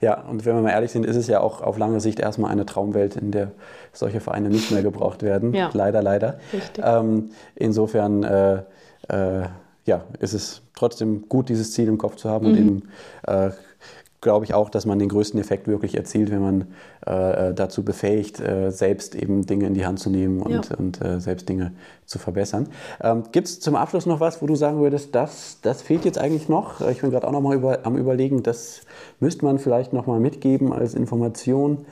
Ja, 0.00 0.22
und 0.22 0.44
wenn 0.46 0.54
wir 0.54 0.62
mal 0.62 0.70
ehrlich 0.70 0.92
sind, 0.92 1.04
ist 1.04 1.16
es 1.16 1.26
ja 1.26 1.40
auch 1.40 1.60
auf 1.60 1.78
lange 1.78 2.00
Sicht 2.00 2.20
erstmal 2.20 2.50
eine 2.50 2.66
Traumwelt, 2.66 3.16
in 3.16 3.32
der 3.32 3.50
solche 3.92 4.20
Vereine 4.20 4.48
nicht 4.48 4.70
mehr 4.70 4.82
gebraucht 4.82 5.22
werden. 5.22 5.54
Ja. 5.54 5.70
Leider, 5.72 6.02
leider. 6.02 6.38
Richtig. 6.52 6.84
Ähm, 6.86 7.30
insofern 7.56 8.22
äh, 8.22 8.62
äh, 9.08 9.48
ja, 9.84 10.04
ist 10.20 10.34
es 10.34 10.62
trotzdem 10.76 11.28
gut, 11.28 11.48
dieses 11.48 11.72
Ziel 11.72 11.88
im 11.88 11.98
Kopf 11.98 12.16
zu 12.16 12.28
haben 12.28 12.46
mhm. 12.46 12.52
und 12.52 12.58
eben 12.58 12.82
äh, 13.26 13.50
glaube 14.20 14.44
ich 14.44 14.54
auch, 14.54 14.68
dass 14.68 14.84
man 14.84 14.98
den 14.98 15.08
größten 15.08 15.38
Effekt 15.38 15.68
wirklich 15.68 15.96
erzielt, 15.96 16.30
wenn 16.30 16.40
man 16.40 16.66
äh, 17.06 17.50
äh, 17.50 17.54
dazu 17.54 17.84
befähigt, 17.84 18.40
äh, 18.40 18.70
selbst 18.70 19.14
eben 19.14 19.46
Dinge 19.46 19.66
in 19.66 19.74
die 19.74 19.86
Hand 19.86 20.00
zu 20.00 20.10
nehmen 20.10 20.42
und, 20.42 20.70
ja. 20.70 20.76
und 20.76 21.00
äh, 21.04 21.20
selbst 21.20 21.48
Dinge 21.48 21.72
zu 22.04 22.18
verbessern. 22.18 22.68
Ähm, 23.00 23.24
Gibt 23.30 23.46
es 23.46 23.60
zum 23.60 23.76
Abschluss 23.76 24.06
noch 24.06 24.20
was, 24.20 24.42
wo 24.42 24.46
du 24.46 24.56
sagen 24.56 24.80
würdest, 24.80 25.14
das, 25.14 25.58
das 25.62 25.82
fehlt 25.82 26.04
jetzt 26.04 26.18
eigentlich 26.18 26.48
noch? 26.48 26.80
Ich 26.88 27.00
bin 27.00 27.10
gerade 27.10 27.28
auch 27.28 27.32
noch 27.32 27.40
mal 27.40 27.54
über, 27.54 27.80
am 27.84 27.96
Überlegen, 27.96 28.42
das 28.42 28.80
müsste 29.20 29.44
man 29.44 29.58
vielleicht 29.58 29.92
noch 29.92 30.06
mal 30.06 30.18
mitgeben 30.18 30.72
als 30.72 30.94
Information. 30.94 31.86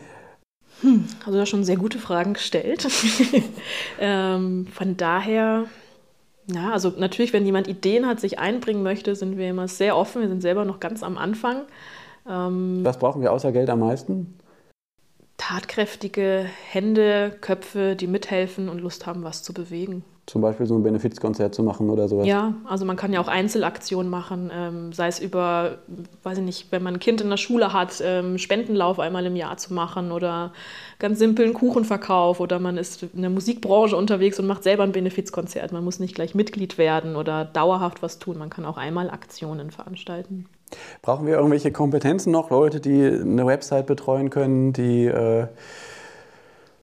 Hm, 0.81 1.07
also 1.25 1.39
hast 1.39 1.49
schon 1.49 1.65
sehr 1.65 1.77
gute 1.77 1.99
Fragen 1.99 2.35
gestellt. 2.35 2.87
ähm, 4.01 4.67
von 4.73 4.97
daher 4.97 5.67
ja, 6.49 6.71
also 6.71 6.93
natürlich, 6.97 7.33
wenn 7.33 7.45
jemand 7.45 7.67
Ideen 7.67 8.07
hat, 8.07 8.21
sich 8.21 8.39
einbringen 8.39 8.85
möchte, 8.85 9.17
sind 9.17 9.37
wir 9.37 9.51
immer 9.51 9.67
sehr 9.67 9.97
offen. 9.97 10.23
Wir 10.23 10.29
sind 10.29 10.43
selber 10.43 10.65
noch 10.65 10.79
ganz 10.79 11.03
am 11.03 11.19
Anfang. 11.19 11.63
Ähm, 12.29 12.81
Was 12.83 12.99
brauchen 12.99 13.23
wir 13.23 13.33
außer 13.33 13.53
Geld 13.53 13.71
am 13.71 13.81
meisten? 13.81 14.39
Tatkräftige 15.37 16.47
Hände, 16.71 17.37
Köpfe, 17.41 17.95
die 17.95 18.07
mithelfen 18.07 18.69
und 18.69 18.81
Lust 18.81 19.07
haben, 19.07 19.23
was 19.23 19.43
zu 19.43 19.53
bewegen. 19.53 20.03
Zum 20.27 20.43
Beispiel 20.43 20.67
so 20.67 20.75
ein 20.75 20.83
Benefizkonzert 20.83 21.55
zu 21.55 21.63
machen 21.63 21.89
oder 21.89 22.09
sowas? 22.09 22.27
Ja, 22.27 22.55
also 22.65 22.85
man 22.85 22.97
kann 22.97 23.13
ja 23.13 23.21
auch 23.21 23.29
Einzelaktionen 23.29 24.11
machen, 24.11 24.51
ähm, 24.53 24.93
sei 24.93 25.07
es 25.07 25.21
über, 25.21 25.79
weiß 26.25 26.39
ich 26.39 26.45
nicht, 26.45 26.73
wenn 26.73 26.83
man 26.83 26.95
ein 26.95 27.01
Kind 27.01 27.21
in 27.21 27.31
der 27.31 27.37
Schule 27.37 27.73
hat, 27.73 28.03
ähm, 28.05 28.37
Spendenlauf 28.37 28.99
einmal 28.99 29.25
im 29.25 29.37
Jahr 29.37 29.57
zu 29.57 29.73
machen 29.73 30.11
oder 30.11 30.53
ganz 30.99 31.21
simpel 31.21 31.45
einen 31.45 31.55
Kuchenverkauf 31.55 32.41
oder 32.41 32.59
man 32.59 32.77
ist 32.77 33.05
in 33.05 33.21
der 33.21 33.31
Musikbranche 33.31 33.97
unterwegs 33.97 34.41
und 34.41 34.49
macht 34.49 34.65
selber 34.65 34.83
ein 34.83 34.91
Benefizkonzert. 34.91 35.71
Man 35.71 35.85
muss 35.85 36.01
nicht 36.01 36.17
gleich 36.17 36.35
Mitglied 36.35 36.77
werden 36.77 37.15
oder 37.15 37.45
dauerhaft 37.45 38.03
was 38.03 38.19
tun, 38.19 38.37
man 38.37 38.51
kann 38.51 38.65
auch 38.65 38.79
einmal 38.79 39.11
Aktionen 39.11 39.71
veranstalten. 39.71 40.47
Brauchen 41.03 41.27
wir 41.27 41.35
irgendwelche 41.35 41.71
Kompetenzen 41.71 42.33
noch? 42.33 42.51
Leute, 42.51 42.81
die 42.81 43.05
eine 43.05 43.47
Website 43.47 43.87
betreuen 43.87 44.31
können, 44.31 44.73
die. 44.73 45.07
Äh 45.07 45.47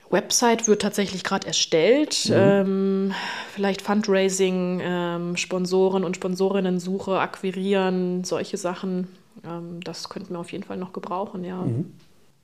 Website 0.10 0.68
wird 0.68 0.84
tatsächlich 0.84 1.24
gerade 1.24 1.48
erstellt. 1.48 2.30
Mhm. 2.30 2.36
Ähm, 2.36 3.14
vielleicht 3.54 3.82
Fundraising, 3.82 4.80
ähm, 4.84 5.36
Sponsoren 5.36 6.04
und 6.04 6.16
Sponsorinnen-Suche, 6.16 7.20
akquirieren, 7.20 8.24
solche 8.24 8.58
Sachen. 8.58 9.08
Ähm, 9.44 9.80
das 9.84 10.10
könnten 10.10 10.34
wir 10.34 10.40
auf 10.40 10.52
jeden 10.52 10.64
Fall 10.64 10.78
noch 10.78 10.94
gebrauchen, 10.94 11.44
ja. 11.44 11.58
Mhm. 11.58 11.94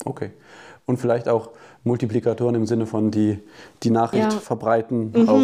Okay. 0.04 0.32
Und 0.88 0.98
vielleicht 0.98 1.30
auch 1.30 1.52
Multiplikatoren 1.84 2.56
im 2.56 2.66
Sinne 2.66 2.88
von 2.88 3.12
die, 3.12 3.38
die 3.84 3.92
Nachricht 3.92 4.34
ja. 4.34 4.40
verbreiten 4.40 5.12
mhm. 5.16 5.30
auf 5.30 5.44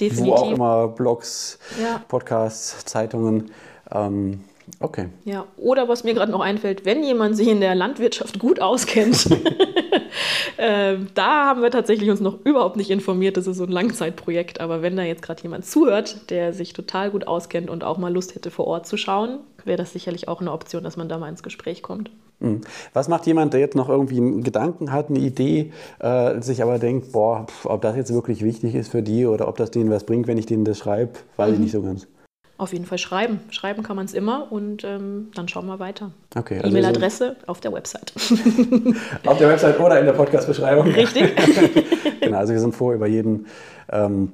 Definitiv. 0.00 0.26
wo 0.26 0.34
auch 0.34 0.50
immer, 0.50 0.88
Blogs, 0.88 1.58
ja. 1.80 2.02
Podcasts, 2.08 2.84
Zeitungen. 2.84 3.52
Ähm, 3.90 4.42
Okay. 4.80 5.08
Ja, 5.24 5.46
oder 5.56 5.88
was 5.88 6.04
mir 6.04 6.14
gerade 6.14 6.32
noch 6.32 6.40
einfällt, 6.40 6.84
wenn 6.84 7.02
jemand 7.02 7.36
sich 7.36 7.48
in 7.48 7.60
der 7.60 7.74
Landwirtschaft 7.74 8.38
gut 8.38 8.60
auskennt, 8.60 9.28
äh, 10.56 10.96
da 11.14 11.46
haben 11.46 11.62
wir 11.62 11.70
tatsächlich 11.70 12.10
uns 12.10 12.20
noch 12.20 12.38
überhaupt 12.44 12.76
nicht 12.76 12.90
informiert. 12.90 13.36
Das 13.36 13.46
ist 13.46 13.56
so 13.56 13.64
ein 13.64 13.70
Langzeitprojekt. 13.70 14.60
Aber 14.60 14.82
wenn 14.82 14.96
da 14.96 15.02
jetzt 15.02 15.22
gerade 15.22 15.42
jemand 15.42 15.64
zuhört, 15.64 16.30
der 16.30 16.52
sich 16.52 16.72
total 16.72 17.10
gut 17.10 17.26
auskennt 17.26 17.70
und 17.70 17.84
auch 17.84 17.98
mal 17.98 18.12
Lust 18.12 18.34
hätte, 18.34 18.50
vor 18.50 18.66
Ort 18.66 18.86
zu 18.86 18.96
schauen, 18.96 19.40
wäre 19.64 19.78
das 19.78 19.92
sicherlich 19.92 20.28
auch 20.28 20.40
eine 20.40 20.52
Option, 20.52 20.82
dass 20.82 20.96
man 20.96 21.08
da 21.08 21.18
mal 21.18 21.28
ins 21.28 21.42
Gespräch 21.42 21.82
kommt. 21.82 22.10
Mhm. 22.40 22.62
Was 22.92 23.08
macht 23.08 23.26
jemand, 23.26 23.52
der 23.52 23.60
jetzt 23.60 23.76
noch 23.76 23.88
irgendwie 23.88 24.18
einen 24.18 24.42
Gedanken 24.42 24.92
hat, 24.92 25.10
eine 25.10 25.20
Idee, 25.20 25.72
äh, 26.00 26.40
sich 26.40 26.62
aber 26.62 26.78
denkt, 26.78 27.12
boah, 27.12 27.46
pf, 27.46 27.66
ob 27.66 27.82
das 27.82 27.96
jetzt 27.96 28.12
wirklich 28.12 28.42
wichtig 28.42 28.74
ist 28.74 28.90
für 28.90 29.02
die 29.02 29.26
oder 29.26 29.48
ob 29.48 29.56
das 29.56 29.70
denen 29.70 29.90
was 29.90 30.04
bringt, 30.04 30.26
wenn 30.26 30.38
ich 30.38 30.46
denen 30.46 30.64
das 30.64 30.78
schreibe, 30.78 31.12
weiß 31.36 31.48
mhm. 31.48 31.54
ich 31.54 31.60
nicht 31.60 31.72
so 31.72 31.82
ganz. 31.82 32.08
Auf 32.58 32.72
jeden 32.72 32.84
Fall 32.84 32.98
schreiben. 32.98 33.40
Schreiben 33.50 33.82
kann 33.82 33.96
man 33.96 34.04
es 34.04 34.14
immer 34.14 34.52
und 34.52 34.84
ähm, 34.84 35.30
dann 35.34 35.48
schauen 35.48 35.66
wir 35.66 35.78
weiter. 35.78 36.12
Okay, 36.36 36.58
also 36.58 36.68
E-Mail-Adresse 36.68 37.36
auf 37.46 37.60
der 37.60 37.72
Website. 37.72 38.12
auf 39.26 39.38
der 39.38 39.48
Website 39.48 39.80
oder 39.80 39.98
in 39.98 40.06
der 40.06 40.12
Podcast-Beschreibung. 40.12 40.86
Richtig. 40.88 41.34
genau, 42.20 42.38
also 42.38 42.52
wir 42.52 42.60
sind 42.60 42.74
froh 42.74 42.92
über 42.92 43.06
jeden 43.06 43.46
ähm, 43.90 44.32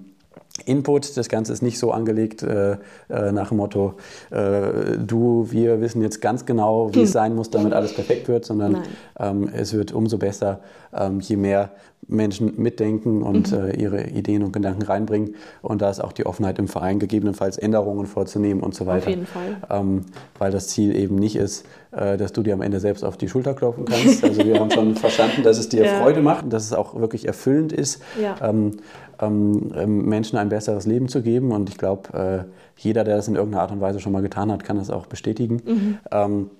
Input. 0.64 1.16
Das 1.16 1.28
Ganze 1.28 1.52
ist 1.52 1.62
nicht 1.62 1.78
so 1.78 1.92
angelegt 1.92 2.42
äh, 2.42 2.72
äh, 2.72 3.32
nach 3.32 3.48
dem 3.48 3.58
Motto, 3.58 3.94
äh, 4.30 4.98
du, 4.98 5.48
wir 5.50 5.80
wissen 5.80 6.02
jetzt 6.02 6.20
ganz 6.20 6.46
genau, 6.46 6.92
wie 6.92 6.98
hm. 6.98 7.04
es 7.04 7.12
sein 7.18 7.34
muss, 7.34 7.50
damit 7.50 7.72
alles 7.72 7.94
perfekt 7.94 8.28
wird, 8.28 8.44
sondern 8.44 8.82
ähm, 9.18 9.48
es 9.52 9.72
wird 9.72 9.92
umso 9.92 10.18
besser, 10.18 10.60
ähm, 10.92 11.20
je 11.20 11.36
mehr 11.36 11.70
Menschen 12.08 12.54
mitdenken 12.56 13.22
und 13.22 13.52
mhm. 13.52 13.58
äh, 13.58 13.76
ihre 13.76 14.08
Ideen 14.08 14.42
und 14.42 14.52
Gedanken 14.52 14.82
reinbringen. 14.82 15.34
Und 15.60 15.82
da 15.82 15.90
ist 15.90 16.00
auch 16.00 16.12
die 16.12 16.24
Offenheit 16.24 16.58
im 16.58 16.66
Verein, 16.66 16.98
gegebenenfalls 16.98 17.58
Änderungen 17.58 18.06
vorzunehmen 18.06 18.62
und 18.62 18.74
so 18.74 18.86
weiter. 18.86 19.08
Auf 19.08 19.10
jeden 19.10 19.26
Fall. 19.26 19.56
Ähm, 19.68 20.06
weil 20.38 20.50
das 20.50 20.68
Ziel 20.68 20.96
eben 20.96 21.16
nicht 21.16 21.36
ist, 21.36 21.66
äh, 21.92 22.16
dass 22.16 22.32
du 22.32 22.42
dir 22.42 22.54
am 22.54 22.62
Ende 22.62 22.80
selbst 22.80 23.04
auf 23.04 23.18
die 23.18 23.28
Schulter 23.28 23.52
klopfen 23.52 23.84
kannst. 23.84 24.24
Also 24.24 24.42
wir 24.42 24.58
haben 24.58 24.70
schon 24.70 24.94
verstanden, 24.96 25.42
dass 25.42 25.58
es 25.58 25.68
dir 25.68 25.84
ja. 25.84 26.00
Freude 26.00 26.22
macht, 26.22 26.50
dass 26.50 26.64
es 26.64 26.72
auch 26.72 26.98
wirklich 26.98 27.26
erfüllend 27.26 27.72
ist, 27.72 28.02
ja. 28.20 28.36
ähm, 28.42 28.78
ähm, 29.20 29.72
ähm 29.76 30.06
Menschen 30.06 30.38
ein 30.38 30.48
besseres 30.48 30.86
Leben 30.86 31.08
zu 31.08 31.20
geben. 31.20 31.52
Und 31.52 31.68
ich 31.68 31.76
glaube, 31.76 32.46
äh, 32.46 32.50
jeder, 32.80 33.04
der 33.04 33.16
das 33.16 33.28
in 33.28 33.34
irgendeiner 33.34 33.62
Art 33.62 33.72
und 33.72 33.82
Weise 33.82 34.00
schon 34.00 34.12
mal 34.12 34.22
getan 34.22 34.50
hat, 34.50 34.64
kann 34.64 34.78
das 34.78 34.88
auch 34.88 35.06
bestätigen. 35.06 35.60
Mhm. 35.66 35.98
Ähm, 36.10 36.50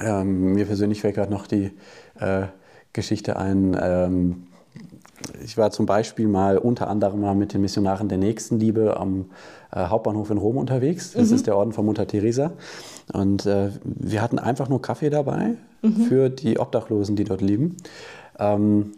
ähm, 0.00 0.54
mir 0.54 0.66
persönlich 0.66 1.00
fällt 1.00 1.16
gerade 1.16 1.32
noch 1.32 1.46
die 1.46 1.72
äh, 2.20 2.44
Geschichte 2.92 3.36
ein, 3.36 3.76
ähm, 3.80 4.46
ich 5.44 5.56
war 5.56 5.70
zum 5.70 5.86
Beispiel 5.86 6.28
mal 6.28 6.58
unter 6.58 6.88
anderem 6.88 7.20
mal 7.20 7.34
mit 7.34 7.52
den 7.52 7.60
Missionaren 7.60 8.08
der 8.08 8.18
Nächstenliebe 8.18 8.96
am 8.96 9.26
äh, 9.72 9.86
Hauptbahnhof 9.86 10.30
in 10.30 10.38
Rom 10.38 10.56
unterwegs. 10.56 11.12
Das 11.12 11.28
mhm. 11.28 11.34
ist 11.36 11.46
der 11.46 11.56
Orden 11.56 11.72
von 11.72 11.84
Mutter 11.84 12.06
Teresa. 12.06 12.52
Und 13.12 13.46
äh, 13.46 13.70
wir 13.84 14.22
hatten 14.22 14.38
einfach 14.38 14.68
nur 14.68 14.80
Kaffee 14.82 15.10
dabei 15.10 15.54
mhm. 15.82 15.92
für 16.08 16.30
die 16.30 16.58
Obdachlosen, 16.58 17.16
die 17.16 17.24
dort 17.24 17.42
leben. 17.42 17.76
Ähm, 18.38 18.92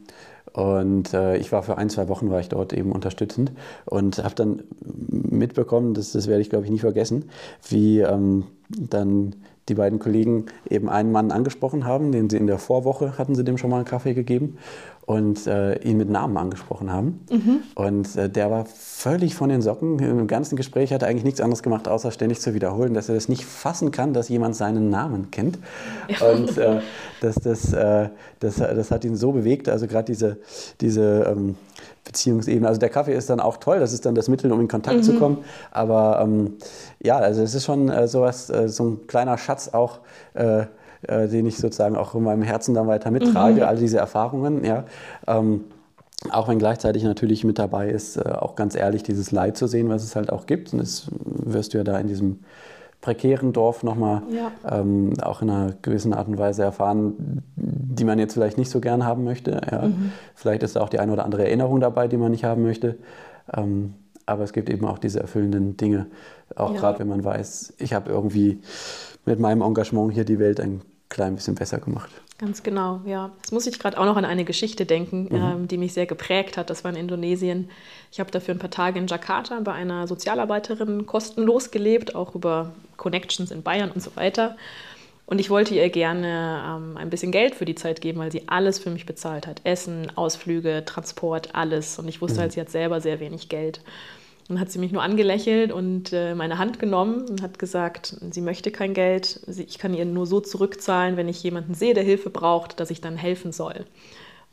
und 0.53 1.15
äh, 1.15 1.37
ich 1.39 1.51
war 1.51 1.63
für 1.63 1.79
ein, 1.79 1.89
zwei 1.89 2.09
Wochen 2.09 2.31
war 2.31 2.41
ich 2.41 2.51
dort 2.51 2.73
eben 2.73 2.93
unterstützend 2.93 3.53
und 3.87 4.19
habe 4.23 4.35
dann 4.35 4.63
mitbekommen, 5.09 5.95
das, 5.95 6.13
das 6.13 6.27
werde 6.27 6.43
ich 6.43 6.51
glaube 6.51 6.67
ich 6.67 6.71
nie 6.71 6.79
vergessen, 6.79 7.31
wie 7.69 8.01
ähm, 8.01 8.45
dann 8.69 9.35
die 9.69 9.75
beiden 9.75 9.99
Kollegen 9.99 10.47
eben 10.69 10.89
einen 10.89 11.13
Mann 11.13 11.31
angesprochen 11.31 11.85
haben, 11.85 12.13
den 12.13 12.29
sie 12.29 12.37
in 12.37 12.47
der 12.47 12.59
Vorwoche 12.59 13.19
hatten 13.19 13.35
sie 13.35 13.45
dem 13.45 13.59
schon 13.59 13.71
mal 13.71 13.77
einen 13.77 13.85
Kaffee 13.85 14.15
gegeben 14.15 14.59
und 15.05 15.49
äh, 15.49 15.79
ihn 15.81 15.97
mit 15.97 16.09
Namen 16.09 16.37
angesprochen 16.37 16.93
haben. 16.93 17.25
Mhm. 17.31 17.63
Und 17.75 18.17
äh, 18.17 18.29
der 18.29 18.51
war 18.51 18.67
völlig 18.67 19.35
von 19.35 19.49
den 19.49 19.61
Socken. 19.61 19.99
Im 19.99 20.27
ganzen 20.29 20.57
Gespräch 20.57 20.93
hat 20.93 21.03
er 21.03 21.09
eigentlich 21.09 21.25
nichts 21.25 21.41
anderes 21.41 21.63
gemacht, 21.63 21.89
außer 21.89 22.13
ständig 22.13 22.41
zu 22.41 22.55
wiederholen, 22.55 22.95
dass 22.95 23.09
er 23.09 23.17
das 23.17 23.29
nicht 23.29 23.45
fassen 23.45 23.91
kann, 23.91 24.15
dass 24.15 24.29
jemand 24.29 24.55
seinen 24.55 24.91
Namen 24.91 25.31
kennt. 25.33 25.59
Und 26.21 26.57
äh, 26.57 26.81
das, 27.21 27.35
das, 27.37 27.73
äh, 27.73 28.11
das, 28.39 28.57
das 28.57 28.91
hat 28.93 29.05
ihn 29.05 29.17
so 29.17 29.33
bewegt. 29.33 29.69
Also 29.69 29.89
gerade 29.89 30.05
diese, 30.05 30.39
diese 30.81 31.25
ähm, 31.29 31.57
Beziehungsebene. 32.05 32.69
Also 32.69 32.79
der 32.79 32.89
Kaffee 32.89 33.15
ist 33.15 33.29
dann 33.29 33.41
auch 33.41 33.57
toll, 33.57 33.81
das 33.81 33.93
ist 33.93 34.07
dann 34.07 34.15
das 34.15 34.29
Mittel, 34.29 34.53
um 34.53 34.61
in 34.61 34.69
Kontakt 34.69 34.99
mhm. 34.99 35.03
zu 35.03 35.15
kommen. 35.15 35.39
Aber 35.73 36.21
ähm, 36.23 36.59
ja, 37.03 37.17
also 37.19 37.43
es 37.43 37.55
ist 37.55 37.65
schon 37.65 37.89
äh, 37.89 38.07
sowas, 38.07 38.51
äh, 38.51 38.69
so 38.69 38.85
ein 38.85 39.07
kleiner 39.09 39.37
Schatz 39.37 39.69
auch, 39.69 39.99
äh, 41.09 41.29
den 41.29 41.47
ich 41.47 41.59
sozusagen 41.59 41.97
auch 41.97 42.15
in 42.15 42.23
meinem 42.23 42.43
Herzen 42.43 42.75
dann 42.75 42.87
weiter 42.87 43.11
mittrage, 43.11 43.57
mhm. 43.57 43.63
all 43.63 43.77
diese 43.77 43.99
Erfahrungen. 43.99 44.65
Ja. 44.65 44.85
Ähm, 45.27 45.65
auch 46.31 46.49
wenn 46.49 46.59
gleichzeitig 46.59 47.03
natürlich 47.03 47.45
mit 47.45 47.59
dabei 47.59 47.89
ist, 47.91 48.17
äh, 48.17 48.31
auch 48.31 48.55
ganz 48.55 48.75
ehrlich 48.75 49.03
dieses 49.03 49.33
Leid 49.33 49.57
zu 49.57 49.67
sehen, 49.67 49.89
was 49.89 50.05
es 50.05 50.15
halt 50.15 50.31
auch 50.31 50.47
gibt. 50.47 50.73
Und 50.73 50.81
das 50.81 51.09
wirst 51.25 51.75
du 51.75 51.79
ja 51.79 51.85
da 51.85 51.99
in 51.99 52.07
diesem 52.07 52.41
prekären 53.01 53.53
Dorf 53.53 53.83
nochmal 53.83 54.23
ja. 54.31 54.53
ähm, 54.71 55.15
auch 55.21 55.43
in 55.43 55.51
einer 55.51 55.75
gewissen 55.83 56.15
Art 56.15 56.29
und 56.29 56.39
Weise 56.39 56.63
erfahren, 56.63 57.43
die 57.57 58.05
man 58.05 58.21
jetzt 58.21 58.35
vielleicht 58.35 58.59
nicht 58.59 58.71
so 58.71 58.81
gern 58.81 59.05
haben 59.05 59.25
möchte. 59.25 59.61
Ja. 59.71 59.83
Mhm. 59.89 60.13
Vielleicht 60.37 60.63
ist 60.63 60.77
da 60.77 60.83
auch 60.83 60.89
die 60.89 61.01
eine 61.01 61.13
oder 61.13 61.25
andere 61.25 61.45
Erinnerung 61.45 61.81
dabei, 61.81 62.07
die 62.07 62.17
man 62.17 62.31
nicht 62.31 62.45
haben 62.45 62.63
möchte. 62.63 62.97
Ähm, 63.53 63.95
aber 64.25 64.45
es 64.45 64.53
gibt 64.53 64.71
eben 64.71 64.87
auch 64.87 64.99
diese 64.99 65.19
erfüllenden 65.19 65.77
Dinge, 65.77 66.07
auch 66.55 66.75
ja. 66.75 66.79
gerade 66.79 67.01
wenn 67.01 67.09
man 67.09 67.25
weiß, 67.25 67.75
ich 67.79 67.93
habe 67.93 68.09
irgendwie 68.11 68.61
mit 69.27 69.41
meinem 69.41 69.63
Engagement 69.63 70.13
hier 70.13 70.25
die 70.25 70.39
Welt 70.39 70.61
ein 70.61 70.83
klein 71.13 71.35
bisschen 71.35 71.55
besser 71.55 71.79
gemacht. 71.79 72.11
Ganz 72.39 72.63
genau, 72.63 73.03
ja. 73.05 73.31
Jetzt 73.37 73.53
muss 73.53 73.67
ich 73.67 73.79
gerade 73.79 73.99
auch 73.99 74.05
noch 74.05 74.17
an 74.17 74.25
eine 74.25 74.45
Geschichte 74.45 74.87
denken, 74.87 75.29
mhm. 75.31 75.37
ähm, 75.37 75.69
die 75.69 75.79
mich 75.79 75.93
sehr 75.93 76.07
geprägt 76.07 76.57
hat. 76.57 76.71
Das 76.71 76.83
war 76.83 76.91
in 76.91 76.97
Indonesien. 76.97 77.71
Ich 78.11 78.19
habe 78.19 78.31
dafür 78.31 78.55
ein 78.55 78.59
paar 78.59 78.71
Tage 78.71 78.99
in 78.99 79.07
Jakarta 79.07 79.61
bei 79.61 79.73
einer 79.73 80.09
Sozialarbeiterin 80.09 81.07
kostenlos 81.07 81.71
gelebt, 81.71 82.15
auch 82.15 82.35
über 82.35 82.73
Connections 82.97 83.51
in 83.51 83.63
Bayern 83.63 83.91
und 83.91 84.03
so 84.03 84.17
weiter. 84.17 84.57
Und 85.27 85.39
ich 85.39 85.51
wollte 85.51 85.75
ihr 85.75 85.89
gerne 85.91 86.63
ähm, 86.67 86.97
ein 86.97 87.11
bisschen 87.11 87.31
Geld 87.31 87.55
für 87.55 87.65
die 87.65 87.75
Zeit 87.75 88.01
geben, 88.01 88.19
weil 88.19 88.33
sie 88.33 88.49
alles 88.49 88.79
für 88.79 88.91
mich 88.91 89.07
bezahlt 89.07 89.47
hat. 89.47 89.61
Essen, 89.65 90.11
Ausflüge, 90.17 90.83
Transport, 90.85 91.55
alles. 91.55 91.99
Und 91.99 92.09
ich 92.09 92.21
wusste 92.21 92.39
mhm. 92.39 92.43
halt, 92.43 92.53
sie 92.53 92.61
hat 92.61 92.71
selber 92.71 93.01
sehr 93.01 93.21
wenig 93.21 93.49
Geld. 93.49 93.83
Dann 94.49 94.59
hat 94.61 94.71
sie 94.71 94.79
mich 94.79 94.93
nur 94.93 95.03
angelächelt 95.03 95.73
und 95.73 96.13
äh, 96.13 96.35
meine 96.35 96.59
Hand 96.59 96.79
genommen 96.79 97.29
und 97.29 97.43
hat 97.43 97.59
gesagt, 97.59 98.17
sie 98.31 98.41
möchte 98.41 98.71
kein 98.71 98.93
Geld, 98.93 99.41
ich 99.47 99.79
kann 99.79 99.95
ihr 99.95 100.05
nur 100.05 100.27
so 100.27 100.41
zurückzahlen, 100.41 101.17
wenn 101.17 101.29
ich 101.29 101.43
jemanden 101.43 101.75
sehe, 101.75 101.95
der 101.95 102.03
Hilfe 102.03 102.29
braucht, 102.29 102.81
dass 102.81 102.91
ich 102.91 103.01
dann 103.01 103.17
helfen 103.17 103.53
soll. 103.53 103.87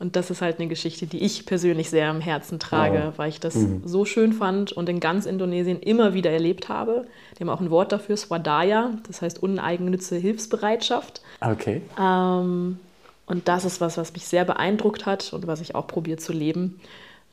Und 0.00 0.16
das 0.16 0.30
ist 0.30 0.40
halt 0.40 0.58
eine 0.58 0.68
Geschichte, 0.68 1.06
die 1.06 1.18
ich 1.18 1.44
persönlich 1.44 1.90
sehr 1.90 2.08
am 2.08 2.22
Herzen 2.22 2.58
trage, 2.58 3.02
wow. 3.08 3.18
weil 3.18 3.28
ich 3.28 3.38
das 3.38 3.54
mhm. 3.54 3.82
so 3.84 4.06
schön 4.06 4.32
fand 4.32 4.72
und 4.72 4.88
in 4.88 4.98
ganz 4.98 5.26
Indonesien 5.26 5.78
immer 5.78 6.14
wieder 6.14 6.30
erlebt 6.30 6.70
habe. 6.70 7.06
Die 7.36 7.44
haben 7.44 7.50
auch 7.50 7.60
ein 7.60 7.70
Wort 7.70 7.92
dafür, 7.92 8.16
Swadaya, 8.16 8.92
das 9.06 9.20
heißt 9.20 9.42
uneigennütze 9.42 10.16
Hilfsbereitschaft. 10.16 11.20
Okay. 11.42 11.82
Ähm, 12.00 12.78
und 13.26 13.46
das 13.46 13.66
ist 13.66 13.82
was, 13.82 13.98
was 13.98 14.14
mich 14.14 14.24
sehr 14.24 14.46
beeindruckt 14.46 15.04
hat 15.04 15.34
und 15.34 15.46
was 15.46 15.60
ich 15.60 15.74
auch 15.74 15.86
probiere 15.86 16.16
zu 16.16 16.32
leben. 16.32 16.80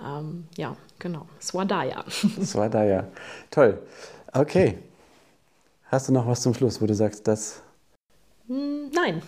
Ähm, 0.03 0.45
ja, 0.57 0.75
genau. 0.99 1.25
Swadaya. 1.39 2.03
Swadaya. 2.07 3.07
Toll. 3.51 3.79
Okay. 4.33 4.77
Hast 5.85 6.09
du 6.09 6.13
noch 6.13 6.27
was 6.27 6.41
zum 6.41 6.53
Schluss, 6.53 6.81
wo 6.81 6.85
du 6.85 6.93
sagst, 6.93 7.27
das. 7.27 7.61
Hm, 8.47 8.91
nein. 8.93 9.21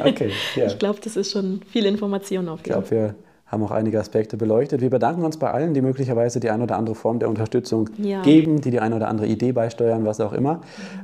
Okay. 0.00 0.32
Ja. 0.56 0.66
Ich 0.66 0.78
glaube, 0.78 1.00
das 1.02 1.16
ist 1.16 1.32
schon 1.32 1.62
viel 1.70 1.86
Information 1.86 2.48
auf 2.48 2.60
jeden 2.60 2.72
Fall. 2.72 2.82
Ich 2.82 2.88
glaube, 2.88 2.90
wir 2.90 3.14
haben 3.46 3.62
auch 3.62 3.70
einige 3.70 4.00
Aspekte 4.00 4.36
beleuchtet. 4.36 4.80
Wir 4.80 4.90
bedanken 4.90 5.24
uns 5.24 5.38
bei 5.38 5.50
allen, 5.50 5.74
die 5.74 5.80
möglicherweise 5.80 6.40
die 6.40 6.50
eine 6.50 6.64
oder 6.64 6.76
andere 6.76 6.94
Form 6.94 7.18
der 7.18 7.28
Unterstützung 7.28 7.90
ja. 7.98 8.22
geben, 8.22 8.60
die 8.60 8.70
die 8.70 8.80
eine 8.80 8.96
oder 8.96 9.08
andere 9.08 9.26
Idee 9.26 9.52
beisteuern, 9.52 10.04
was 10.04 10.20
auch 10.20 10.32
immer. 10.32 10.60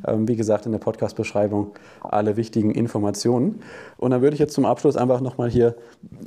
Ähm, 0.07 0.27
wie 0.27 0.37
gesagt, 0.37 0.67
in 0.67 0.73
der 0.73 0.79
Podcast-Beschreibung 0.79 1.73
alle 2.03 2.37
wichtigen 2.37 2.73
Informationen. 2.73 3.61
Und 3.97 4.11
dann 4.11 4.23
würde 4.23 4.35
ich 4.35 4.41
jetzt 4.41 4.55
zum 4.55 4.65
Abschluss 4.65 4.97
einfach 4.97 5.21
nochmal 5.21 5.49
hier 5.49 5.77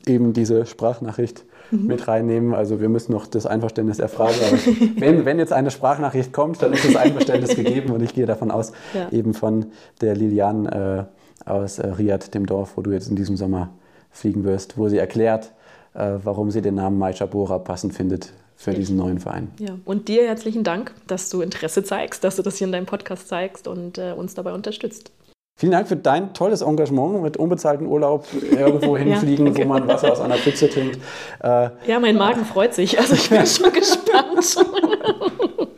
eben 0.08 0.34
diese 0.34 0.66
Sprachnachricht 0.66 1.46
mhm. 1.82 1.88
mit 1.88 2.08
reinnehmen. 2.08 2.54
Also 2.54 2.80
wir 2.80 2.90
müssen 2.90 3.12
noch 3.12 3.28
das 3.28 3.46
Einverständnis 3.46 4.00
erfragen. 4.00 4.36
Aber 4.48 4.58
wenn, 5.00 5.26
wenn 5.26 5.40
jetzt 5.40 5.54
eine 5.54 5.72
Sprachnachricht 5.72 6.34
kommt, 6.34 6.62
dann 6.62 6.74
ist 6.74 6.86
das 6.86 6.96
Einverständnis 6.96 7.56
gegeben 7.56 7.92
und 7.92 8.02
ich 8.02 8.14
gehe 8.14 8.26
davon 8.26 8.52
aus, 8.52 8.72
ja. 8.94 9.10
eben 9.12 9.34
von 9.34 9.68
der 10.02 10.16
Lilian 10.16 10.66
äh, 10.66 11.04
aus 11.46 11.80
äh, 11.80 11.88
Riyadh, 11.88 12.32
dem 12.34 12.46
Dorf, 12.46 12.78
wo 12.78 12.82
du 12.82 12.92
jetzt 12.92 13.10
in 13.10 13.16
diesem 13.16 13.38
Sommer 13.38 13.70
fliegen 14.12 14.44
wirst, 14.44 14.78
wo 14.78 14.88
sie 14.88 14.98
erklärt, 14.98 15.52
äh, 15.94 16.14
warum 16.24 16.52
sie 16.52 16.62
den 16.62 16.76
Namen 16.76 16.98
Mai 16.98 17.14
Chabora 17.14 17.60
passend 17.60 17.94
findet 17.94 18.32
für 18.56 18.74
diesen 18.74 18.96
neuen 18.96 19.20
Verein. 19.20 19.50
Ja, 19.60 19.78
und 19.84 20.08
dir 20.08 20.26
herzlichen 20.26 20.64
Dank, 20.64 20.94
dass 21.08 21.30
du 21.30 21.42
Interesse 21.42 21.84
zeigst, 21.84 22.24
dass 22.24 22.36
du 22.36 22.44
das 22.44 22.58
hier 22.58 22.68
in 22.68 22.72
deinem 22.72 22.86
Podcast 22.86 23.28
zeigst 23.28 23.68
und 23.68 23.98
äh, 23.98 24.14
uns 24.14 24.36
dabei 24.36 24.54
unterstützt. 24.54 25.12
Vielen 25.56 25.72
Dank 25.72 25.88
für 25.88 25.96
dein 25.96 26.34
tolles 26.34 26.62
Engagement 26.62 27.22
mit 27.22 27.38
unbezahlten 27.38 27.88
Urlaub 27.88 28.26
irgendwo 28.52 28.98
hinfliegen, 28.98 29.48
ja, 29.48 29.58
wo 29.58 29.68
man 29.68 29.88
Wasser 29.88 30.12
aus 30.12 30.20
einer 30.20 30.36
Pfütze 30.36 30.70
trinkt. 30.70 30.98
Äh, 31.42 31.70
ja, 31.88 32.00
mein 32.00 32.16
Magen 32.16 32.44
freut 32.46 32.74
sich. 32.74 33.00
Also 33.00 33.14
ich 33.14 33.30
bin 33.30 33.46
schon 33.46 33.72
gespannt. 33.72 34.58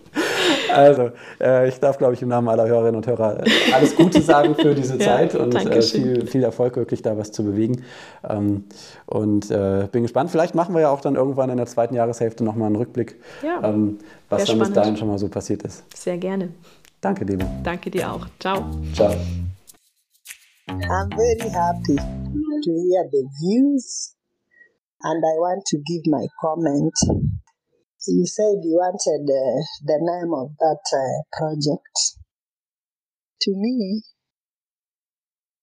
Also, 0.76 1.12
äh, 1.40 1.70
ich 1.70 1.80
darf, 1.80 1.98
glaube 1.98 2.14
ich, 2.14 2.22
im 2.22 2.28
Namen 2.28 2.50
aller 2.50 2.68
Hörerinnen 2.68 2.96
und 2.96 3.08
Hörer 3.08 3.44
alles 3.74 3.96
Gute 3.96 4.22
sagen 4.22 4.56
für 4.56 4.76
diese 4.76 4.98
Zeit 5.00 5.34
ja, 5.34 5.40
und 5.40 5.56
äh, 5.56 5.82
viel, 5.82 6.28
viel 6.28 6.44
Erfolg, 6.44 6.76
wirklich 6.76 7.02
da 7.02 7.18
was 7.18 7.32
zu 7.32 7.44
bewegen. 7.44 7.84
Ähm, 8.28 8.66
und 9.06 9.50
äh, 9.52 9.88
bin 9.92 10.04
gespannt. 10.04 10.32
Vielleicht 10.32 10.54
machen 10.54 10.76
wir 10.76 10.82
ja 10.82 10.90
auch 10.90 11.02
dann 11.02 11.16
irgendwann 11.16 11.50
in 11.50 11.58
der 11.58 11.66
zweiten 11.66 11.96
Jahreshälfte 11.96 12.44
nochmal 12.44 12.68
einen 12.68 12.76
Rückblick, 12.76 13.16
ja, 13.42 13.62
ähm, 13.64 14.00
was 14.30 14.46
dann 14.46 14.60
bis 14.60 14.74
dahin 14.74 14.98
schon 14.98 15.08
mal 15.08 15.18
so 15.18 15.30
passiert 15.30 15.64
ist. 15.64 15.84
Sehr 15.96 16.18
gerne. 16.18 16.50
Danke, 17.00 17.26
Demo. 17.26 17.46
Danke 17.64 17.90
dir 17.90 18.12
auch. 18.12 18.28
Ciao. 18.40 18.66
Ciao. 18.94 19.16
I'm 20.68 21.10
very 21.12 21.50
happy 21.50 21.96
to 21.96 22.72
hear 22.72 23.04
the 23.12 23.30
views 23.40 24.16
and 25.04 25.24
I 25.24 25.38
want 25.38 25.64
to 25.68 25.78
give 25.78 26.02
my 26.08 26.26
comment. 26.42 26.94
You 28.08 28.26
said 28.26 28.64
you 28.64 28.74
wanted 28.82 29.30
uh, 29.30 29.62
the 29.84 30.00
name 30.02 30.34
of 30.34 30.58
that 30.58 30.82
uh, 30.92 31.38
project. 31.38 32.20
To 33.42 33.52
me, 33.56 34.02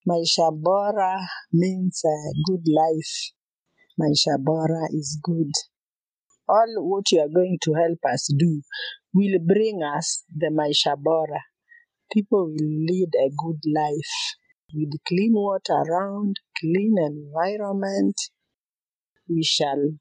Maisha 0.08 0.52
Bora 0.52 1.18
means 1.52 2.02
uh, 2.04 2.32
good 2.46 2.64
life. 2.68 3.32
Maisha 4.00 4.38
Bora 4.38 4.86
is 4.92 5.18
good. 5.20 5.50
All 6.48 6.74
what 6.78 7.10
you 7.10 7.20
are 7.20 7.28
going 7.28 7.58
to 7.62 7.72
help 7.74 7.98
us 8.12 8.32
do 8.38 8.62
will 9.12 9.40
bring 9.44 9.82
us 9.82 10.22
the 10.32 10.50
Maisha 10.52 10.96
Bora. 10.96 11.42
People 12.12 12.46
will 12.46 12.86
lead 12.86 13.10
a 13.20 13.30
good 13.36 13.62
life 13.66 14.36
with 14.74 14.92
clean 15.06 15.32
water 15.34 15.74
around, 15.74 16.36
clean 16.58 16.94
environment, 16.98 18.16
we 19.28 19.42
shall 19.42 19.98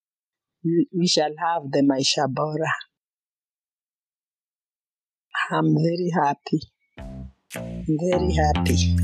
we 0.64 1.08
shall 1.08 1.32
have 1.40 1.72
the 1.72 1.82
Maisha 1.82 2.28
Bora. 2.32 2.72
I'm 5.52 5.76
very 5.76 6.12
happy. 6.14 6.62
Very 7.88 8.34
happy. 8.34 8.96